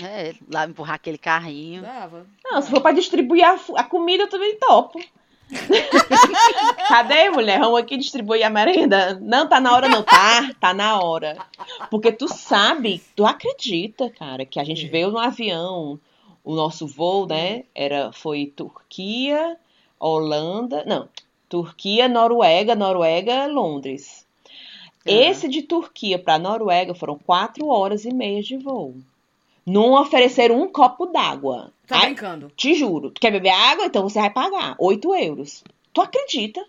né? 0.00 0.34
Lá 0.50 0.66
empurrar 0.66 0.94
aquele 0.96 1.18
carrinho. 1.18 1.82
Dava. 1.82 2.26
Não, 2.44 2.60
se 2.62 2.70
for 2.70 2.80
pra 2.80 2.92
distribuir 2.92 3.44
a, 3.44 3.58
a 3.76 3.84
comida, 3.84 4.24
eu 4.24 4.28
também 4.30 4.58
topo. 4.58 4.98
Cadê, 6.88 7.30
mulher? 7.30 7.60
Vamos 7.60 7.78
aqui 7.80 7.96
distribuir 7.96 8.44
a 8.44 8.50
merenda. 8.50 9.18
Não, 9.20 9.46
tá 9.48 9.60
na 9.60 9.72
hora, 9.74 9.88
não. 9.88 10.02
Tá, 10.02 10.50
tá 10.58 10.72
na 10.74 11.00
hora. 11.00 11.36
Porque 11.90 12.10
tu 12.12 12.26
sabe, 12.28 13.02
tu 13.14 13.24
acredita, 13.26 14.10
cara, 14.10 14.44
que 14.44 14.58
a 14.58 14.64
gente 14.64 14.86
É. 14.86 14.88
veio 14.88 15.10
no 15.10 15.18
avião, 15.18 16.00
o 16.42 16.54
nosso 16.54 16.86
voo, 16.86 17.26
né? 17.26 17.64
Era, 17.74 18.10
foi 18.12 18.46
Turquia, 18.46 19.56
Holanda. 20.00 20.84
Não, 20.86 21.08
Turquia, 21.48 22.08
Noruega, 22.08 22.74
Noruega, 22.74 23.46
Londres. 23.46 24.23
Ah. 25.06 25.12
Esse 25.12 25.48
de 25.48 25.62
Turquia 25.62 26.18
para 26.18 26.38
Noruega 26.38 26.94
foram 26.94 27.18
quatro 27.18 27.66
horas 27.68 28.04
e 28.04 28.12
meia 28.12 28.42
de 28.42 28.56
voo. 28.56 28.96
Não 29.66 29.92
ofereceram 29.94 30.60
um 30.60 30.68
copo 30.68 31.06
d'água. 31.06 31.72
Tá 31.86 31.96
Ai, 31.98 32.06
brincando? 32.06 32.50
te 32.56 32.74
juro. 32.74 33.10
Tu 33.10 33.20
quer 33.20 33.30
beber 33.30 33.50
água? 33.50 33.86
Então 33.86 34.02
você 34.02 34.20
vai 34.20 34.30
pagar 34.30 34.74
8 34.78 35.14
euros. 35.14 35.64
Tu 35.92 36.00
acredita? 36.00 36.64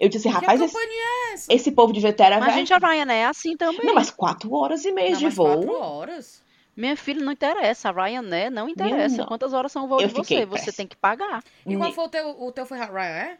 Eu 0.00 0.08
disse 0.08 0.28
assim, 0.28 0.34
rapaz, 0.36 0.58
que 0.58 0.66
esse, 0.66 0.76
é 0.76 1.32
essa? 1.34 1.52
esse 1.52 1.72
povo 1.72 1.92
devia 1.92 2.12
ter 2.12 2.24
era 2.24 2.40
Mas, 2.40 2.54
gente, 2.54 2.72
a 2.72 2.78
Ryanair 2.78 3.20
é 3.20 3.26
assim 3.26 3.56
também. 3.56 3.84
Não, 3.84 3.94
mas 3.94 4.10
4 4.10 4.52
horas 4.52 4.84
e 4.84 4.90
meia 4.92 5.10
Não, 5.10 5.18
de 5.18 5.24
mas 5.26 5.34
voo. 5.34 5.46
quatro 5.46 5.74
horas. 5.80 6.42
Minha 6.76 6.96
filha, 6.96 7.22
não 7.22 7.30
interessa. 7.32 7.90
A 7.90 7.92
Ryanair 7.92 8.50
não 8.50 8.68
interessa. 8.68 9.24
Quantas 9.26 9.52
horas 9.52 9.70
são 9.70 9.84
o 9.84 9.88
voo 9.88 10.00
Eu 10.00 10.08
de 10.08 10.14
você? 10.14 10.44
Você 10.46 10.62
pressa. 10.64 10.72
tem 10.72 10.86
que 10.86 10.96
pagar. 10.96 11.44
E 11.66 11.76
qual 11.76 11.92
foi 11.92 12.04
o 12.04 12.08
teu? 12.08 12.30
O 12.42 12.50
teu 12.50 12.66
foi 12.66 12.78
Ryanair? 12.78 13.38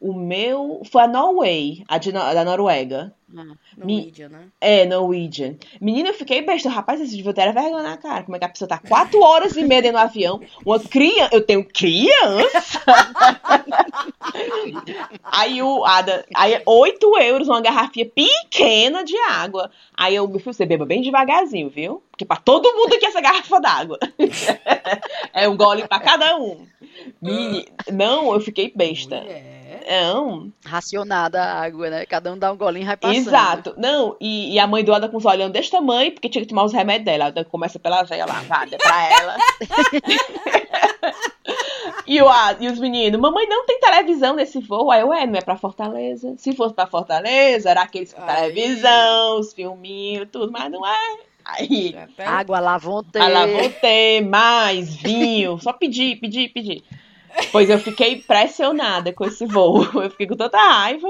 O 0.00 0.12
meu 0.12 0.80
foi 0.90 1.02
a 1.02 1.08
Norway, 1.08 1.82
a 1.88 1.98
de 1.98 2.12
da 2.12 2.44
Noruega. 2.44 3.12
Norwegian, 3.76 4.28
né? 4.30 4.46
É, 4.60 4.86
Norwegian. 4.86 5.56
Menina, 5.80 6.10
eu 6.10 6.14
fiquei 6.14 6.40
besta. 6.40 6.70
Rapaz, 6.70 7.00
esse 7.00 7.16
devia 7.16 7.34
ter 7.34 7.52
vergonha 7.52 7.82
na 7.82 7.96
cara. 7.96 8.22
Como 8.22 8.36
é 8.36 8.38
que 8.38 8.44
a 8.44 8.48
pessoa 8.48 8.68
tá 8.68 8.78
4 8.78 9.20
horas 9.20 9.56
e 9.56 9.64
meia 9.64 9.82
dentro 9.82 9.98
do 9.98 10.02
avião? 10.02 10.40
Uma 10.64 10.78
criança. 10.80 11.34
Eu 11.34 11.44
tenho 11.44 11.64
criança? 11.64 12.80
aí 15.24 15.60
o. 15.62 15.84
Ada, 15.84 16.24
aí 16.34 16.62
8 16.64 17.18
euros, 17.18 17.48
uma 17.48 17.60
garrafinha 17.60 18.06
pequena 18.06 19.04
de 19.04 19.16
água. 19.28 19.70
Aí 19.96 20.14
eu, 20.14 20.26
meu 20.26 20.38
filho, 20.38 20.54
você 20.54 20.64
beba 20.64 20.86
bem 20.86 21.02
devagarzinho, 21.02 21.68
viu? 21.68 22.02
Porque 22.10 22.24
pra 22.24 22.36
todo 22.36 22.72
mundo 22.74 22.94
aqui 22.94 23.04
essa 23.06 23.20
garrafa 23.20 23.60
d'água. 23.60 23.98
é 25.34 25.48
um 25.48 25.56
gole 25.56 25.86
pra 25.86 26.00
cada 26.00 26.36
um. 26.38 26.66
Meni- 27.20 27.66
Não, 27.92 28.32
eu 28.32 28.40
fiquei 28.40 28.72
besta. 28.74 29.20
Mulher. 29.20 29.57
Não, 29.88 30.52
Racionada 30.64 31.42
a 31.42 31.62
água, 31.62 31.88
né? 31.88 32.04
Cada 32.04 32.32
um 32.32 32.38
dá 32.38 32.52
um 32.52 32.56
golinho 32.56 32.84
e 32.84 32.86
vai 32.86 32.96
passando. 32.96 33.16
Exato. 33.16 33.74
Não, 33.78 34.16
e, 34.20 34.54
e 34.54 34.58
a 34.58 34.66
mãe 34.66 34.84
do 34.84 34.92
Ada 34.92 35.08
com 35.08 35.16
os 35.16 35.24
olhão 35.24 35.50
desse 35.50 35.70
tamanho, 35.70 36.12
porque 36.12 36.28
tinha 36.28 36.42
que 36.42 36.48
tomar 36.48 36.64
os 36.64 36.72
remédios 36.72 37.06
dela. 37.06 37.26
Ada 37.26 37.44
começa 37.44 37.78
pela 37.78 38.02
veia 38.02 38.26
lá, 38.26 38.40
vai, 38.40 38.68
dá 38.68 38.76
pra 38.76 39.10
ela. 39.10 39.36
e, 42.06 42.20
o, 42.20 42.28
Ada- 42.28 42.62
e 42.62 42.68
os 42.68 42.78
meninos, 42.78 43.20
mamãe 43.20 43.46
não 43.48 43.64
tem 43.66 43.78
televisão 43.80 44.34
nesse 44.34 44.60
voo. 44.60 44.90
Aí 44.90 45.00
eu, 45.00 45.12
é, 45.12 45.26
não 45.26 45.38
é 45.38 45.42
pra 45.42 45.56
Fortaleza. 45.56 46.34
Se 46.38 46.54
fosse 46.54 46.74
pra 46.74 46.86
Fortaleza, 46.86 47.70
era 47.70 47.82
aqueles 47.82 48.12
com 48.12 48.22
Aí. 48.22 48.52
televisão, 48.52 49.40
os 49.40 49.52
filminhos, 49.52 50.28
tudo, 50.30 50.52
mas 50.52 50.70
não 50.70 50.86
é. 50.86 51.16
Aí, 51.44 51.96
Até 51.96 52.26
Água 52.26 52.60
lá 52.60 52.76
vão 52.76 53.02
ter. 53.02 53.22
aí 53.22 53.32
lá 53.32 53.46
vou 53.46 53.70
ter 53.70 54.20
mais 54.20 54.94
vinho. 54.96 55.58
Só 55.58 55.72
pedir, 55.72 56.16
pedir, 56.20 56.50
pedir. 56.50 56.84
Pois 57.52 57.68
eu 57.70 57.78
fiquei 57.78 58.14
impressionada 58.14 59.12
com 59.12 59.24
esse 59.24 59.46
voo. 59.46 59.82
Eu 60.02 60.10
fiquei 60.10 60.26
com 60.26 60.36
tanta 60.36 60.58
raiva. 60.58 61.08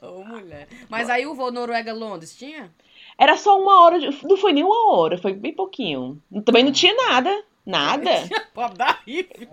Ô, 0.00 0.24
mulher. 0.24 0.66
Mas 0.88 1.08
aí 1.10 1.26
o 1.26 1.34
voo 1.34 1.50
Noruega-Londres 1.50 2.36
tinha? 2.36 2.70
Era 3.18 3.36
só 3.36 3.58
uma 3.60 3.82
hora, 3.82 3.98
de- 4.00 4.26
não 4.26 4.36
foi 4.36 4.52
nem 4.52 4.64
uma 4.64 4.92
hora, 4.94 5.18
foi 5.18 5.32
bem 5.34 5.52
pouquinho. 5.52 6.20
Também 6.44 6.64
não 6.64 6.72
tinha 6.72 6.94
nada, 6.94 7.44
nada. 7.64 8.10
Pode 8.54 8.74
dar. 8.74 9.02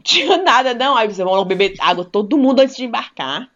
Tinha 0.03 0.37
nada, 0.37 0.73
não. 0.73 0.95
Aí 0.95 1.07
vocês 1.07 1.17
vão 1.27 1.43
beber 1.45 1.75
água 1.79 2.05
todo 2.05 2.37
mundo 2.37 2.61
antes 2.61 2.75
de 2.75 2.85
embarcar. 2.85 3.49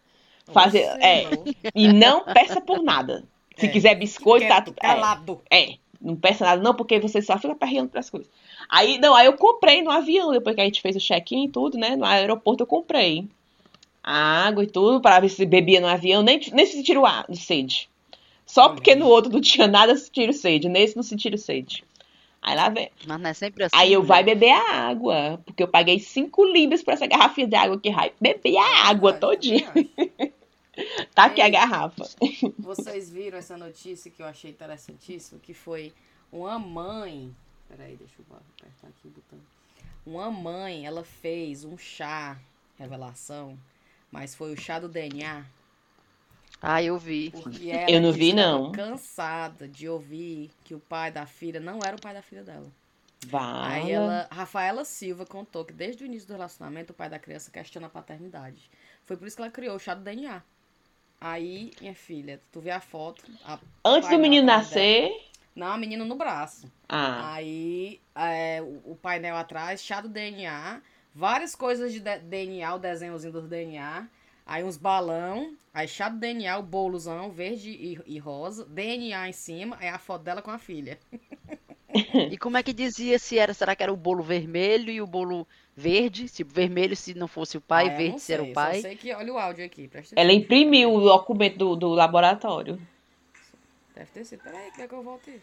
Fazer, 0.52 0.80
é, 1.00 1.22
irmão. 1.22 1.44
e 1.74 1.88
não 1.92 2.22
peça 2.24 2.60
por 2.60 2.82
nada. 2.82 3.24
Se 3.56 3.66
É. 3.66 3.68
quiser 3.68 3.94
biscoito, 3.94 4.46
tá 4.46 4.60
tudo. 4.60 4.76
É, 4.82 4.86
calado. 4.88 5.40
é, 5.50 5.76
não 6.00 6.14
peça 6.14 6.44
nada, 6.44 6.62
não, 6.62 6.74
porque 6.74 7.00
você 7.00 7.22
só 7.22 7.38
fica 7.38 7.54
perreando 7.54 7.88
pras 7.88 8.10
coisas. 8.10 8.30
Aí, 8.68 8.98
não, 8.98 9.14
aí 9.14 9.26
eu 9.26 9.34
comprei 9.34 9.82
no 9.82 9.90
avião, 9.90 10.32
depois 10.32 10.54
que 10.54 10.62
a 10.62 10.64
gente 10.64 10.80
fez 10.80 10.96
o 10.96 11.00
check-in 11.00 11.44
e 11.44 11.48
tudo, 11.48 11.78
né? 11.78 11.96
No 11.96 12.04
aeroporto 12.04 12.62
eu 12.62 12.66
comprei 12.66 13.28
a 14.02 14.46
água 14.46 14.64
e 14.64 14.66
tudo, 14.66 15.00
para 15.00 15.20
ver 15.20 15.28
se 15.28 15.46
bebia 15.46 15.80
no 15.80 15.86
avião, 15.86 16.22
nem, 16.22 16.40
nem 16.52 16.66
se 16.66 16.82
tira 16.82 17.00
o 17.00 17.06
ar, 17.06 17.26
sede. 17.34 17.88
Só 18.46 18.68
porque 18.68 18.94
no 18.94 19.06
outro 19.06 19.32
não 19.32 19.40
tinha 19.40 19.66
nada, 19.66 19.96
se 19.96 20.10
tira 20.10 20.30
o 20.30 20.34
sede. 20.34 20.68
Nesse 20.68 20.94
não 20.94 21.02
se 21.02 21.16
tira 21.16 21.34
o 21.34 21.38
sede. 21.38 21.82
Aí 22.42 22.54
lá 22.54 22.68
vem. 22.68 22.90
Mas 23.06 23.20
não 23.20 23.30
é 23.30 23.32
sempre 23.32 23.64
assim. 23.64 23.74
Aí 23.74 23.92
eu 23.92 24.02
né? 24.02 24.06
vai 24.06 24.22
beber 24.22 24.52
a 24.52 24.88
água, 24.88 25.40
porque 25.46 25.62
eu 25.62 25.68
paguei 25.68 25.98
5 25.98 26.44
libras 26.44 26.82
por 26.82 26.92
essa 26.92 27.06
garrafinha 27.06 27.46
de 27.46 27.56
água 27.56 27.80
que 27.80 27.90
vai 27.90 28.12
beber 28.20 28.58
a 28.58 28.88
água 28.88 29.12
Ai, 29.12 29.18
todinha. 29.18 29.72
Tá 31.14 31.26
aqui 31.26 31.40
a 31.40 31.46
Ei. 31.46 31.52
garrafa. 31.52 32.04
Vocês 32.58 33.08
viram 33.08 33.38
essa 33.38 33.56
notícia 33.56 34.10
que 34.10 34.20
eu 34.20 34.26
achei 34.26 34.50
interessantíssima? 34.50 35.40
Que 35.40 35.54
foi 35.54 35.92
uma 36.32 36.58
mãe. 36.58 37.32
Peraí, 37.68 37.96
deixa 37.96 38.14
eu 38.18 38.36
apertar 38.36 38.88
aqui 38.88 39.06
o 39.08 39.10
botão. 39.10 39.38
Uma 40.06 40.30
mãe, 40.30 40.86
ela 40.86 41.04
fez 41.04 41.64
um 41.64 41.76
chá, 41.78 42.38
revelação, 42.78 43.58
mas 44.10 44.34
foi 44.34 44.52
o 44.52 44.60
chá 44.60 44.78
do 44.78 44.88
DNA. 44.88 45.44
Ah, 46.60 46.82
eu 46.82 46.98
vi. 46.98 47.30
Porque 47.30 47.68
ela 47.70 47.90
Eu 47.92 48.00
não 48.00 48.12
vi, 48.12 48.32
não. 48.32 48.72
cansada 48.72 49.68
de 49.68 49.88
ouvir 49.88 50.50
que 50.64 50.74
o 50.74 50.80
pai 50.80 51.10
da 51.10 51.26
filha 51.26 51.60
não 51.60 51.78
era 51.84 51.96
o 51.96 52.00
pai 52.00 52.14
da 52.14 52.22
filha 52.22 52.42
dela. 52.42 52.70
Vai. 53.26 53.82
Aí 53.82 53.90
ela, 53.92 54.28
Rafaela 54.30 54.84
Silva 54.84 55.24
contou 55.26 55.64
que 55.64 55.72
desde 55.72 56.04
o 56.04 56.06
início 56.06 56.28
do 56.28 56.34
relacionamento 56.34 56.92
o 56.92 56.96
pai 56.96 57.08
da 57.08 57.18
criança 57.18 57.50
questiona 57.50 57.86
a 57.86 57.90
paternidade. 57.90 58.70
Foi 59.04 59.16
por 59.16 59.26
isso 59.26 59.36
que 59.36 59.42
ela 59.42 59.50
criou 59.50 59.76
o 59.76 59.78
chá 59.80 59.94
do 59.94 60.02
DNA. 60.02 60.42
Aí, 61.20 61.72
minha 61.80 61.94
filha, 61.94 62.40
tu 62.52 62.60
vê 62.60 62.70
a 62.70 62.80
foto. 62.80 63.24
a- 63.44 63.58
Antes 63.84 64.08
do 64.10 64.18
menino 64.18 64.46
atrás 64.50 64.68
dela. 64.70 65.10
Não, 65.54 65.68
a 65.68 65.78
menina 65.78 66.04
no 66.04 66.16
braço. 66.16 66.70
Ah, 66.88 67.34
Aí, 67.34 68.00
é, 68.14 68.60
o, 68.62 68.92
o 68.92 68.96
painel 68.96 69.36
atrás, 69.36 69.82
chá 69.82 70.00
do 70.00 70.08
DNA, 70.08 70.80
várias 71.14 71.54
coisas 71.54 71.92
de 71.92 72.00
DNA, 72.00 72.74
o 72.74 72.78
desenhozinho 72.78 73.32
do 73.32 73.42
DNA. 73.42 74.08
Aí 74.46 74.62
uns 74.62 74.76
balão, 74.76 75.54
aí 75.72 75.88
chá 75.88 76.08
do 76.08 76.18
DNA, 76.18 76.58
o 76.58 76.62
bolozão 76.62 77.30
verde 77.30 77.70
e, 77.70 77.98
e 78.06 78.18
rosa, 78.18 78.64
DNA 78.66 79.28
em 79.28 79.32
cima, 79.32 79.76
aí 79.80 79.88
a 79.88 79.98
foto 79.98 80.22
dela 80.22 80.42
com 80.42 80.50
a 80.50 80.58
filha. 80.58 80.98
E 82.30 82.36
como 82.36 82.56
é 82.56 82.62
que 82.62 82.72
dizia 82.72 83.18
se 83.18 83.38
era, 83.38 83.54
será 83.54 83.76
que 83.76 83.82
era 83.82 83.92
o 83.92 83.96
bolo 83.96 84.22
vermelho 84.22 84.90
e 84.90 85.00
o 85.00 85.06
bolo 85.06 85.46
verde? 85.76 86.26
Se 86.28 86.42
vermelho 86.42 86.96
se 86.96 87.14
não 87.14 87.28
fosse 87.28 87.56
o 87.56 87.60
pai, 87.60 87.88
Ah, 87.88 87.92
eu 87.92 87.96
verde 87.96 88.12
não 88.12 88.18
se 88.18 88.32
era 88.32 88.42
sei, 88.42 88.50
o 88.50 88.54
pai. 88.54 88.80
sei 88.80 88.96
que 88.96 89.12
olha 89.14 89.32
o 89.32 89.38
áudio 89.38 89.64
aqui, 89.64 89.86
presta 89.88 90.14
ela 90.18 90.32
imprimiu 90.32 90.92
o 90.92 91.00
documento 91.00 91.56
do, 91.58 91.76
do 91.76 91.88
laboratório. 91.90 92.80
Deve 93.94 94.10
ter 94.10 94.24
sido. 94.24 94.42
Peraí, 94.42 94.70
que 94.72 94.82
é 94.82 94.88
que 94.88 94.94
eu 94.94 95.02
volto 95.02 95.30
aí? 95.30 95.42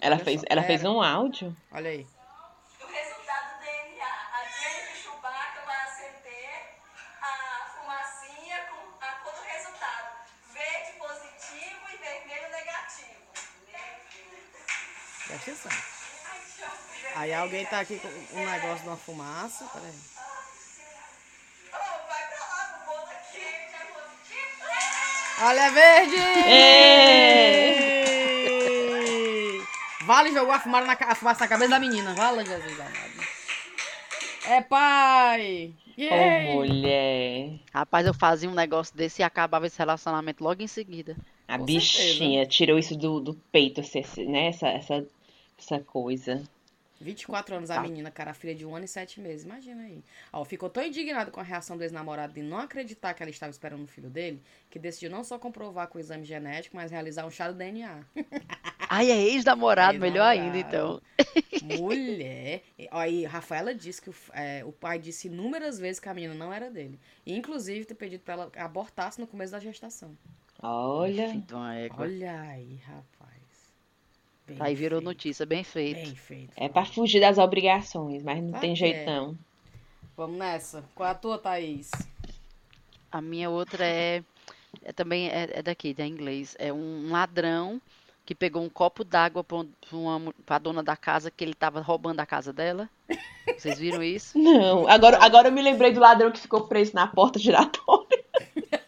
Ela 0.00 0.16
Olha 0.16 0.24
fez, 0.24 0.40
só, 0.40 0.46
ela 0.50 0.62
pera. 0.62 0.78
fez 0.78 0.84
um 0.84 1.02
áudio. 1.02 1.56
Olha 1.72 1.90
aí. 1.90 2.06
O 2.80 2.86
resultado 2.86 3.58
do 3.58 3.64
DNA. 3.64 4.06
A 4.06 4.44
Jennifer 4.44 4.96
Chewbacca 5.02 5.60
vai 5.64 5.82
acender 5.84 6.78
a 7.22 7.66
fumacinha 7.74 8.58
com 8.70 9.04
a 9.04 9.12
cor 9.22 9.32
do 9.32 9.42
resultado. 9.42 10.08
Verde 10.52 10.98
positivo 10.98 11.80
e 11.92 11.96
vermelho 11.96 12.50
negativo. 12.50 13.16
Presta 15.26 15.50
atenção. 15.50 15.72
Aí 17.16 17.32
alguém 17.32 17.64
tá 17.66 17.80
aqui 17.80 17.98
com 17.98 18.08
um 18.38 18.46
negócio 18.50 18.82
de 18.82 18.88
uma 18.88 18.96
fumaça. 18.96 19.64
Peraí. 19.72 20.15
Olha, 25.38 25.60
é 25.60 25.70
verde! 25.70 26.16
É. 28.26 29.60
Vale 30.04 30.32
jogou 30.32 30.52
a 30.54 30.60
fumaça, 30.60 30.86
na, 30.86 30.92
a 30.98 31.14
fumaça 31.14 31.40
na 31.44 31.48
cabeça 31.48 31.70
da 31.70 31.78
menina. 31.80 32.14
Vala, 32.14 32.44
Jesus 32.44 32.80
amado. 32.80 33.26
É 34.48 34.60
pai! 34.62 35.74
Ô, 35.98 36.00
Yay! 36.00 36.52
mulher. 36.54 37.50
Rapaz, 37.74 38.06
eu 38.06 38.14
fazia 38.14 38.48
um 38.48 38.54
negócio 38.54 38.96
desse 38.96 39.20
e 39.22 39.24
acabava 39.24 39.66
esse 39.66 39.78
relacionamento 39.78 40.44
logo 40.44 40.62
em 40.62 40.66
seguida. 40.68 41.16
A 41.48 41.58
Com 41.58 41.64
bichinha 41.64 42.46
tirou 42.46 42.78
isso 42.78 42.96
do, 42.96 43.20
do 43.20 43.34
peito, 43.52 43.80
esse- 43.80 44.24
né? 44.24 44.46
Essa, 44.48 44.68
essa, 44.68 45.04
essa 45.58 45.80
coisa. 45.80 46.42
24 47.00 47.56
anos 47.56 47.70
a 47.70 47.80
menina, 47.80 48.10
cara, 48.10 48.30
a 48.30 48.34
filha 48.34 48.54
de 48.54 48.64
um 48.64 48.74
ano 48.74 48.84
e 48.84 48.88
sete 48.88 49.20
meses. 49.20 49.44
Imagina 49.44 49.82
aí. 49.82 50.02
Ó, 50.32 50.44
ficou 50.44 50.68
tão 50.68 50.84
indignado 50.84 51.30
com 51.30 51.40
a 51.40 51.42
reação 51.42 51.76
do 51.76 51.82
ex-namorado 51.82 52.32
de 52.32 52.42
não 52.42 52.58
acreditar 52.58 53.14
que 53.14 53.22
ela 53.22 53.30
estava 53.30 53.50
esperando 53.50 53.84
o 53.84 53.86
filho 53.86 54.10
dele, 54.10 54.42
que 54.70 54.78
decidiu 54.78 55.10
não 55.10 55.22
só 55.22 55.38
comprovar 55.38 55.88
com 55.88 55.98
o 55.98 56.00
exame 56.00 56.24
genético, 56.24 56.76
mas 56.76 56.90
realizar 56.90 57.26
um 57.26 57.30
chá 57.30 57.50
do 57.50 57.56
DNA. 57.56 58.04
Ai, 58.88 59.10
é 59.10 59.20
ex-namorado, 59.20 59.98
melhor 59.98 60.26
ainda, 60.26 60.56
então. 60.58 61.00
Mulher. 61.62 62.62
Ó, 62.92 62.98
Aí, 63.06 63.24
Rafaela 63.24 63.74
disse 63.74 64.02
que 64.02 64.10
o, 64.10 64.14
é, 64.32 64.64
o 64.64 64.72
pai 64.72 64.98
disse 64.98 65.28
inúmeras 65.28 65.78
vezes 65.78 66.00
que 66.00 66.08
a 66.08 66.14
menina 66.14 66.34
não 66.34 66.52
era 66.52 66.70
dele. 66.70 66.98
E, 67.24 67.36
inclusive, 67.36 67.84
ter 67.84 67.94
pedido 67.94 68.22
pra 68.22 68.34
ela 68.34 68.52
abortasse 68.56 69.20
no 69.20 69.26
começo 69.26 69.52
da 69.52 69.60
gestação. 69.60 70.16
Olha. 70.62 71.28
Uma 71.50 71.74
égua. 71.76 72.04
Olha 72.04 72.40
aí, 72.40 72.80
rapaz. 72.84 73.35
Bem 74.46 74.56
Aí 74.60 74.74
virou 74.74 75.00
feito, 75.00 75.08
notícia, 75.08 75.44
bem 75.46 75.64
feito. 75.64 75.96
Bem 76.00 76.14
feito. 76.14 76.52
É 76.56 76.68
pra 76.68 76.84
fugir 76.84 77.20
das 77.20 77.36
obrigações, 77.38 78.22
mas 78.22 78.42
não 78.42 78.50
Pra 78.52 78.60
tem 78.60 78.76
jeito 78.76 79.04
não. 79.10 79.36
Vamos 80.16 80.38
nessa. 80.38 80.84
Qual 80.94 81.08
é 81.08 81.12
a 81.12 81.14
tua, 81.14 81.36
Thaís? 81.38 81.90
A 83.10 83.20
minha 83.20 83.50
outra 83.50 83.84
é, 83.84 84.22
é 84.82 84.92
também 84.92 85.28
é, 85.28 85.50
é 85.58 85.62
daqui, 85.62 85.92
da 85.92 86.06
inglês. 86.06 86.54
É 86.58 86.72
um 86.72 87.10
ladrão 87.10 87.80
que 88.24 88.34
pegou 88.34 88.62
um 88.62 88.68
copo 88.68 89.04
d'água 89.04 89.44
mu- 90.18 90.34
pra 90.44 90.58
dona 90.58 90.82
da 90.82 90.96
casa 90.96 91.30
que 91.30 91.44
ele 91.44 91.54
tava 91.54 91.80
roubando 91.80 92.20
a 92.20 92.26
casa 92.26 92.52
dela. 92.52 92.88
Vocês 93.56 93.78
viram 93.78 94.02
isso? 94.02 94.36
Não, 94.38 94.88
agora, 94.88 95.18
agora 95.24 95.48
eu 95.48 95.52
me 95.52 95.62
lembrei 95.62 95.92
do 95.92 96.00
ladrão 96.00 96.32
que 96.32 96.40
ficou 96.40 96.62
preso 96.66 96.92
na 96.94 97.06
porta 97.06 97.38
giratória. 97.38 98.24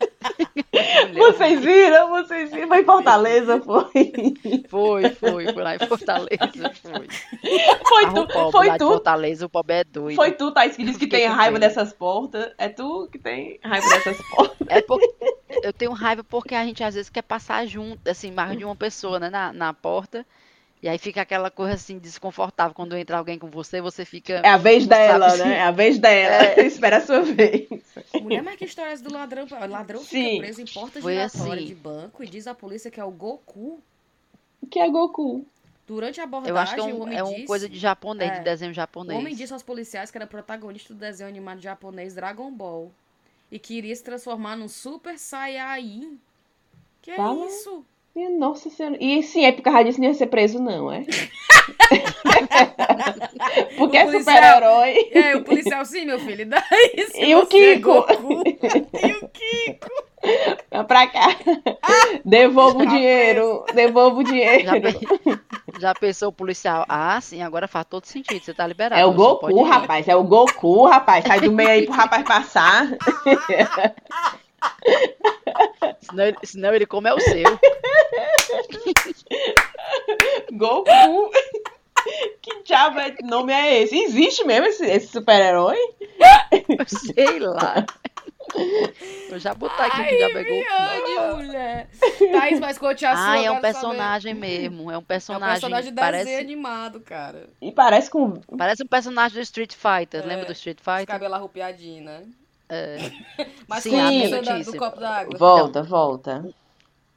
Vocês 1.16 1.61
viram? 1.61 2.09
Vocês 2.11 2.51
viram? 2.51 2.68
Foi 2.68 2.81
em 2.81 2.85
Fortaleza, 2.85 3.61
foi. 3.64 4.12
Foi, 4.68 5.11
foi, 5.11 5.53
foi 5.53 5.62
lá 5.62 5.76
em 5.76 5.79
Fortaleza, 5.79 6.72
foi. 6.83 7.09
Foi 7.89 8.07
tu, 8.07 8.26
pobre 8.26 8.53
foi 8.53 8.79
tu, 8.79 8.87
Fortaleza, 8.87 9.47
o 9.47 9.49
pobre 9.49 9.76
é 9.76 9.85
doido. 9.85 10.16
foi 10.16 10.33
tu, 10.33 10.53
Thaís, 10.53 10.76
que 10.76 10.85
disse 10.85 10.99
que 10.99 11.07
tem 11.07 11.26
raiva 11.26 11.59
dessas 11.59 11.93
portas. 11.93 12.53
É 12.59 12.68
tu 12.68 13.09
que 13.11 13.18
tem 13.18 13.59
raiva 13.62 13.89
dessas 13.89 14.16
portas. 14.31 14.66
É 14.68 14.83
porque 14.83 15.14
eu 15.62 15.72
tenho 15.72 15.93
raiva 15.93 16.22
porque 16.24 16.55
a 16.55 16.64
gente 16.64 16.83
às 16.85 16.95
vezes 16.95 17.11
quer 17.11 17.22
passar 17.22 17.66
junto, 17.66 18.07
assim, 18.09 18.31
mais 18.31 18.57
de 18.57 18.64
uma 18.64 18.76
pessoa, 18.76 19.18
né, 19.18 19.31
na, 19.31 19.53
na 19.53 19.72
porta. 19.72 20.26
E 20.81 20.89
aí 20.89 20.97
fica 20.97 21.22
aquela 21.22 21.51
coisa 21.51 21.74
assim 21.74 21.99
desconfortável 21.99 22.72
quando 22.74 22.97
entra 22.97 23.18
alguém 23.18 23.37
com 23.39 23.49
você, 23.51 23.81
você 23.81 24.05
fica 24.05 24.35
É 24.45 24.49
a 24.49 24.57
vez 24.57 24.87
Não 24.87 24.97
sabe 24.97 25.09
dela, 25.09 25.31
se- 25.31 25.39
né? 25.45 25.55
É 25.57 25.62
a 25.62 25.70
vez 25.72 25.99
dela. 25.99 26.61
Espera 26.62 26.99
a 26.99 27.01
sua 27.01 27.22
vez. 27.22 27.68
Mulher, 28.22 28.43
mas 28.43 28.57
que 28.57 28.64
histórias 28.64 29.01
do 29.01 29.12
ladrão? 29.12 29.45
O 29.51 29.66
ladrão 29.68 30.01
Sim. 30.05 30.24
fica 30.31 30.39
preso 30.39 30.61
em 30.62 30.66
porta 30.66 31.01
Foi 31.01 31.14
giratória 31.14 31.55
assim. 31.55 31.64
de 31.66 31.74
banco 31.74 32.22
e 32.22 32.29
diz 32.29 32.47
à 32.47 32.55
polícia 32.55 32.91
que 32.91 33.01
é 33.01 33.05
o 33.05 33.11
Goku. 33.11 33.81
Que 34.70 34.79
é 34.79 34.89
Goku. 34.89 35.45
Durante 35.87 36.20
a 36.20 36.24
abordagem, 36.24 36.51
Eu 36.55 36.59
acho 36.59 36.74
que 36.74 36.81
é, 36.81 36.85
o 36.85 36.87
um, 36.87 37.03
homem 37.03 37.18
é 37.18 37.22
uma 37.24 37.33
disse... 37.35 37.47
coisa 37.47 37.68
de 37.68 37.79
japonês, 37.79 38.31
É. 38.31 38.39
de 38.39 38.45
desenho 38.45 38.70
O 38.70 38.74
japonês. 38.74 39.18
homem 39.18 39.35
disse 39.35 39.53
aos 39.55 39.62
policiais 39.62 40.11
que 40.11 40.18
era 40.18 40.26
protagonista 40.26 40.93
do 40.95 41.01
desenho 41.01 41.29
animado 41.29 41.61
japonês 41.61 42.14
Dragon 42.14 42.53
Ball. 42.53 42.93
E 43.51 43.59
que 43.59 43.74
iria 43.74 43.97
se 43.97 44.05
transformar 44.05 44.55
num 44.55 44.68
Super 44.68 45.18
Saiyajin. 45.18 46.18
Que 47.01 47.16
Fala. 47.16 47.43
é 47.45 47.49
isso? 47.49 47.85
Nossa 48.38 48.68
senhora. 48.70 48.96
E 49.00 49.22
sim, 49.22 49.44
é 49.44 49.52
por 49.52 49.62
causa 49.62 49.84
disso 49.84 50.00
não 50.00 50.09
ia 50.09 50.14
ser 50.14 50.26
preso, 50.26 50.61
não, 50.61 50.90
é? 50.92 51.04
Porque 53.76 53.96
O 53.96 54.00
é 54.00 54.18
super-herói. 54.18 55.11
É, 55.12 55.36
o 55.36 55.44
policial, 55.44 55.84
sim, 55.84 56.04
meu 56.04 56.18
filho. 56.18 56.42
E 56.42 56.44
daí, 56.44 57.06
se 57.11 57.24
E 57.24 57.34
o 57.34 57.42
é 57.42 57.46
Kiko? 57.46 57.92
Goku, 57.92 58.42
e 58.46 59.12
o 59.12 59.28
Kiko? 59.28 59.90
Vem 60.70 60.84
pra 60.84 61.06
cá. 61.06 61.28
Devolva 62.24 62.78
o 62.78 62.84
Tá 62.84 62.90
dinheiro. 62.90 63.64
Devolva 63.72 64.20
o 64.20 64.26
Já, 64.26 64.32
dinheiro. 64.32 64.82
pe- 64.82 64.98
já 65.80 65.94
pensou 65.94 66.30
o 66.30 66.32
policial? 66.32 66.84
Ah, 66.88 67.20
sim, 67.20 67.40
agora 67.42 67.68
faz 67.68 67.86
todo 67.88 68.04
sentido, 68.06 68.44
você 68.44 68.52
tá 68.52 68.66
liberado. 68.66 69.00
É 69.00 69.06
o 69.06 69.12
Goku, 69.12 69.62
rapaz. 69.62 70.09
É 70.09 70.16
o 70.16 70.24
Goku, 70.24 70.86
rapaz. 70.86 71.24
Sai 71.24 71.40
do 71.40 71.52
meio 71.52 71.68
aí 71.70 71.86
pro 71.86 71.94
rapaz 71.94 72.24
passar. 72.24 72.88
Senão 76.00 76.24
ele, 76.24 76.36
senão 76.44 76.74
ele 76.74 76.86
come 76.86 77.11
é 77.11 77.14
o 77.14 77.20
seu. 77.20 77.59
Goku. 80.52 81.30
Que 82.40 82.62
diabo 82.62 83.00
de 83.00 83.22
nome 83.22 83.52
é 83.52 83.82
esse? 83.82 83.96
Existe 83.96 84.44
mesmo 84.44 84.66
esse, 84.66 84.86
esse 84.86 85.09
super-herói? 85.09 85.76
Eu 86.50 86.86
sei 86.88 87.38
lá. 87.40 87.84
Vou 89.28 89.38
já 89.38 89.52
botar 89.52 89.86
aqui 89.86 90.04
que 90.04 90.18
já 90.18 90.30
pegou. 90.30 90.64
Ai, 90.70 91.34
mulher. 91.34 91.88
Thaís, 92.32 92.61
mas 92.61 92.78
conte 92.78 93.04
a. 93.04 93.32
Ah, 93.32 93.38
é 93.38 93.48
eu 93.48 93.52
um 93.54 93.61
personagem 93.61 94.32
mesmo. 94.34 94.90
É 94.90 94.96
um 94.96 94.96
saber. 94.96 94.96
É 94.96 94.98
um 94.98 95.02
personagem. 95.02 95.52
personagem 95.52 95.94
parece, 95.94 96.34
animado, 96.36 97.00
cara. 97.00 97.50
E 97.61 97.70
parece 97.70 98.11
com. 98.11 98.40
parece 98.56 98.82
um 98.82 98.86
personagem 98.86 99.36
do 99.36 99.42
Street 99.42 99.74
Fighter. 99.74 100.22
É. 100.22 100.26
Lembra 100.26 100.46
do 100.46 100.52
Street 100.52 100.78
Fighter? 100.78 101.06
cabelos 101.06 101.36
arrupiadinhos, 101.36 102.04
né? 102.04 102.22
Mas 103.66 103.82
Sim, 103.82 103.98
a 104.00 104.40
da- 104.42 104.58
do 104.58 104.76
copo 104.76 105.00
d'água. 105.00 105.38
Volta, 105.38 105.82
volta. 105.82 106.54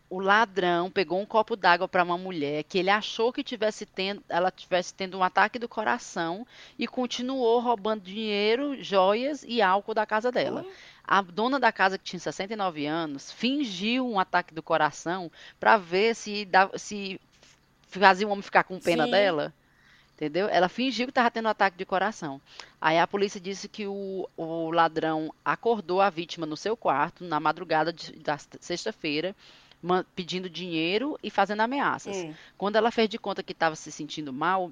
O 0.09 0.19
ladrão 0.19 0.91
pegou 0.91 1.19
um 1.21 1.25
copo 1.25 1.55
d'água 1.55 1.87
para 1.87 2.03
uma 2.03 2.17
mulher 2.17 2.63
que 2.63 2.77
ele 2.77 2.89
achou 2.89 3.31
que 3.31 3.41
tivesse 3.43 3.85
tendo, 3.85 4.21
ela 4.27 4.51
tivesse 4.51 4.93
tendo 4.93 5.17
um 5.17 5.23
ataque 5.23 5.57
do 5.57 5.69
coração 5.69 6.45
e 6.77 6.85
continuou 6.85 7.59
roubando 7.61 8.01
dinheiro, 8.03 8.81
joias 8.83 9.45
e 9.47 9.61
álcool 9.61 9.93
da 9.93 10.05
casa 10.05 10.29
dela. 10.29 10.65
A 11.05 11.21
dona 11.21 11.59
da 11.59 11.71
casa, 11.71 11.97
que 11.97 12.03
tinha 12.03 12.19
69 12.19 12.85
anos, 12.85 13.31
fingiu 13.31 14.05
um 14.05 14.19
ataque 14.19 14.53
do 14.53 14.61
coração 14.61 15.31
para 15.59 15.77
ver 15.77 16.13
se, 16.13 16.43
dava- 16.43 16.77
se 16.77 17.19
fazia 17.87 18.27
o 18.27 18.31
homem 18.31 18.41
ficar 18.41 18.63
com 18.63 18.79
pena 18.79 19.05
Sim. 19.05 19.11
dela. 19.11 19.53
Entendeu? 20.22 20.47
Ela 20.47 20.69
fingiu 20.69 21.07
que 21.07 21.11
estava 21.11 21.32
tendo 21.32 21.47
um 21.47 21.49
ataque 21.49 21.76
de 21.76 21.84
coração. 21.84 22.39
Aí 22.80 22.99
a 22.99 23.07
polícia 23.07 23.41
disse 23.41 23.67
que 23.67 23.88
o, 23.88 24.30
o 24.38 24.69
ladrão 24.69 25.34
acordou 25.43 25.99
a 25.99 26.11
vítima 26.11 26.45
no 26.45 26.55
seu 26.55 26.78
quarto 26.78 27.24
na 27.24 27.39
madrugada 27.39 27.91
de- 27.91 28.11
da 28.17 28.38
sexta-feira, 28.38 29.36
pedindo 30.15 30.47
dinheiro 30.47 31.17
e 31.24 31.32
fazendo 31.32 31.61
ameaças. 31.61 32.15
Hum. 32.17 32.36
Quando 32.55 32.76
ela 32.76 32.91
fez 32.91 33.09
de 33.09 33.17
conta 33.17 33.41
que 33.41 33.51
estava 33.51 33.76
se 33.76 33.91
sentindo 33.91 34.32
mal, 34.32 34.72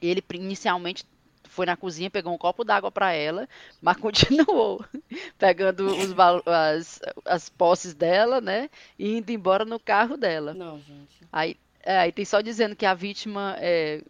ele 0.00 0.24
inicialmente 0.32 1.04
foi 1.44 1.66
na 1.66 1.76
cozinha, 1.76 2.08
pegou 2.08 2.32
um 2.32 2.38
copo 2.38 2.64
d'água 2.64 2.90
para 2.90 3.12
ela, 3.12 3.46
mas 3.82 3.98
continuou 3.98 4.82
pegando 5.38 5.88
os 5.88 6.14
as, 6.46 7.00
as 7.26 7.50
posses 7.50 7.92
dela, 7.92 8.40
né? 8.40 8.70
E 8.98 9.18
indo 9.18 9.30
embora 9.30 9.66
no 9.66 9.78
carro 9.78 10.16
dela. 10.16 10.54
Não, 10.54 10.78
gente. 10.78 11.20
Aí, 11.30 11.54
é, 11.82 11.98
aí 11.98 12.12
tem 12.12 12.24
só 12.24 12.40
dizendo 12.40 12.76
que 12.76 12.84
a 12.86 12.94
vítima 12.94 13.56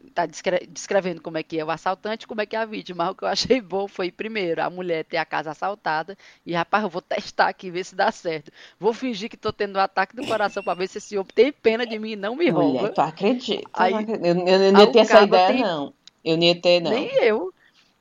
está 0.06 0.26
descrevendo 0.68 1.20
como 1.22 1.38
é 1.38 1.42
que 1.42 1.58
é 1.58 1.64
o 1.64 1.70
assaltante, 1.70 2.26
como 2.26 2.40
é 2.40 2.46
que 2.46 2.56
é 2.56 2.58
a 2.58 2.64
vítima. 2.64 3.04
Mas 3.04 3.12
o 3.12 3.14
que 3.14 3.24
eu 3.24 3.28
achei 3.28 3.60
bom 3.60 3.86
foi, 3.86 4.10
primeiro, 4.10 4.62
a 4.62 4.68
mulher 4.70 5.04
ter 5.04 5.16
a 5.18 5.24
casa 5.24 5.50
assaltada 5.52 6.16
e, 6.44 6.52
rapaz, 6.52 6.82
eu 6.84 6.90
vou 6.90 7.00
testar 7.02 7.48
aqui, 7.48 7.70
ver 7.70 7.84
se 7.84 7.94
dá 7.94 8.10
certo. 8.10 8.50
Vou 8.78 8.92
fingir 8.92 9.28
que 9.30 9.36
tô 9.36 9.52
tendo 9.52 9.76
um 9.76 9.80
ataque 9.80 10.16
do 10.16 10.26
coração 10.26 10.62
para 10.62 10.74
ver 10.74 10.88
se 10.88 10.98
esse 10.98 11.16
homem 11.16 11.32
tem 11.34 11.52
pena 11.52 11.86
de 11.86 11.98
mim 11.98 12.12
e 12.12 12.16
não 12.16 12.34
me 12.36 12.48
rouba. 12.50 12.78
Mulher, 12.80 12.92
tu 12.94 13.00
acredita? 13.00 13.70
Aí- 13.74 13.92
eu, 13.94 14.46
eu, 14.46 14.62
eu 14.64 14.72
não 14.72 14.80
ia 14.80 14.92
ter 14.92 14.98
essa 15.00 15.22
ideia, 15.22 15.46
tem- 15.52 15.62
não. 15.62 15.94
Eu 16.24 16.36
não 16.36 16.44
ia 16.44 16.60
ter, 16.60 16.80
não. 16.80 16.90
Nem 16.90 17.08
eu. 17.24 17.52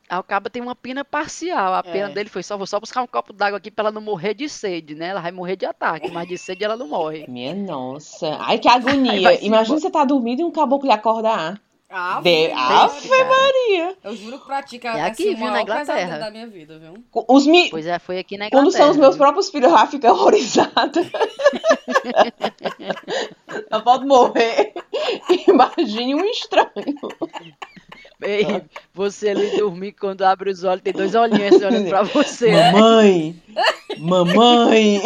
Aí 0.10 0.18
o 0.18 0.24
cabo 0.24 0.50
tem 0.50 0.60
uma 0.62 0.76
pena 0.76 1.06
parcial. 1.06 1.74
A 1.76 1.84
pena 1.84 2.10
É. 2.10 2.14
dele 2.14 2.30
foi 2.30 2.42
só, 2.42 2.58
vou 2.58 2.66
só 2.66 2.80
buscar 2.80 3.04
um 3.04 3.08
copo 3.08 3.32
d'água 3.32 3.58
aqui 3.60 3.70
para 3.70 3.84
ela 3.86 3.92
não 3.92 4.02
morrer 4.02 4.34
de 4.34 4.50
sede, 4.50 4.96
né? 4.96 5.10
Ela 5.10 5.22
vai 5.22 5.32
morrer 5.32 5.56
de 5.56 5.66
ataque, 5.68 6.10
mas 6.12 6.28
de 6.28 6.38
sede 6.38 6.64
ela 6.64 6.76
não 6.76 6.88
morre. 6.88 7.26
Minha 7.30 7.54
nossa. 7.54 8.36
Ai, 8.42 8.58
que 8.58 8.68
agonia. 8.68 9.14
Imagina 9.46 9.46
embora. 9.46 9.66
você 9.80 9.92
tá 9.92 10.04
dormindo 10.04 10.40
e 10.42 10.44
um 10.44 10.52
caboclo 10.52 10.88
lhe 10.88 10.94
acordar. 10.94 11.62
Ave 11.92 12.30
De... 12.50 12.54
Maria. 12.54 12.84
Ave 12.84 13.24
Maria. 13.24 13.98
Eu 14.04 14.16
juro 14.16 14.40
que 14.40 14.52
É 14.52 14.56
é 14.56 15.02
aqui, 15.02 15.24
assim, 15.24 15.34
o 15.34 15.38
viu, 15.38 15.50
na 15.52 15.62
Inglaterra. 15.64 16.20
da 16.20 16.30
minha 16.30 16.46
vida, 16.46 16.78
viu? 16.78 17.04
Os 17.28 17.48
mi... 17.48 17.68
Pois 17.72 17.88
é, 17.88 17.98
foi 17.98 18.20
aqui 18.20 18.38
na 18.38 18.48
Quando 18.50 18.68
Inglaterra. 18.68 18.84
são 18.84 18.92
os 18.92 18.98
meus 18.98 19.16
viu? 19.16 19.24
próprios 19.24 19.50
filhos 19.50 19.72
lá, 19.72 19.88
ficam 19.88 20.12
horrorizados. 20.14 21.08
Eu 23.72 23.82
posso 23.82 24.06
morrer. 24.06 24.74
Imagine 25.48 26.16
um 26.16 26.26
estranho. 26.26 26.70
Ei, 28.22 28.62
você 28.94 29.30
ali 29.30 29.58
dormir 29.58 29.94
quando 29.94 30.24
abre 30.24 30.50
os 30.50 30.64
olhos, 30.64 30.82
tem 30.84 30.92
dois 30.94 31.16
olhinhos 31.16 31.56
assim 31.56 31.66
olhando 31.66 31.90
pra 31.90 32.04
você. 32.04 32.52
né? 32.52 32.72
Mamãe! 32.72 33.44
Mamãe! 33.98 35.02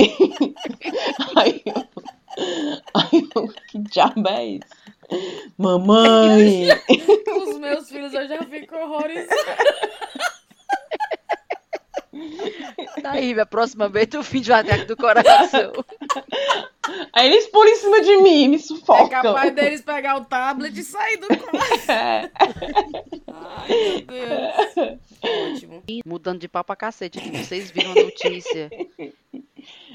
Ai, 1.36 1.62
eu... 1.66 1.88
Ai, 2.96 3.24
eu... 3.36 3.48
que 3.70 3.80
diabo 3.80 4.28
é 4.28 4.46
isso? 4.46 4.84
Mamãe! 5.58 6.68
Os 7.48 7.60
meus 7.60 7.88
filhos 7.90 8.14
eu 8.14 8.28
já 8.28 8.42
fico 8.44 8.76
horrorizada. 8.76 9.36
Daí, 13.02 13.40
a 13.40 13.46
próxima 13.46 13.90
vez 13.90 14.08
tu 14.08 14.22
finge 14.24 14.52
o 14.52 14.56
ataque 14.56 14.86
do 14.86 14.96
coração. 14.96 15.72
Aí 17.14 17.28
eles 17.32 17.48
pulam 17.48 17.70
em 17.70 17.76
cima 17.78 18.02
de 18.02 18.18
mim, 18.18 18.48
me 18.50 18.56
É 18.58 18.60
sufocam. 18.60 19.08
capaz 19.10 19.54
deles 19.56 19.82
pegar 19.82 20.18
o 20.18 20.26
tablet 20.26 20.78
e 20.78 20.84
sair 20.84 21.18
do 21.18 21.28
quarto. 21.28 21.64
É. 21.90 22.30
Ai, 23.28 23.70
meu 23.70 24.02
Deus. 24.02 25.00
Ótimo. 25.56 25.84
Mudando 26.06 26.40
de 26.40 26.48
pau 26.48 26.64
pra 26.64 26.76
cacete 26.76 27.20
vocês 27.32 27.72
viram 27.72 27.92
a 27.92 27.96
notícia. 27.96 28.70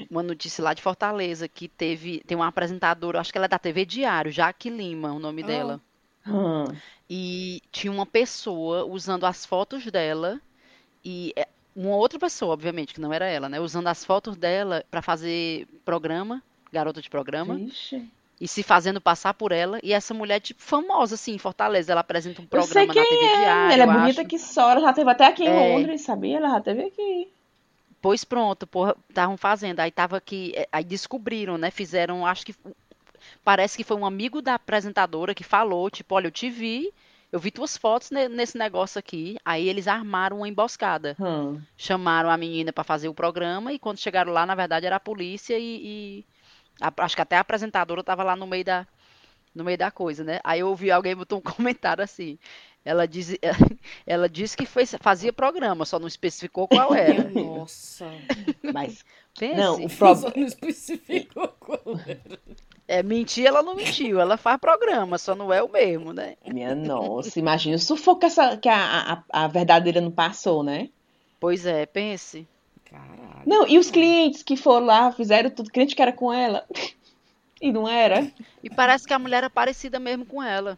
Uma 0.09 0.23
notícia 0.23 0.63
lá 0.63 0.73
de 0.73 0.81
Fortaleza, 0.81 1.47
que 1.47 1.67
teve, 1.67 2.23
tem 2.25 2.35
uma 2.35 2.47
apresentadora, 2.47 3.19
acho 3.19 3.31
que 3.31 3.37
ela 3.37 3.45
é 3.45 3.49
da 3.49 3.59
TV 3.59 3.85
Diário, 3.85 4.31
Jaque 4.31 4.69
Lima, 4.69 5.11
o 5.11 5.19
nome 5.19 5.43
Ah. 5.43 5.45
dela. 5.47 5.81
Hum. 6.27 6.65
E 7.09 7.61
tinha 7.71 7.91
uma 7.91 8.05
pessoa 8.05 8.85
usando 8.85 9.25
as 9.25 9.45
fotos 9.45 9.85
dela 9.85 10.39
e 11.03 11.33
é, 11.35 11.47
uma 11.75 11.95
outra 11.95 12.19
pessoa, 12.19 12.53
obviamente, 12.53 12.93
que 12.93 13.01
não 13.01 13.13
era 13.13 13.25
ela, 13.25 13.47
né? 13.49 13.59
Usando 13.59 13.87
as 13.87 14.03
fotos 14.03 14.35
dela 14.35 14.83
pra 14.89 15.01
fazer 15.01 15.67
programa, 15.85 16.41
garota 16.71 17.01
de 17.01 17.09
programa, 17.09 17.55
Vixe. 17.55 18.03
e 18.39 18.47
se 18.47 18.63
fazendo 18.63 18.99
passar 18.99 19.33
por 19.33 19.51
ela. 19.51 19.79
E 19.83 19.93
essa 19.93 20.13
mulher, 20.13 20.39
tipo, 20.39 20.61
famosa, 20.61 21.15
assim, 21.15 21.33
em 21.33 21.37
Fortaleza. 21.37 21.91
Ela 21.91 22.01
apresenta 22.01 22.41
um 22.41 22.47
Eu 22.51 22.61
sei 22.63 22.85
programa 22.87 22.93
quem 22.93 23.03
na 23.03 23.09
TV 23.09 23.25
é. 23.25 23.37
Diário, 23.39 23.73
Ela 23.73 23.83
é 23.83 23.97
bonita 23.99 24.21
acho. 24.21 24.29
que 24.29 24.39
só. 24.39 24.71
Ela 24.71 24.81
já 24.81 24.93
teve 24.93 25.09
até 25.11 25.25
aqui 25.27 25.43
em 25.43 25.47
É. 25.47 25.75
Londres, 25.77 26.01
sabia? 26.01 26.37
Ela 26.37 26.49
já 26.49 26.61
teve 26.61 26.83
aqui. 26.83 27.29
Pois 28.01 28.23
pronto, 28.23 28.65
porra, 28.65 28.95
estavam 29.09 29.35
fazendo. 29.35 29.79
Aí 29.81 29.91
tava 29.91 30.15
aqui, 30.17 30.53
eh, 30.55 30.67
aí 30.71 30.83
descobriram, 30.85 31.57
né? 31.57 31.69
Fizeram, 31.69 32.25
acho 32.25 32.45
que 32.45 32.55
parece 33.43 33.75
que 33.77 33.83
foi 33.83 33.97
um 33.97 34.05
amigo 34.05 34.41
da 34.41 34.55
apresentadora 34.55 35.33
que 35.35 35.43
falou, 35.43 35.89
tipo, 35.89 36.15
olha, 36.15 36.27
eu 36.27 36.31
te 36.31 36.49
vi 36.49 36.93
eu 37.31 37.39
vi 37.39 37.51
tuas 37.51 37.77
fotos 37.77 38.11
ne- 38.11 38.29
nesse 38.29 38.57
negócio 38.57 38.99
aqui. 38.99 39.37
Aí 39.45 39.67
eles 39.69 39.87
armaram 39.87 40.37
uma 40.37 40.47
emboscada. 40.49 41.17
Hum. 41.19 41.61
Chamaram 41.77 42.29
a 42.29 42.37
menina 42.37 42.73
pra 42.73 42.83
fazer 42.83 43.09
o 43.09 43.13
programa 43.13 43.73
e 43.73 43.79
quando 43.79 43.99
chegaram 43.99 44.31
lá, 44.33 44.45
na 44.45 44.55
verdade, 44.55 44.85
era 44.85 44.97
a 44.97 44.99
polícia 44.99 45.57
e, 45.57 46.21
e 46.21 46.25
a- 46.81 46.93
acho 47.05 47.15
que 47.15 47.21
até 47.21 47.37
a 47.37 47.41
apresentadora 47.41 48.03
tava 48.03 48.23
lá 48.23 48.35
no 48.35 48.47
meio 48.47 48.65
da, 48.65 48.87
no 49.53 49.63
meio 49.63 49.77
da 49.77 49.91
coisa, 49.91 50.23
né? 50.23 50.39
Aí 50.43 50.59
eu 50.61 50.67
ouvi 50.69 50.91
alguém 50.91 51.15
botou 51.15 51.39
um 51.39 51.41
comentário 51.81 52.03
assim. 52.03 52.37
Ela 52.89 53.07
diz, 53.07 53.37
ela 54.07 54.27
disse 54.27 54.57
que 54.57 54.65
fez, 54.65 54.95
fazia 54.99 55.31
programa, 55.31 55.85
só 55.85 55.99
não 55.99 56.07
especificou 56.07 56.67
qual 56.67 56.95
era. 56.95 57.25
Minha 57.25 57.45
nossa. 57.45 58.11
Mas, 58.73 59.05
Pense. 59.37 59.55
não, 59.55 59.85
o 59.85 59.89
Só 59.89 60.15
problema... 60.15 60.33
não 60.37 60.47
especificou 60.47 61.47
qual 61.59 61.81
era. 62.07 62.39
É, 62.87 63.03
mentir, 63.03 63.45
ela 63.45 63.61
não 63.61 63.75
mentiu, 63.75 64.19
ela 64.19 64.37
faz 64.37 64.59
programa, 64.59 65.19
só 65.19 65.35
não 65.35 65.53
é 65.53 65.61
o 65.61 65.69
mesmo, 65.71 66.11
né? 66.11 66.35
Minha 66.47 66.73
nossa, 66.73 67.37
imagina 67.37 67.75
o 67.75 67.79
sufoco 67.79 68.21
que, 68.21 68.25
essa, 68.25 68.57
que 68.57 68.67
a, 68.67 69.23
a, 69.31 69.43
a 69.43 69.47
verdadeira 69.47 70.01
não 70.01 70.09
passou, 70.09 70.63
né? 70.63 70.89
Pois 71.39 71.67
é, 71.67 71.85
pense. 71.85 72.47
Caralho. 72.85 73.43
Não, 73.45 73.67
e 73.67 73.77
os 73.77 73.91
clientes 73.91 74.41
que 74.41 74.57
foram 74.57 74.87
lá, 74.87 75.11
fizeram 75.11 75.51
tudo, 75.51 75.69
crente 75.69 75.95
que 75.95 76.01
era 76.01 76.11
com 76.11 76.33
ela. 76.33 76.65
E 77.61 77.73
não 77.73 77.89
era. 77.89 78.31
E 78.63 78.69
parece 78.69 79.05
que 79.05 79.13
a 79.13 79.19
mulher 79.19 79.43
é 79.43 79.49
parecida 79.49 79.99
mesmo 79.99 80.25
com 80.25 80.41
ela. 80.41 80.77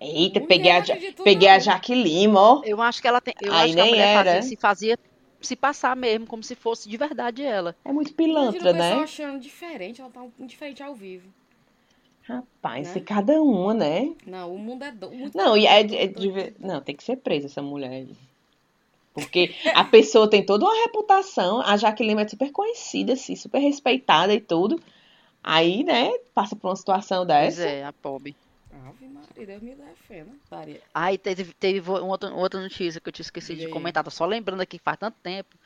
Eita, 0.00 0.38
Mulher, 0.40 0.48
peguei 0.48 0.70
a, 0.70 0.78
acredito 0.78 1.22
peguei 1.24 1.48
a. 1.48 1.58
Jaque 1.58 1.94
Lima, 1.94 2.40
ó. 2.40 2.62
Eu 2.64 2.80
acho 2.80 3.00
que 3.02 3.08
ela 3.08 3.20
tem, 3.20 3.34
eu 3.42 3.52
Aí 3.52 3.64
acho 3.64 3.74
que 3.74 3.80
a 3.80 3.82
nem 3.84 3.92
mulher 3.92 4.14
fazia- 4.16 4.32
era. 4.32 4.42
se 4.42 4.56
fazia 4.56 4.98
se 5.40 5.56
passar 5.56 5.96
mesmo, 5.96 6.26
como 6.26 6.42
se 6.42 6.54
fosse 6.54 6.88
de 6.88 6.96
verdade 6.96 7.42
ela. 7.42 7.74
É 7.84 7.92
muito 7.92 8.12
pilantra, 8.14 8.72
né? 8.72 8.92
achando 8.94 9.40
diferente, 9.40 10.00
ela 10.00 10.10
tá 10.10 10.24
diferente 10.40 10.82
ao 10.82 10.94
vivo. 10.94 11.28
Rapaz, 12.22 12.88
Né? 12.94 13.00
é 13.00 13.00
cada 13.00 13.40
uma, 13.40 13.72
né? 13.72 14.12
Não, 14.26 14.54
o 14.54 14.58
mundo 14.58 14.84
é 14.84 14.92
do... 14.92 15.10
muito 15.10 15.36
Não, 15.36 15.56
e 15.56 15.66
é, 15.66 15.82
de- 15.82 15.96
é 15.96 16.06
ver- 16.06 16.54
Não, 16.58 16.80
tem 16.80 16.94
que 16.94 17.02
ser 17.02 17.16
presa 17.16 17.46
essa 17.46 17.62
mulher 17.62 17.90
aí. 17.90 18.08
Porque 19.14 19.52
a 19.74 19.82
pessoa 19.82 20.28
tem 20.28 20.44
toda 20.44 20.64
uma 20.64 20.82
reputação. 20.84 21.60
A 21.62 21.76
Jaque 21.76 22.04
Lima 22.04 22.20
é 22.22 22.28
super 22.28 22.52
conhecida, 22.52 23.14
assim, 23.14 23.34
super 23.34 23.58
respeitada 23.58 24.32
e 24.34 24.40
tudo. 24.40 24.78
Aí, 25.42 25.82
né, 25.82 26.10
passa 26.34 26.54
por 26.54 26.68
uma 26.68 26.76
situação 26.76 27.24
Pois 27.26 27.56
dessa. 27.56 27.62
é, 27.64 27.84
a 27.84 27.92
pobre. 27.92 28.36
Ave 28.72 29.08
Maria, 29.08 29.46
Deus 29.46 29.62
me 29.62 29.74
defenda. 29.74 30.32
Daria. 30.50 30.80
Aí 30.94 31.18
teve, 31.18 31.52
teve 31.54 31.90
uma 31.90 32.02
outra, 32.02 32.32
outra 32.32 32.60
notícia 32.60 33.00
que 33.00 33.08
eu 33.08 33.12
tinha 33.12 33.24
esquecido 33.24 33.58
de 33.58 33.66
aí. 33.66 33.72
comentar, 33.72 34.04
tô 34.04 34.10
só 34.10 34.26
lembrando 34.26 34.60
aqui 34.60 34.78
que 34.78 34.84
faz 34.84 34.98
tanto 34.98 35.16
tempo, 35.22 35.56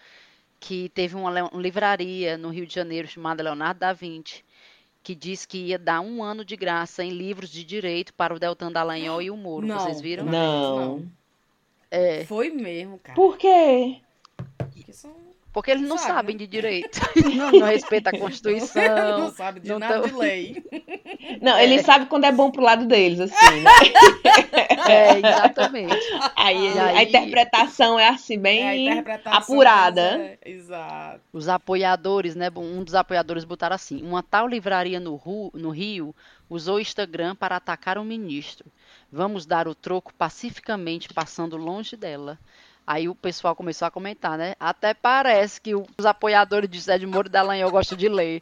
que 0.61 0.89
teve 0.91 1.17
uma, 1.17 1.31
uma 1.31 1.61
livraria 1.61 2.39
no 2.39 2.51
Rio 2.51 2.67
de 2.67 2.75
Janeiro 2.75 3.09
chamada 3.09 3.43
Leonardo 3.43 3.81
da 3.81 3.93
Vinci, 3.93 4.45
que 5.03 5.15
disse 5.15 5.47
que 5.49 5.59
ia 5.59 5.79
dar 5.79 6.01
um 6.01 6.23
ano 6.23 6.45
de 6.45 6.57
graça 6.57 7.03
em 7.03 7.11
livros 7.11 7.51
de 7.51 7.65
direito 7.65 8.15
para 8.15 8.35
o 8.35 8.39
Deltan 8.39 8.71
Dallagnol 8.71 9.21
e 9.21 9.31
o 9.31 9.37
Moro. 9.37 9.67
Não, 9.67 9.81
Vocês 9.81 10.01
viram? 10.01 10.25
Não. 10.25 11.05
É, 11.91 12.25
Foi 12.25 12.51
mesmo, 12.51 12.99
cara. 12.99 13.17
Por 13.17 13.37
quê? 13.37 14.01
Porque 14.57 14.93
são... 14.93 15.32
porque 15.53 15.71
eles 15.71 15.87
não 15.89 15.99
Sabe, 15.99 16.13
sabem 16.15 16.35
né? 16.35 16.39
de 16.41 16.47
direito, 16.47 17.01
não, 17.37 17.53
não 17.53 17.67
respeitam 17.67 18.11
a 18.11 18.13
não 18.13 18.21
Constituição. 18.25 19.31
sabe 19.37 19.61
de 19.61 19.69
não 19.69 19.79
nada 19.79 20.01
tão- 20.01 20.09
de 20.09 20.15
lei. 20.15 20.63
Não, 21.41 21.57
ele 21.59 21.83
sabe 21.83 22.07
quando 22.07 22.25
é 22.25 22.33
bom 22.33 22.51
pro 22.51 22.63
lado 22.63 22.85
deles, 22.87 23.19
assim, 23.21 23.61
né? 23.63 23.71
É, 24.89 25.19
exatamente. 25.19 25.97
Aí, 26.37 26.67
ele- 26.67 26.79
a 26.79 26.87
aí- 26.87 27.09
interpretação 27.09 27.99
é 27.99 28.09
assim, 28.09 28.35
É 28.35 28.39
bem 28.39 28.89
interpretação. 28.89 29.39
apurada. 29.39 30.19
deles 30.19 30.39
é- 30.43 30.51
Exato. 30.51 31.21
Os 31.33 31.49
apoiadores, 31.49 32.35
né? 32.35 32.51
Um 32.57 32.83
dos 32.83 32.95
apoiadores 32.95 33.45
botaram 33.45 33.75
assim: 33.75 34.03
uma 34.03 34.23
tal 34.23 34.47
livraria 34.49 34.99
no, 35.01 35.15
Ru- 35.17 35.51
no 35.55 35.71
Rio 35.71 36.15
usou 36.51 36.77
o 36.77 36.81
Instagram 36.81 37.35
para 37.35 37.57
atacar 37.57 37.99
o 37.99 38.05
ministro. 38.05 38.67
Vamos 39.11 39.47
dar 39.47 39.69
o 39.69 39.75
troco 39.75 40.13
pacificamente, 40.15 41.13
passando 41.13 41.57
longe 41.57 41.97
dela. 41.97 42.39
Aí 42.87 43.09
o 43.09 43.15
pessoal 43.15 43.55
começou 43.55 43.87
a 43.87 43.91
comentar, 43.91 44.37
né? 44.37 44.55
Até 44.59 44.93
parece 44.95 45.61
que 45.61 45.75
o- 45.75 45.87
os 45.99 46.05
apoiadores 46.07 46.69
de 46.69 46.81
Zé 46.81 46.99
de 46.99 47.07
Moro 47.07 47.29
e 47.29 47.31
Dallagnol 47.31 47.71
gostam 47.71 47.97
de 47.97 48.09
ler. 48.09 48.41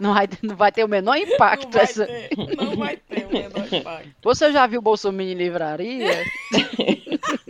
Não 0.00 0.12
vai, 0.14 0.28
não 0.42 0.56
vai 0.56 0.72
ter 0.72 0.84
o 0.84 0.88
menor 0.88 1.16
Não 1.16 1.22
impacto 1.22 1.70
vai, 1.70 1.82
essa. 1.84 2.04
ter, 2.06 2.30
não 2.56 2.76
vai 2.76 2.96
ter 2.96 3.26
o 3.26 3.30
menor 3.30 3.72
impacto. 3.72 4.10
Você 4.22 4.52
já 4.52 4.66
viu 4.66 4.82
Bolsonaro 4.82 5.22
em 5.22 5.34
livraria? 5.34 6.24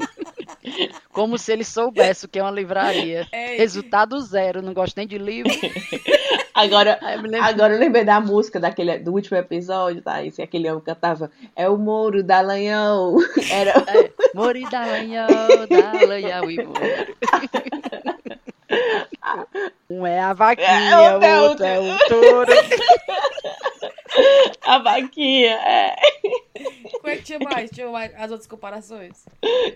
Como 1.14 1.38
se 1.38 1.52
ele 1.52 1.64
soubesse 1.64 2.26
o 2.26 2.28
que 2.28 2.38
é 2.38 2.42
uma 2.42 2.50
livraria. 2.50 3.26
É, 3.32 3.56
Resultado 3.56 4.20
zero, 4.20 4.60
não 4.60 4.74
gosto 4.74 4.96
nem 4.96 5.06
de 5.06 5.16
livro. 5.16 5.50
Agora, 6.54 7.00
lembro- 7.02 7.42
agora 7.42 7.74
eu 7.74 7.80
lembrei 7.80 8.04
da 8.04 8.20
música 8.20 8.60
daquele, 8.60 8.98
do 8.98 9.12
último 9.12 9.36
episódio, 9.36 10.00
tá? 10.02 10.24
Esse 10.24 10.40
aquele 10.40 10.70
homem 10.70 10.84
cantava 10.84 11.28
É 11.56 11.68
o 11.68 11.76
Moro 11.76 12.22
Dallagnol. 12.22 13.16
Era 13.50 13.72
É, 13.88 14.10
Mori 14.34 14.62
Dallagnol, 14.70 15.66
Dallagnol 15.68 16.50
e 16.52 16.64
Moro. 16.64 17.16
Um 19.90 20.06
é 20.06 20.20
a 20.20 20.32
vaquinha, 20.32 20.68
É, 20.68 20.96
o 20.96 21.14
outro 21.14 21.42
outro 21.42 21.64
é 21.66 21.80
o 21.80 21.98
touro. 22.08 22.52
a 24.62 24.78
vaquinha. 24.78 25.52
É, 25.56 25.96
Como 26.92 27.08
é 27.08 27.16
que 27.16 27.22
tinha 27.22 27.38
mais? 27.38 27.70
Tinha 27.70 27.88
mais 27.88 28.12
as 28.14 28.30
outras 28.30 28.46
comparações? 28.46 29.24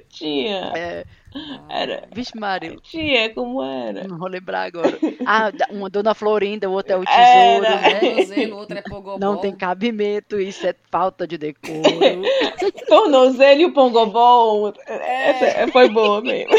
tinha. 0.08 0.72
É, 0.76 1.04
Era. 1.68 2.08
vixe 2.12 2.38
Maria, 2.38 2.76
Tinha, 2.82 3.30
como 3.34 3.62
era? 3.62 4.06
não 4.06 4.18
vou 4.18 4.28
lembrar 4.28 4.64
agora. 4.64 4.98
Ah, 5.26 5.50
uma 5.70 5.90
Dona 5.90 6.14
Florinda, 6.14 6.68
o 6.68 6.72
outro 6.72 6.92
é 6.92 6.96
o 6.96 7.04
tesouro, 7.04 7.66
Era. 7.66 7.80
né? 7.80 8.00
Tornozelo, 8.00 8.54
o 8.54 8.58
outro 8.58 8.78
é 8.78 8.82
pogobol. 8.82 9.18
Não 9.18 9.36
tem 9.38 9.54
cabimento, 9.54 10.40
isso 10.40 10.66
é 10.66 10.74
falta 10.90 11.26
de 11.26 11.36
decoro. 11.36 11.82
Tornozelo 12.88 13.60
e 13.60 13.64
o 13.66 13.72
pongobol. 13.72 14.72
Essa 14.86 15.68
foi 15.72 15.88
boa 15.88 16.20
mesmo. 16.22 16.52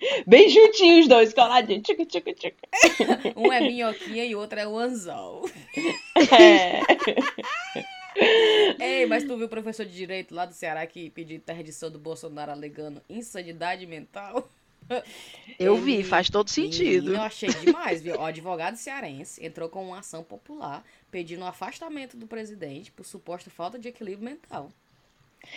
Bem 0.26 0.48
juntinhos 0.48 1.00
os 1.00 1.08
dois, 1.08 1.34
coladinhos. 1.34 1.82
Tchica, 1.82 2.06
tchica, 2.06 2.32
tchica. 2.34 2.68
Um 3.36 3.52
é 3.52 3.60
minhoquinha 3.60 4.24
e 4.24 4.34
o 4.34 4.38
outro 4.38 4.58
é 4.58 4.66
o 4.66 4.78
anzol. 4.78 5.48
É. 6.38 6.80
Ei, 8.80 9.06
mas 9.06 9.24
tu 9.24 9.36
viu 9.36 9.46
o 9.46 9.48
professor 9.48 9.84
de 9.86 9.92
direito 9.94 10.34
lá 10.34 10.44
do 10.44 10.52
Ceará 10.52 10.86
que 10.86 11.10
pediu 11.10 11.36
interdição 11.36 11.90
do 11.90 11.98
Bolsonaro 11.98 12.50
alegando 12.50 13.02
insanidade 13.08 13.86
mental? 13.86 14.48
Eu 15.58 15.74
Ele- 15.76 15.84
vi, 15.84 16.02
faz 16.02 16.30
todo 16.30 16.48
sentido. 16.48 17.14
Eu 17.14 17.20
achei 17.20 17.50
demais, 17.50 18.00
viu? 18.02 18.16
O 18.16 18.24
advogado 18.24 18.76
cearense 18.76 19.44
entrou 19.44 19.68
com 19.68 19.84
uma 19.84 19.98
ação 19.98 20.24
popular 20.24 20.82
pedindo 21.10 21.42
o 21.42 21.46
afastamento 21.46 22.16
do 22.16 22.26
presidente 22.26 22.90
por 22.90 23.04
suposta 23.04 23.50
falta 23.50 23.78
de 23.78 23.88
equilíbrio 23.88 24.24
mental. 24.24 24.72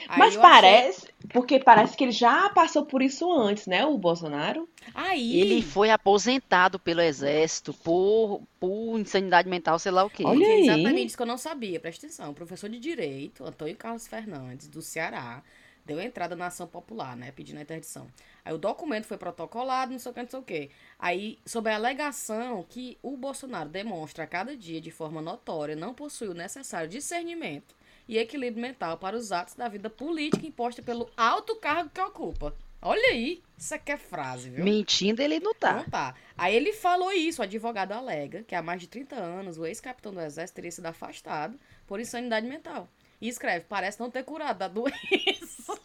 Aí 0.08 0.20
Mas 0.20 0.36
eu 0.36 0.42
achei- 0.42 0.62
parece, 0.62 1.08
porque 1.30 1.60
parece 1.60 1.98
que 1.98 2.04
ele 2.04 2.12
já 2.12 2.50
passou 2.50 2.86
por 2.86 3.02
isso 3.02 3.32
antes, 3.32 3.68
né, 3.68 3.86
o 3.86 3.98
Bolsonaro? 3.98 4.68
Aí, 4.94 5.40
Ele 5.40 5.62
foi 5.62 5.90
aposentado 5.90 6.80
pelo 6.80 7.02
exército 7.02 7.74
por, 7.74 8.42
por 8.60 8.98
insanidade 9.00 9.48
mental, 9.50 9.78
sei 9.80 9.92
lá 9.92 10.04
o 10.04 10.10
quê. 10.10 10.24
Olha 10.26 10.40
que 10.40 10.52
aí. 10.52 10.62
exatamente 10.64 11.08
isso 11.08 11.18
que 11.18 11.24
eu 11.24 11.28
não 11.28 11.38
sabia, 11.38 11.80
presta 11.80 12.06
atenção. 12.06 12.32
O 12.32 12.34
professor 12.34 12.70
de 12.70 12.80
Direito, 12.80 13.44
Antônio 13.44 13.76
Carlos 13.76 14.08
Fernandes, 14.08 14.68
do 14.68 14.82
Ceará, 14.82 15.44
deu 15.86 16.00
entrada 16.02 16.36
na 16.36 16.48
ação 16.48 16.68
popular, 16.68 17.16
né? 17.16 17.32
Pedindo 17.32 17.58
a 17.60 17.62
interdição. 17.62 18.08
Aí 18.46 18.54
o 18.54 18.58
documento 18.58 19.06
foi 19.06 19.18
protocolado, 19.18 19.92
não 19.92 20.00
sei 20.00 20.12
o 20.12 20.14
que, 20.16 20.22
não 20.22 20.30
sei 20.30 20.40
o 20.40 20.44
que. 20.44 20.70
Aí, 20.98 21.38
sob 21.46 21.70
a 21.70 21.76
alegação 21.76 22.66
que 22.68 22.98
o 23.02 23.16
Bolsonaro 23.18 23.70
demonstra 23.70 24.24
a 24.24 24.28
cada 24.28 24.56
dia, 24.56 24.80
de 24.82 24.92
forma 24.92 25.22
notória, 25.22 25.76
não 25.76 25.94
possui 25.94 26.28
o 26.28 26.34
necessário 26.34 26.90
discernimento 26.90 27.76
e 28.08 28.18
equilíbrio 28.18 28.62
mental 28.62 28.98
para 28.98 29.16
os 29.16 29.32
atos 29.32 29.56
da 29.56 29.68
vida 29.68 29.90
política 29.90 30.46
imposta 30.46 30.82
pelo 30.82 31.10
alto 31.16 31.56
cargo 31.58 31.90
que 31.94 32.02
ocupa. 32.02 32.54
Olha 32.84 33.10
aí, 33.10 33.44
isso 33.58 33.76
aqui 33.76 33.92
é 33.92 33.98
frase, 33.98 34.50
viu? 34.50 34.64
Mentindo 34.64 35.22
ele 35.22 35.40
não 35.40 35.54
tá. 35.54 35.74
Não 35.74 35.84
tá. 35.86 36.16
Aí 36.36 36.56
ele 36.56 36.74
falou 36.74 37.12
isso, 37.12 37.40
o 37.42 37.44
advogado 37.44 37.92
alega 37.92 38.44
que 38.44 38.56
há 38.56 38.62
mais 38.62 38.82
de 38.82 38.88
30 38.88 39.16
anos 39.16 39.58
o 39.60 39.66
ex-capitão 39.68 40.12
do 40.12 40.20
exército 40.20 40.56
teria 40.56 40.72
sido 40.72 40.88
afastado 40.88 41.60
por 41.86 42.00
insanidade 42.00 42.48
mental. 42.48 42.90
E 43.22 43.28
escreve, 43.30 43.66
parece 43.70 44.00
não 44.00 44.10
ter 44.10 44.24
curado 44.24 44.58
da 44.58 44.68
doença. 44.68 45.80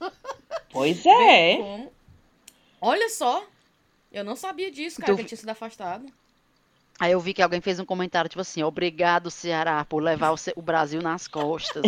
Pois 0.70 1.04
é. 1.04 1.56
como. 1.58 1.92
Olha 2.80 3.10
só, 3.10 3.46
eu 4.10 4.24
não 4.24 4.34
sabia 4.36 4.70
disso, 4.70 4.98
cara, 4.98 5.12
Tu- 5.12 5.16
que 5.16 5.20
ele 5.22 5.28
tinha 5.28 5.38
sido 5.38 5.48
afastado. 5.50 6.06
Aí 6.98 7.12
eu 7.12 7.20
vi 7.20 7.34
que 7.34 7.42
alguém 7.42 7.60
fez 7.60 7.78
um 7.78 7.84
comentário 7.84 8.28
tipo 8.28 8.40
assim: 8.40 8.62
obrigado, 8.62 9.30
Ceará, 9.30 9.84
por 9.84 10.02
levar 10.02 10.32
o, 10.32 10.36
o 10.56 10.62
Brasil 10.62 11.02
nas 11.02 11.28
costas. 11.28 11.82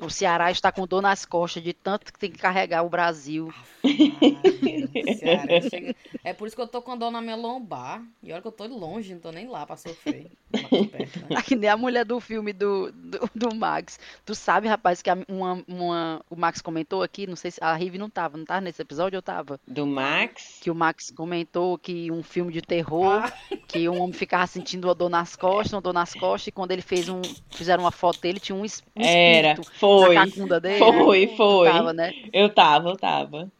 o 0.00 0.08
Ceará 0.10 0.50
está 0.50 0.72
com 0.72 0.86
dor 0.86 1.02
nas 1.02 1.24
costas 1.26 1.62
de 1.62 1.72
tanto 1.72 2.12
que 2.12 2.18
tem 2.18 2.30
que 2.30 2.38
carregar 2.38 2.82
o 2.82 2.88
Brasil. 2.88 3.52
Ai, 3.84 5.14
Ceará, 5.14 5.60
chega- 5.68 5.94
É 6.24 6.32
por 6.32 6.46
isso 6.46 6.56
que 6.56 6.62
eu 6.62 6.66
tô 6.66 6.80
com 6.82 6.96
dor 6.96 7.10
na 7.10 7.20
minha 7.20 7.36
lombar. 7.36 8.02
E 8.22 8.32
olha 8.32 8.40
que 8.42 8.48
eu 8.48 8.52
tô 8.52 8.66
longe, 8.66 9.12
não 9.14 9.20
tô 9.20 9.30
nem 9.30 9.46
lá 9.48 9.66
pra 9.66 9.76
sofrer. 9.76 10.26
Perto, 10.50 11.20
né? 11.20 11.26
Ah, 11.36 11.42
Que 11.42 11.54
nem 11.56 11.68
a 11.68 11.76
mulher 11.76 12.04
do 12.04 12.18
filme 12.20 12.52
do, 12.52 12.90
do, 12.92 13.30
do 13.34 13.54
Max. 13.54 13.98
Tu 14.24 14.34
sabe, 14.34 14.68
rapaz, 14.68 15.02
que 15.02 15.10
a- 15.10 15.18
uma, 15.28 15.62
uma- 15.68 16.20
o 16.30 16.36
Max 16.36 16.60
comentou 16.62 17.02
aqui, 17.02 17.26
não 17.26 17.36
sei 17.36 17.50
se 17.50 17.62
a 17.62 17.74
Rive 17.74 17.98
não 17.98 18.08
tava, 18.08 18.36
não 18.36 18.44
tava 18.44 18.60
nesse 18.62 18.80
episódio 18.82 19.16
ou 19.18 19.22
tava? 19.22 19.60
Do 19.66 19.86
Max. 19.86 20.58
Que 20.60 20.70
o 20.70 20.74
Max 20.74 21.10
comentou 21.10 21.76
que 21.78 22.10
um 22.10 22.22
filme 22.22 22.52
de 22.52 22.62
terror 22.62 23.22
Ah, 23.24 23.32
que 23.68 23.88
o 23.88 23.94
homem 23.94 24.12
ficava 24.12 24.45
sentindo 24.46 24.86
uma 24.88 24.94
dor 24.94 25.08
nas 25.08 25.34
costas, 25.36 25.72
uma 25.72 25.80
dor 25.80 25.92
nas 25.92 26.14
costas, 26.14 26.48
e 26.48 26.52
quando 26.52 26.72
ele 26.72 26.82
fez 26.82 27.08
um. 27.08 27.20
Fizeram 27.50 27.84
uma 27.84 27.90
foto 27.90 28.20
dele, 28.20 28.38
tinha 28.40 28.54
um, 28.56 28.64
es- 28.64 28.82
um 28.96 29.02
Era, 29.02 29.56
foi. 29.78 30.14
na 30.14 30.24
cacunda 30.26 30.60
dele. 30.60 30.78
Foi, 30.78 31.26
foi. 31.36 31.68
Tava, 31.70 31.92
né? 31.92 32.14
Eu 32.32 32.48
tava, 32.54 32.88
eu 32.90 32.96
tava. 32.96 33.50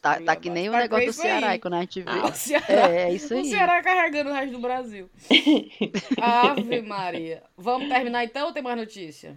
Tá, 0.00 0.20
tá 0.20 0.36
que 0.36 0.48
nem 0.48 0.68
o 0.68 0.72
Tá 0.72 0.78
negócio 0.78 1.06
do. 1.06 1.12
Ceará, 1.12 1.48
aí, 1.50 1.58
quando 1.58 1.74
a 1.74 1.80
gente 1.80 2.00
vê. 2.00 2.10
Ah, 2.10 2.26
o 2.26 2.32
Ceará. 2.32 2.64
É, 2.68 3.02
é 3.08 3.12
isso 3.12 3.34
O 3.34 3.38
aí. 3.38 3.44
Ceará 3.46 3.82
carregando 3.82 4.30
o 4.30 4.32
resto 4.32 4.52
do 4.52 4.60
Brasil. 4.60 5.10
Ave 6.20 6.80
Maria. 6.82 7.42
Vamos 7.56 7.88
terminar 7.88 8.24
então 8.24 8.46
ou 8.46 8.52
tem 8.52 8.62
mais 8.62 8.76
notícia? 8.76 9.36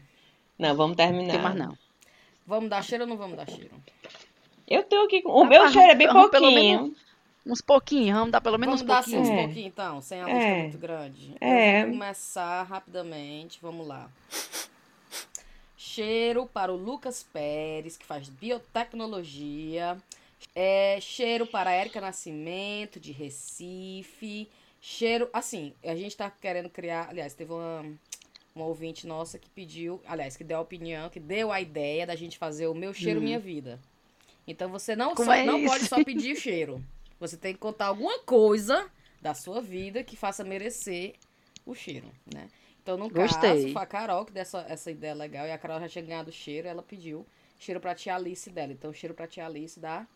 Não, 0.60 0.76
vamos 0.76 0.96
Não 0.96 1.06
terminar. 1.06 1.32
tem 1.32 1.42
mais 1.42 1.56
não. 1.56 1.76
Vamos 2.46 2.70
dar 2.70 2.84
cheiro 2.84 3.06
ou 3.06 3.10
não 3.10 3.18
vamos 3.18 3.36
dar 3.38 3.50
cheiro? 3.50 3.72
Eu 4.68 4.84
tô 4.84 4.96
aqui 5.06 5.22
com. 5.24 5.32
O 5.32 5.42
Ah, 5.42 5.46
meu 5.46 5.68
cheiro 5.72 5.92
é 5.92 5.96
bem 5.96 6.08
vamos 6.08 6.30
pelo 6.30 6.52
pouquinho. 6.52 6.96
Uns 7.46 7.60
pouquinhos, 7.62 8.16
vamos 8.18 8.32
dar 8.32 8.40
pelo 8.42 8.58
menos 8.58 8.82
Vamos 8.82 8.82
uns 8.84 8.88
dar 8.88 9.00
assim 9.00 9.12
pouquinhos. 9.16 9.30
uns 9.30 9.40
É. 9.40 9.44
pouquinhos 9.46 9.68
então, 9.68 10.02
sem 10.02 10.22
a 10.22 10.26
lista 10.26 10.40
É. 10.42 10.62
muito 10.62 10.78
grande. 10.78 11.36
É. 11.42 11.82
Vou 11.86 11.94
começar 11.94 12.64
rapidamente, 12.64 13.58
vamos 13.62 13.88
lá. 13.88 14.10
Cheiro 15.76 16.46
para 16.46 16.72
o 16.72 16.76
Lucas 16.78 17.24
Pérez, 17.34 17.98
que 17.98 18.06
faz 18.06 18.30
biotecnologia. 18.30 19.98
É, 20.56 21.00
cheiro 21.02 21.46
para 21.48 21.70
a 21.72 21.74
Érica 21.74 22.00
Nascimento, 22.00 23.00
de 23.00 23.12
Recife. 23.12 24.48
Cheiro, 24.80 25.30
assim, 25.34 25.74
a 25.84 25.96
gente 25.96 26.16
tá 26.16 26.30
querendo 26.30 26.70
criar. 26.70 27.10
Aliás, 27.10 27.34
teve 27.34 27.52
uma, 27.52 27.84
uma 28.56 28.66
ouvinte 28.66 29.08
nossa 29.08 29.38
que 29.40 29.50
pediu, 29.50 30.00
aliás, 30.06 30.38
que 30.38 30.44
deu 30.44 30.58
a 30.58 30.62
opinião, 30.62 31.10
que 31.10 31.20
deu 31.20 31.52
a 31.52 31.60
ideia 31.60 32.06
da 32.06 32.16
gente 32.16 32.38
fazer 32.38 32.68
o 32.68 32.74
meu 32.76 32.94
cheiro, 32.94 33.20
minha 33.22 33.40
vida. 33.40 33.80
Então 34.48 34.70
você 34.70 34.96
não, 34.96 35.16
só- 35.16 35.34
é 35.34 35.44
não 35.44 35.64
pode 35.66 35.86
só 35.88 36.04
pedir 36.04 36.34
o 36.34 36.40
cheiro. 36.40 36.84
Você 37.22 37.38
tem 37.38 37.54
que 37.54 37.60
contar 37.60 37.86
alguma 37.86 38.18
coisa 38.24 38.90
da 39.22 39.36
sua 39.36 39.62
vida 39.62 40.04
que 40.04 40.18
faça 40.18 40.44
merecer 40.44 41.14
o 41.64 41.76
cheiro, 41.76 42.12
né? 42.34 42.50
Então, 42.82 42.98
no 42.98 43.12
caso, 43.12 43.36
Gostei. 43.36 43.72
foi 43.72 43.82
a 43.84 43.86
Carol 43.86 44.26
que 44.26 44.34
deu 44.34 44.42
essa, 44.42 44.66
essa 44.68 44.90
ideia 44.90 45.14
legal. 45.14 45.46
E 45.46 45.52
a 45.52 45.58
Carol 45.58 45.80
já 45.80 45.88
tinha 45.88 46.04
ganhado 46.04 46.32
o 46.32 46.34
cheiro, 46.34 46.68
ela 46.68 46.82
pediu 46.82 47.24
cheiro 47.60 47.80
pra 47.80 47.94
tia 47.94 48.16
Alice 48.16 48.50
dela. 48.50 48.74
Então, 48.74 48.92
cheiro 48.92 49.14
pra 49.14 49.28
tia 49.28 49.46
Alice 49.46 49.80
da 49.80 50.08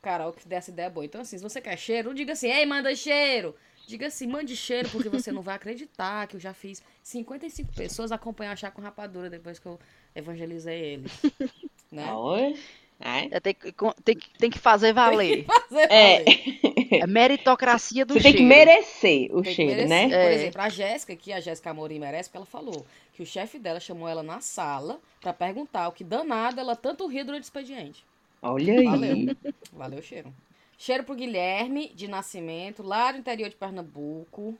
Carol 0.00 0.32
que 0.32 0.46
dessa 0.46 0.70
ideia 0.70 0.88
boa. 0.88 1.04
Então, 1.04 1.22
assim, 1.22 1.36
se 1.36 1.42
você 1.42 1.60
quer 1.60 1.76
cheiro, 1.76 2.10
não 2.10 2.14
diga 2.14 2.34
assim, 2.34 2.48
ei, 2.48 2.64
manda 2.64 2.94
cheiro. 2.94 3.56
Diga 3.88 4.06
assim, 4.06 4.28
mande 4.28 4.56
cheiro, 4.56 4.88
porque 4.90 5.08
você 5.08 5.32
não 5.32 5.42
vai 5.42 5.56
acreditar 5.56 6.28
que 6.28 6.36
eu 6.36 6.40
já 6.40 6.54
fiz 6.54 6.80
55 7.02 7.72
pessoas 7.74 8.12
acompanhar 8.12 8.56
chá 8.56 8.70
com 8.70 8.80
rapadura 8.80 9.28
depois 9.28 9.58
que 9.58 9.66
eu 9.66 9.76
evangelizei 10.14 10.80
eles. 10.80 11.12
né? 11.90 12.12
Oi? 12.12 12.56
Ai. 13.00 13.28
É, 13.30 13.40
tem, 13.40 13.52
que, 13.54 13.72
tem, 14.04 14.16
que- 14.16 14.30
tem 14.38 14.50
que 14.50 14.58
fazer 14.58 14.92
valer. 14.92 15.44
Fazer 15.44 15.92
É. 15.92 16.18
valer. 16.24 16.60
É 16.94 17.06
meritocracia 17.08 18.06
do 18.06 18.14
Você 18.14 18.20
tem 18.20 18.32
cheiro. 18.32 18.38
que 18.38 18.44
merecer 18.44 19.28
o 19.32 19.42
Tem 19.42 19.42
que 19.42 19.54
cheiro, 19.54 19.70
merecer. 19.72 19.88
né? 19.88 20.08
Por 20.08 20.14
É. 20.30 20.34
exemplo, 20.34 20.60
a 20.62 20.68
Jéssica, 20.68 21.16
que 21.16 21.32
a 21.32 21.40
Jéssica 21.40 21.70
Amorim 21.70 21.98
merece, 21.98 22.28
porque 22.28 22.36
ela 22.36 22.46
falou 22.46 22.86
que 23.12 23.22
o 23.22 23.26
chefe 23.26 23.58
dela 23.58 23.80
chamou 23.80 24.06
ela 24.08 24.22
na 24.22 24.40
sala 24.40 25.00
pra 25.20 25.32
perguntar 25.32 25.88
o 25.88 25.92
que 25.92 26.04
danado 26.04 26.60
ela 26.60 26.76
tanto 26.76 27.06
ria 27.08 27.24
durante 27.24 27.42
o 27.42 27.46
expediente. 27.46 28.04
Olha 28.40 28.78
aí. 28.78 28.84
Valeu. 28.84 29.36
Valeu, 29.72 30.02
cheiro. 30.02 30.32
Cheiro 30.78 31.02
pro 31.02 31.16
Guilherme, 31.16 31.90
de 31.96 32.06
Nascimento, 32.06 32.82
lá 32.82 33.10
do 33.10 33.18
interior 33.18 33.48
de 33.50 33.56
Pernambuco, 33.56 34.56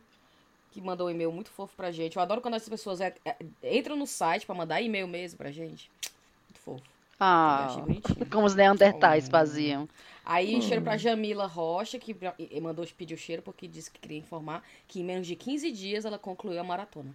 que 0.72 0.80
mandou 0.80 1.06
um 1.06 1.10
e-mail 1.10 1.30
muito 1.30 1.50
fofo 1.50 1.74
pra 1.76 1.92
gente. 1.92 2.16
Eu 2.16 2.22
adoro 2.22 2.40
quando 2.40 2.54
as 2.54 2.68
pessoas 2.68 3.00
é- 3.00 3.14
é- 3.24 3.36
entram 3.62 3.94
no 3.94 4.06
site 4.08 4.44
pra 4.44 4.54
mandar 4.56 4.80
e-mail 4.82 5.06
mesmo 5.06 5.38
pra 5.38 5.52
gente. 5.52 5.88
Muito 6.48 6.60
fofo. 6.64 6.93
Ah, 7.18 7.76
bonitinho. 7.80 8.26
como 8.30 8.46
os 8.46 8.54
neandertais 8.54 9.26
Oh. 9.26 9.30
faziam. 9.30 9.88
Aí, 10.26 10.60
cheiro 10.62 10.82
pra 10.82 10.96
Jamila 10.96 11.46
Rocha, 11.46 11.98
que 11.98 12.16
mandou 12.60 12.86
pedir 12.96 13.14
o 13.14 13.18
cheiro 13.18 13.42
porque 13.42 13.68
disse 13.68 13.90
que 13.90 14.00
queria 14.00 14.18
informar 14.18 14.62
que 14.88 15.00
em 15.00 15.04
menos 15.04 15.26
de 15.26 15.36
15 15.36 15.70
dias 15.70 16.04
ela 16.06 16.18
concluiu 16.18 16.58
a 16.60 16.64
maratona. 16.64 17.10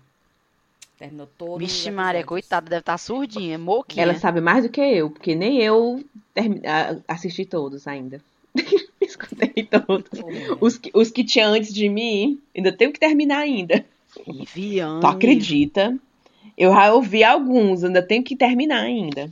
Terminou 0.98 1.28
todo 1.38 1.58
Vixe, 1.60 1.90
Maria, 1.90 2.24
coitada, 2.24 2.70
deve 2.70 2.82
estar 2.82 2.98
surdinha, 2.98 3.58
moquinha. 3.58 4.04
Ela 4.04 4.16
sabe 4.20 4.42
mais 4.42 4.64
do 4.64 4.70
que 4.70 4.82
eu, 4.82 5.10
porque 5.10 5.34
nem 5.34 5.58
eu 5.62 6.04
a- 6.66 7.14
assisti 7.14 7.46
todos 7.46 7.88
ainda. 7.88 8.22
Escutei 9.02 9.64
todos. 9.64 10.10
Os 10.60 10.78
que, 10.78 10.92
os 10.94 11.10
que 11.10 11.24
tinha 11.24 11.48
antes 11.48 11.74
de 11.74 11.88
mim, 11.90 12.40
ainda 12.56 12.72
tenho 12.72 12.92
que 12.92 13.00
terminar 13.00 13.40
ainda. 13.40 13.84
E 14.28 14.46
Viane. 14.46 15.00
Tu 15.02 15.08
acredita? 15.08 15.98
Eu 16.58 16.72
já 16.74 16.94
ouvi 16.94 17.24
alguns, 17.24 17.84
ainda 17.84 18.02
tenho 18.04 18.24
que 18.24 18.36
terminar 18.36 18.82
ainda. 18.84 19.32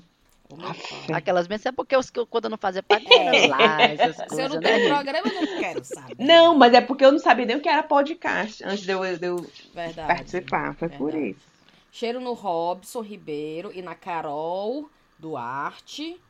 Aquelas 1.11 1.47
vezes 1.47 1.65
é 1.67 1.71
porque 1.71 1.95
os 1.97 2.09
que 2.09 2.19
eu, 2.19 2.27
quando 2.27 2.45
eu 2.45 2.49
não 2.51 2.57
fazia 2.57 2.83
parte 2.83 3.17
era 3.17 3.37
lá, 3.39 3.85
essas 3.89 4.15
Se 4.27 4.41
eu 4.41 4.49
coisas, 4.49 4.49
não 4.49 4.59
né? 4.59 4.61
tenho 4.61 4.81
programa, 4.81 5.27
eu 5.29 5.33
não 5.33 5.47
quero 5.47 5.83
saber. 5.83 6.15
Não, 6.17 6.55
mas 6.55 6.73
é 6.73 6.81
porque 6.81 7.03
eu 7.05 7.11
não 7.11 7.19
sabia 7.19 7.45
nem 7.45 7.57
o 7.57 7.61
que 7.61 7.69
era 7.69 7.83
podcast 7.83 8.63
antes 8.63 8.85
de 8.85 8.91
eu, 8.91 9.01
de 9.17 9.25
eu 9.25 9.51
Verdade. 9.73 10.07
participar. 10.07 10.75
Foi 10.75 10.89
por 10.89 11.11
Verdade. 11.11 11.31
isso. 11.31 11.47
Cheiro 11.91 12.19
no 12.21 12.33
Robson 12.33 13.01
Ribeiro 13.01 13.71
e 13.73 13.81
na 13.81 13.95
Carol 13.95 14.89
Duarte. 15.17 16.21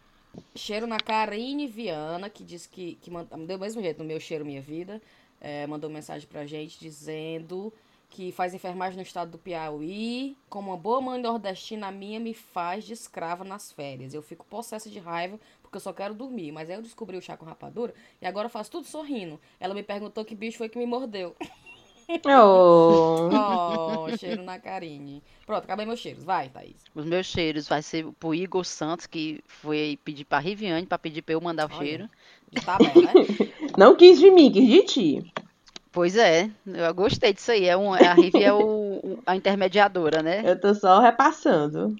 Cheiro 0.55 0.87
na 0.87 0.99
Karine 0.99 1.67
Viana, 1.67 2.29
que 2.29 2.43
disse 2.43 2.69
que, 2.69 2.95
que 3.01 3.09
manda, 3.11 3.35
do 3.35 3.59
mesmo 3.59 3.81
jeito, 3.81 3.99
no 3.99 4.05
meu 4.05 4.19
cheiro, 4.19 4.45
minha 4.45 4.61
vida. 4.61 5.01
é, 5.41 5.65
mandou 5.67 5.89
mensagem 5.89 6.27
pra 6.27 6.45
gente 6.45 6.79
dizendo 6.79 7.73
que 8.09 8.31
faz 8.31 8.53
enfermagem 8.53 8.95
no 8.95 9.03
estado 9.03 9.31
do 9.31 9.37
Piauí. 9.37 10.37
Como 10.49 10.71
uma 10.71 10.77
boa 10.77 11.01
mãe 11.01 11.21
nordestina, 11.21 11.87
a 11.87 11.91
minha 11.91 12.19
me 12.19 12.33
faz 12.33 12.83
de 12.83 12.93
escrava 12.93 13.43
nas 13.43 13.71
férias. 13.71 14.13
Eu 14.13 14.21
fico 14.21 14.45
possessa 14.45 14.89
de 14.89 14.99
raiva 14.99 15.39
porque 15.61 15.77
eu 15.77 15.81
só 15.81 15.93
quero 15.93 16.13
dormir. 16.13 16.51
Mas 16.51 16.69
aí 16.69 16.75
eu 16.75 16.81
descobri 16.81 17.17
o 17.17 17.21
chá 17.21 17.35
com 17.35 17.45
rapadura 17.45 17.93
e 18.21 18.25
agora 18.25 18.47
eu 18.47 18.51
faço 18.51 18.71
tudo 18.71 18.87
sorrindo. 18.87 19.39
Ela 19.59 19.73
me 19.73 19.83
perguntou 19.83 20.23
que 20.25 20.35
bicho 20.35 20.57
foi 20.57 20.69
que 20.69 20.77
me 20.77 20.85
mordeu. 20.85 21.35
Oh. 22.25 23.29
Oh, 23.29 24.17
cheiro 24.17 24.41
na 24.41 24.57
Karine. 24.57 25.21
Pronto, 25.45 25.65
acabei 25.65 25.85
meus 25.85 25.99
cheiros. 25.99 26.23
Vai, 26.23 26.47
Thaís. 26.47 26.77
Os 26.95 27.05
meus 27.05 27.25
cheiros 27.25 27.67
vai 27.67 27.81
ser 27.81 28.05
pro 28.13 28.33
Igor 28.33 28.63
Santos, 28.63 29.05
que 29.05 29.43
foi 29.45 29.99
pedir 30.05 30.23
pra 30.23 30.39
Riviane, 30.39 30.85
pra 30.85 30.97
pedir 30.97 31.21
pra 31.21 31.33
eu 31.33 31.41
mandar 31.41 31.69
o 31.69 31.73
Olha. 31.73 31.85
cheiro. 31.85 32.09
De 32.49 32.61
tabela, 32.61 32.93
né? 33.01 33.11
Não 33.77 33.93
quis 33.93 34.19
de 34.19 34.31
mim, 34.31 34.49
quis 34.49 34.67
de 34.67 34.83
ti. 34.83 35.33
Pois 35.97 36.15
é, 36.15 36.51
eu 36.67 36.93
gostei 36.93 37.33
disso 37.33 37.51
aí. 37.51 37.65
É 37.65 37.75
um, 37.75 37.91
a 37.91 38.13
Rivi 38.13 38.43
é 38.43 38.53
o, 38.53 39.17
a 39.25 39.35
intermediadora, 39.35 40.21
né? 40.21 40.43
Eu 40.45 40.61
tô 40.61 40.71
só 40.75 40.99
repassando. 40.99 41.95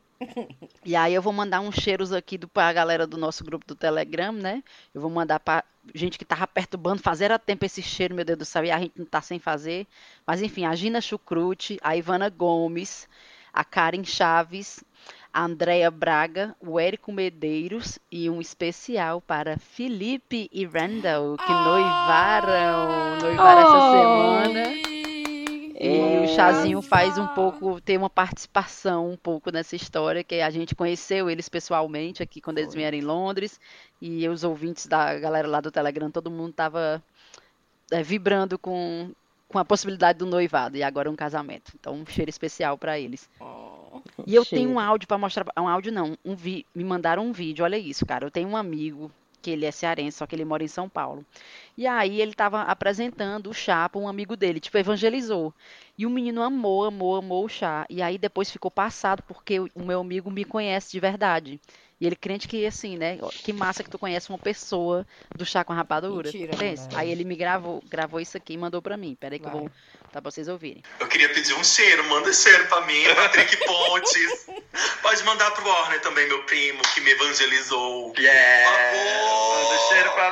E 0.86 0.96
aí 0.96 1.16
eu 1.16 1.22
vou 1.22 1.34
mandar 1.34 1.62
uns 1.62 1.74
cheiros 1.74 2.14
aqui 2.14 2.38
do, 2.38 2.48
pra 2.48 2.72
galera 2.72 3.08
do 3.08 3.18
nosso 3.18 3.44
grupo 3.44 3.66
do 3.66 3.74
Telegram, 3.74 4.32
né? 4.32 4.64
Eu 4.94 5.02
vou 5.02 5.10
mandar 5.10 5.40
pra 5.40 5.64
gente 5.96 6.20
que 6.20 6.24
tava 6.24 6.46
perturbando, 6.46 7.02
fazer 7.02 7.32
a 7.32 7.40
tempo 7.40 7.66
esse 7.66 7.82
cheiro, 7.82 8.14
meu 8.14 8.24
Deus 8.24 8.38
do 8.38 8.46
céu, 8.46 8.64
e 8.64 8.70
a 8.70 8.78
gente 8.78 8.94
não 8.96 9.06
tá 9.06 9.20
sem 9.20 9.40
fazer. 9.40 9.88
Mas 10.28 10.44
enfim, 10.44 10.64
a 10.64 10.76
Gina 10.76 11.02
Chucrute, 11.02 11.80
a 11.82 11.98
Ivana 11.98 12.30
Gomes, 12.30 13.10
a 13.52 13.64
Karen 13.64 14.04
Chaves, 14.04 14.84
a 15.34 15.44
Andrea 15.44 15.90
Braga, 15.92 16.56
o 16.60 16.80
Érico 16.80 17.12
Medeiros 17.12 18.00
e 18.12 18.30
um 18.30 18.42
especial 18.42 19.22
para 19.22 19.58
Felipe 19.58 20.50
e 20.52 20.66
Randall, 20.66 21.38
que 21.38 21.52
noivaram, 21.52 23.20
noivaram 23.22 23.62
essa 23.62 23.92
semana. 23.92 24.98
E 25.80 26.26
o 26.26 26.28
Chazinho 26.36 26.82
faz 26.82 27.20
um 27.20 27.28
pouco, 27.28 27.80
tem 27.80 27.98
uma 27.98 28.10
participação 28.10 29.12
um 29.12 29.16
pouco 29.16 29.52
nessa 29.52 29.76
história, 29.76 30.24
que 30.24 30.42
a 30.42 30.50
gente 30.50 30.74
conheceu 30.74 31.30
eles 31.30 31.48
pessoalmente 31.48 32.24
aqui 32.24 32.42
quando 32.42 32.58
eles 32.58 32.74
vieram 32.74 32.98
em 32.98 33.02
Londres, 33.02 33.60
e 34.02 34.28
os 34.28 34.44
ouvintes 34.44 34.88
da 34.88 35.18
galera 35.20 35.48
lá 35.48 35.62
do 35.62 35.70
Telegram, 35.70 36.10
todo 36.10 36.32
mundo 36.32 36.54
tava 36.54 37.04
é, 37.92 38.02
vibrando 38.02 38.58
com, 38.58 39.12
com 39.48 39.60
a 39.60 39.66
possibilidade 39.66 40.20
do 40.20 40.26
noivado, 40.26 40.78
e 40.78 40.84
agora 40.84 41.10
um 41.12 41.16
casamento. 41.16 41.74
Então, 41.80 41.94
um 41.96 42.06
cheiro 42.06 42.30
especial 42.30 42.78
para 42.78 43.00
eles. 43.00 43.30
Oh, 43.40 44.02
E 44.26 44.36
eu 44.36 44.44
Cheiro. 44.44 44.66
tenho 44.68 44.70
um 44.72 44.80
áudio 44.80 45.08
para 45.08 45.18
mostrar, 45.18 45.46
um 45.58 45.68
áudio 45.68 45.92
não, 45.92 46.18
um 46.24 46.36
vi, 46.36 46.66
me 46.76 46.84
mandaram 46.84 47.26
um 47.26 47.32
vídeo, 47.32 47.64
olha 47.64 47.78
isso, 47.78 48.06
cara. 48.06 48.26
Eu 48.26 48.32
tenho 48.32 48.50
um 48.50 48.58
amigo 48.58 49.12
que 49.42 49.52
ele 49.52 49.66
é 49.66 49.72
cearense, 49.72 50.18
só 50.18 50.28
que 50.28 50.36
ele 50.36 50.44
mora 50.46 50.64
em 50.64 50.68
São 50.68 50.90
Paulo. 50.90 51.26
E 51.78 51.88
aí 51.88 52.20
ele 52.22 52.34
tava 52.34 52.62
apresentando 52.64 53.50
o 53.50 53.54
chá 53.54 53.88
para 53.88 54.02
um 54.02 54.08
amigo 54.08 54.36
dele, 54.36 54.60
tipo, 54.60 54.78
evangelizou. 54.78 55.54
E 55.98 56.06
o 56.06 56.10
menino 56.10 56.42
amou, 56.44 56.86
amou, 56.86 57.16
amou 57.16 57.46
o 57.46 57.50
chá. 57.50 57.86
E 57.90 58.02
aí 58.02 58.18
depois 58.18 58.52
ficou 58.52 58.70
passado 58.72 59.24
porque 59.24 59.60
o 59.60 59.84
meu 59.84 60.02
amigo 60.02 60.30
me 60.30 60.44
conhece 60.46 60.92
de 60.92 61.00
verdade. 61.00 61.60
E 62.00 62.06
ele 62.06 62.16
crente 62.16 62.48
que 62.48 62.66
assim, 62.66 62.96
né? 62.98 63.18
Que 63.44 63.52
massa 63.52 63.84
que 63.84 63.90
tu 63.90 63.98
conhece 63.98 64.30
uma 64.30 64.38
pessoa 64.38 65.06
do 65.36 65.46
chá 65.46 65.64
com 65.64 65.74
rapadura. 65.74 66.32
Mentira. 66.32 66.54
Aí 66.96 67.12
ele 67.12 67.24
me 67.24 67.36
gravou, 67.36 67.84
gravou 67.90 68.20
isso 68.20 68.38
aqui 68.38 68.54
e 68.54 68.58
mandou 68.58 68.82
pra 68.82 68.96
mim. 68.96 69.16
Peraí 69.20 69.40
que 69.40 69.46
eu 69.48 69.52
Vai. 69.52 69.60
vou 69.62 69.72
tá 70.12 70.22
pra 70.22 70.32
vocês 70.32 70.48
ouvirem. 70.48 70.84
Eu 71.00 71.08
queria 71.08 71.28
pedir 71.34 71.54
um 71.56 71.64
cheiro, 71.64 72.04
manda 72.06 72.32
cheiro 72.32 72.66
pra 72.68 72.82
mim, 72.82 73.04
Patrick 73.16 73.58
Pontes. 73.66 74.48
Pode 75.02 75.24
mandar 75.24 75.52
pro 75.52 75.68
Warner 75.68 76.00
também, 76.02 76.28
meu 76.28 76.44
primo, 76.44 76.82
que 76.94 77.02
me 77.02 77.12
evangelizou. 77.12 78.14
Yeah! 78.18 78.70
Por 78.70 78.78
favor. 78.78 79.64
Manda 79.64 79.88
cheiro 79.90 80.12
pra 80.12 80.28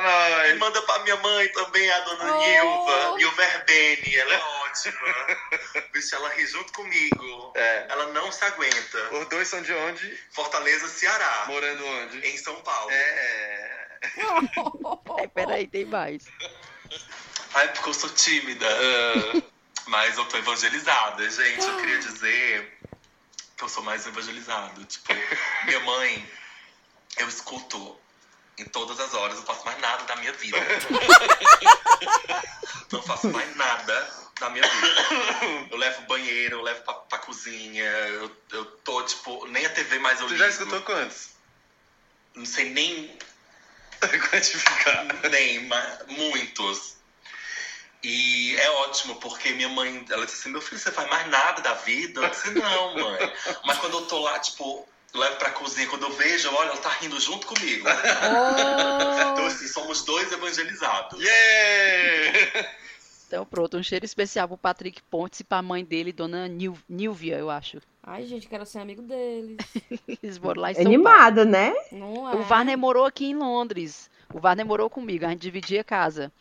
E 0.47 0.49
nós. 0.51 0.59
manda 0.59 0.81
pra 0.83 0.99
minha 0.99 1.15
mãe 1.17 1.47
também, 1.49 1.89
a 1.89 1.99
dona 2.01 2.35
Oh. 2.35 2.39
Nilva. 2.45 3.17
Nilva 3.17 3.43
Herbene, 3.43 4.15
ela 4.15 4.33
é 4.33 4.37
ótima. 4.37 4.64
Vê 5.93 6.01
se 6.01 6.15
ela 6.15 6.29
ri 6.29 6.45
junto 6.47 6.73
comigo. 6.73 7.53
É. 7.55 7.85
Ela 7.89 8.07
não 8.13 8.31
se 8.31 8.43
aguenta. 8.43 9.13
Os 9.13 9.27
dois 9.29 9.47
são 9.47 9.61
de 9.61 9.73
onde? 9.73 10.19
Fortaleza, 10.31 10.87
Ceará. 10.87 11.45
Morando 11.47 11.85
onde? 11.85 12.27
Em 12.27 12.37
São 12.37 12.55
Paulo. 12.61 12.91
É. 12.91 13.71
É, 15.17 15.27
peraí, 15.27 15.65
tem 15.65 15.85
mais. 15.85 16.25
Ai, 17.53 17.71
porque 17.71 17.89
eu 17.89 17.93
sou 17.93 18.09
tímida. 18.09 18.67
Ah, 18.67 19.41
Mas 19.87 20.17
eu 20.17 20.25
tô 20.25 20.37
evangelizada, 20.37 21.29
gente. 21.29 21.65
Eu 21.65 21.77
queria 21.77 21.99
dizer 21.99 22.79
que 23.55 23.63
eu 23.63 23.69
sou 23.69 23.83
mais 23.83 24.05
evangelizado. 24.05 24.83
Tipo, 24.85 25.13
minha 25.65 25.79
mãe, 25.81 26.29
eu 27.17 27.27
escuto 27.27 27.97
em 28.57 28.65
todas 28.65 28.99
as 28.99 29.13
horas, 29.13 29.35
eu 29.35 29.39
não 29.41 29.45
faço 29.45 29.65
mais 29.65 29.79
nada 29.79 30.03
da 30.05 30.15
minha 30.15 30.33
vida. 30.33 30.57
não 32.91 33.01
faço 33.03 33.29
mais 33.29 33.55
nada 33.55 34.24
da 34.39 34.49
minha 34.49 34.67
vida. 34.67 35.67
Eu 35.71 35.77
levo 35.77 36.01
banheiro, 36.03 36.57
eu 36.57 36.61
levo 36.61 36.81
pra, 36.83 36.93
pra 36.93 37.17
cozinha, 37.19 37.83
eu, 37.83 38.31
eu 38.51 38.65
tô, 38.83 39.01
tipo, 39.03 39.45
nem 39.47 39.65
a 39.65 39.69
TV 39.69 39.99
mais 39.99 40.19
eu 40.19 40.27
tu 40.27 40.35
já 40.35 40.45
ligo. 40.47 40.57
escutou 40.63 40.81
quantos? 40.81 41.29
Não 42.35 42.45
sei 42.45 42.69
nem 42.71 43.17
Quantificar. 44.29 45.05
nem, 45.31 45.63
mas 45.67 45.99
muitos. 46.07 46.95
E 48.03 48.55
é 48.57 48.69
ótimo, 48.69 49.15
porque 49.15 49.51
minha 49.53 49.69
mãe, 49.69 50.05
ela 50.11 50.25
disse 50.25 50.41
assim, 50.41 50.49
meu 50.51 50.61
filho, 50.61 50.79
você 50.79 50.91
faz 50.91 51.09
mais 51.09 51.27
nada 51.27 51.61
da 51.61 51.73
vida? 51.73 52.21
Eu 52.21 52.29
disse, 52.29 52.51
não, 52.51 52.93
mãe. 52.95 53.33
Mas 53.65 53.77
quando 53.79 53.97
eu 53.97 54.05
tô 54.05 54.19
lá, 54.19 54.37
tipo, 54.37 54.87
eu 55.13 55.19
levo 55.19 55.37
pra 55.37 55.49
cozinha, 55.51 55.87
quando 55.87 56.03
eu 56.03 56.11
vejo, 56.11 56.53
olha, 56.53 56.67
ela 56.69 56.77
tá 56.77 56.89
rindo 56.89 57.19
junto 57.19 57.47
comigo. 57.47 57.87
Então, 57.89 59.43
Oh, 59.43 59.47
assim, 59.47 59.67
somos 59.67 60.03
dois 60.03 60.31
evangelizados. 60.31 61.19
Yeah! 61.19 62.75
Então, 63.27 63.45
pronto, 63.45 63.77
um 63.77 63.83
cheiro 63.83 64.05
especial 64.05 64.47
pro 64.47 64.57
Patrick 64.57 65.01
Pontes 65.03 65.39
e 65.39 65.43
pra 65.43 65.61
mãe 65.61 65.83
dele, 65.83 66.11
dona 66.11 66.47
Nil- 66.47 66.77
Nilvia, 66.87 67.37
eu 67.37 67.49
acho. 67.49 67.79
Ai, 68.03 68.25
gente, 68.25 68.47
quero 68.47 68.65
ser 68.65 68.79
amigo 68.79 69.01
deles. 69.01 69.57
Eles 70.21 70.37
moram 70.37 70.61
lá 70.61 70.71
em 70.71 70.75
São 70.75 70.83
Paulo. 70.83 70.95
Animado, 70.97 71.45
né? 71.45 71.73
Não 71.91 72.29
é? 72.29 72.35
O 72.35 72.43
Varner 72.43 72.77
morou 72.77 73.05
aqui 73.05 73.25
em 73.25 73.35
Londres. 73.35 74.09
O 74.33 74.39
Varner 74.39 74.65
morou 74.65 74.89
comigo, 74.89 75.25
a 75.25 75.29
gente 75.29 75.41
dividia 75.41 75.83
casa 75.83 76.31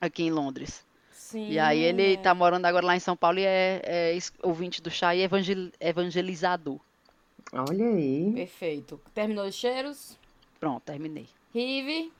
aqui 0.00 0.22
em 0.24 0.30
Londres. 0.30 0.84
Sim. 1.12 1.48
E 1.50 1.58
aí 1.58 1.80
ele 1.80 2.14
é. 2.14 2.16
tá 2.18 2.34
morando 2.34 2.66
agora 2.66 2.84
lá 2.86 2.94
em 2.94 3.00
São 3.00 3.16
Paulo 3.16 3.38
e 3.38 3.44
é, 3.44 3.80
é 3.84 4.18
ouvinte 4.42 4.82
do 4.82 4.90
chá 4.90 5.14
e 5.14 5.22
evangel- 5.22 5.72
evangelizador. 5.80 6.78
Olha 7.52 7.86
aí. 7.86 8.32
Perfeito. 8.34 9.00
Terminou 9.14 9.46
os 9.46 9.54
cheiros? 9.54 10.18
Pronto, 10.60 10.82
terminei. 10.82 11.26
Rive. 11.54 12.12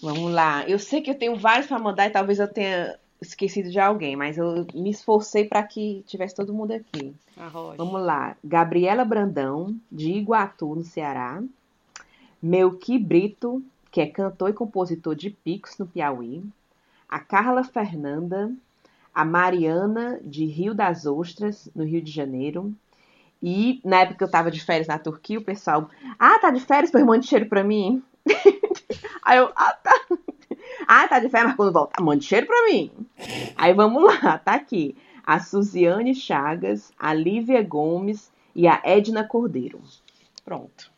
Vamos 0.00 0.32
lá. 0.32 0.68
Eu 0.68 0.78
sei 0.78 1.00
que 1.00 1.10
eu 1.10 1.14
tenho 1.18 1.34
vários 1.36 1.66
pra 1.66 1.78
mandar 1.78 2.06
e 2.06 2.10
talvez 2.10 2.38
eu 2.38 2.48
tenha 2.48 2.98
esquecido 3.28 3.70
de 3.70 3.78
alguém, 3.78 4.16
mas 4.16 4.38
eu 4.38 4.66
me 4.74 4.90
esforcei 4.90 5.44
pra 5.44 5.62
que 5.62 6.02
tivesse 6.06 6.34
todo 6.34 6.54
mundo 6.54 6.72
aqui. 6.72 7.14
Arroz. 7.36 7.76
Vamos 7.76 8.02
lá. 8.02 8.36
Gabriela 8.42 9.04
Brandão, 9.04 9.74
de 9.90 10.12
Iguatu, 10.12 10.74
no 10.74 10.84
Ceará. 10.84 11.42
Melqui 12.42 12.98
Brito, 12.98 13.62
que 13.90 14.00
é 14.00 14.06
cantor 14.06 14.50
e 14.50 14.52
compositor 14.52 15.14
de 15.14 15.30
Picos, 15.30 15.78
no 15.78 15.86
Piauí. 15.86 16.42
A 17.08 17.18
Carla 17.18 17.64
Fernanda. 17.64 18.52
A 19.14 19.24
Mariana, 19.24 20.18
de 20.24 20.44
Rio 20.44 20.74
das 20.74 21.06
Ostras, 21.06 21.68
no 21.74 21.84
Rio 21.84 22.02
de 22.02 22.10
Janeiro. 22.10 22.74
E 23.42 23.80
na 23.84 24.00
época 24.00 24.18
que 24.18 24.24
eu 24.24 24.30
tava 24.30 24.50
de 24.50 24.60
férias 24.64 24.88
na 24.88 24.98
Turquia, 24.98 25.38
o 25.38 25.44
pessoal. 25.44 25.88
Ah, 26.18 26.38
tá 26.38 26.50
de 26.50 26.60
férias? 26.60 26.90
Pois 26.90 27.04
mande 27.04 27.26
cheiro 27.26 27.46
pra 27.46 27.62
mim. 27.62 28.02
Aí 29.22 29.38
eu. 29.38 29.52
Ah, 29.54 29.72
tá. 29.82 29.92
Ah, 30.86 31.08
tá 31.08 31.18
de 31.18 31.28
férias, 31.28 31.48
mas 31.48 31.56
quando 31.56 31.72
voltar, 31.72 32.02
mande 32.02 32.24
cheiro 32.24 32.46
pra 32.46 32.66
mim. 32.66 32.90
Aí 33.56 33.72
vamos 33.72 34.02
lá, 34.02 34.38
tá 34.38 34.54
aqui. 34.54 34.96
A 35.26 35.40
Suziane 35.40 36.14
Chagas, 36.14 36.92
a 36.98 37.14
Lívia 37.14 37.62
Gomes 37.62 38.30
e 38.54 38.68
a 38.68 38.80
Edna 38.84 39.24
Cordeiro. 39.24 39.80
Pronto. 40.44 40.92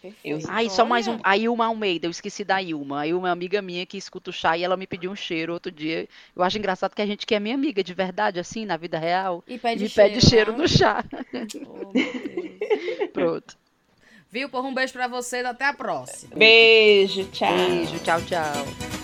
Perfeito. 0.00 0.46
Ah, 0.48 0.62
e 0.62 0.70
só 0.70 0.84
mais 0.84 1.08
um. 1.08 1.18
A 1.22 1.36
Ilma 1.36 1.66
Almeida, 1.66 2.06
eu 2.06 2.10
esqueci 2.10 2.44
da 2.44 2.62
Ilma. 2.62 3.00
A 3.00 3.06
Ilma 3.06 3.28
é 3.28 3.30
uma 3.30 3.32
amiga 3.32 3.60
minha 3.60 3.84
que 3.84 3.98
escuta 3.98 4.30
o 4.30 4.32
chá 4.32 4.56
e 4.56 4.62
ela 4.62 4.76
me 4.76 4.86
pediu 4.86 5.10
um 5.10 5.16
cheiro 5.16 5.52
outro 5.52 5.72
dia. 5.72 6.08
Eu 6.34 6.42
acho 6.42 6.58
engraçado 6.58 6.94
que 6.94 7.02
a 7.02 7.06
gente 7.06 7.26
que 7.26 7.34
é 7.34 7.40
minha 7.40 7.54
amiga 7.54 7.82
de 7.82 7.92
verdade, 7.92 8.38
assim, 8.38 8.64
na 8.64 8.76
vida 8.76 8.98
real, 8.98 9.42
E 9.48 9.58
pede 9.58 9.82
me 9.82 9.88
cheiro, 9.88 10.14
pede 10.14 10.26
cheiro 10.26 10.52
né? 10.52 10.58
no 10.58 10.68
chá. 10.68 11.04
Oh. 11.66 13.08
Pronto. 13.12 13.56
Viu? 14.30 14.48
Porra, 14.48 14.68
um 14.68 14.74
beijo 14.74 14.92
pra 14.92 15.08
vocês. 15.08 15.44
Até 15.44 15.64
a 15.64 15.74
próxima. 15.74 16.36
Beijo, 16.36 17.24
tchau. 17.30 17.56
Beijo, 17.56 17.98
tchau, 18.00 18.20
tchau. 18.22 18.95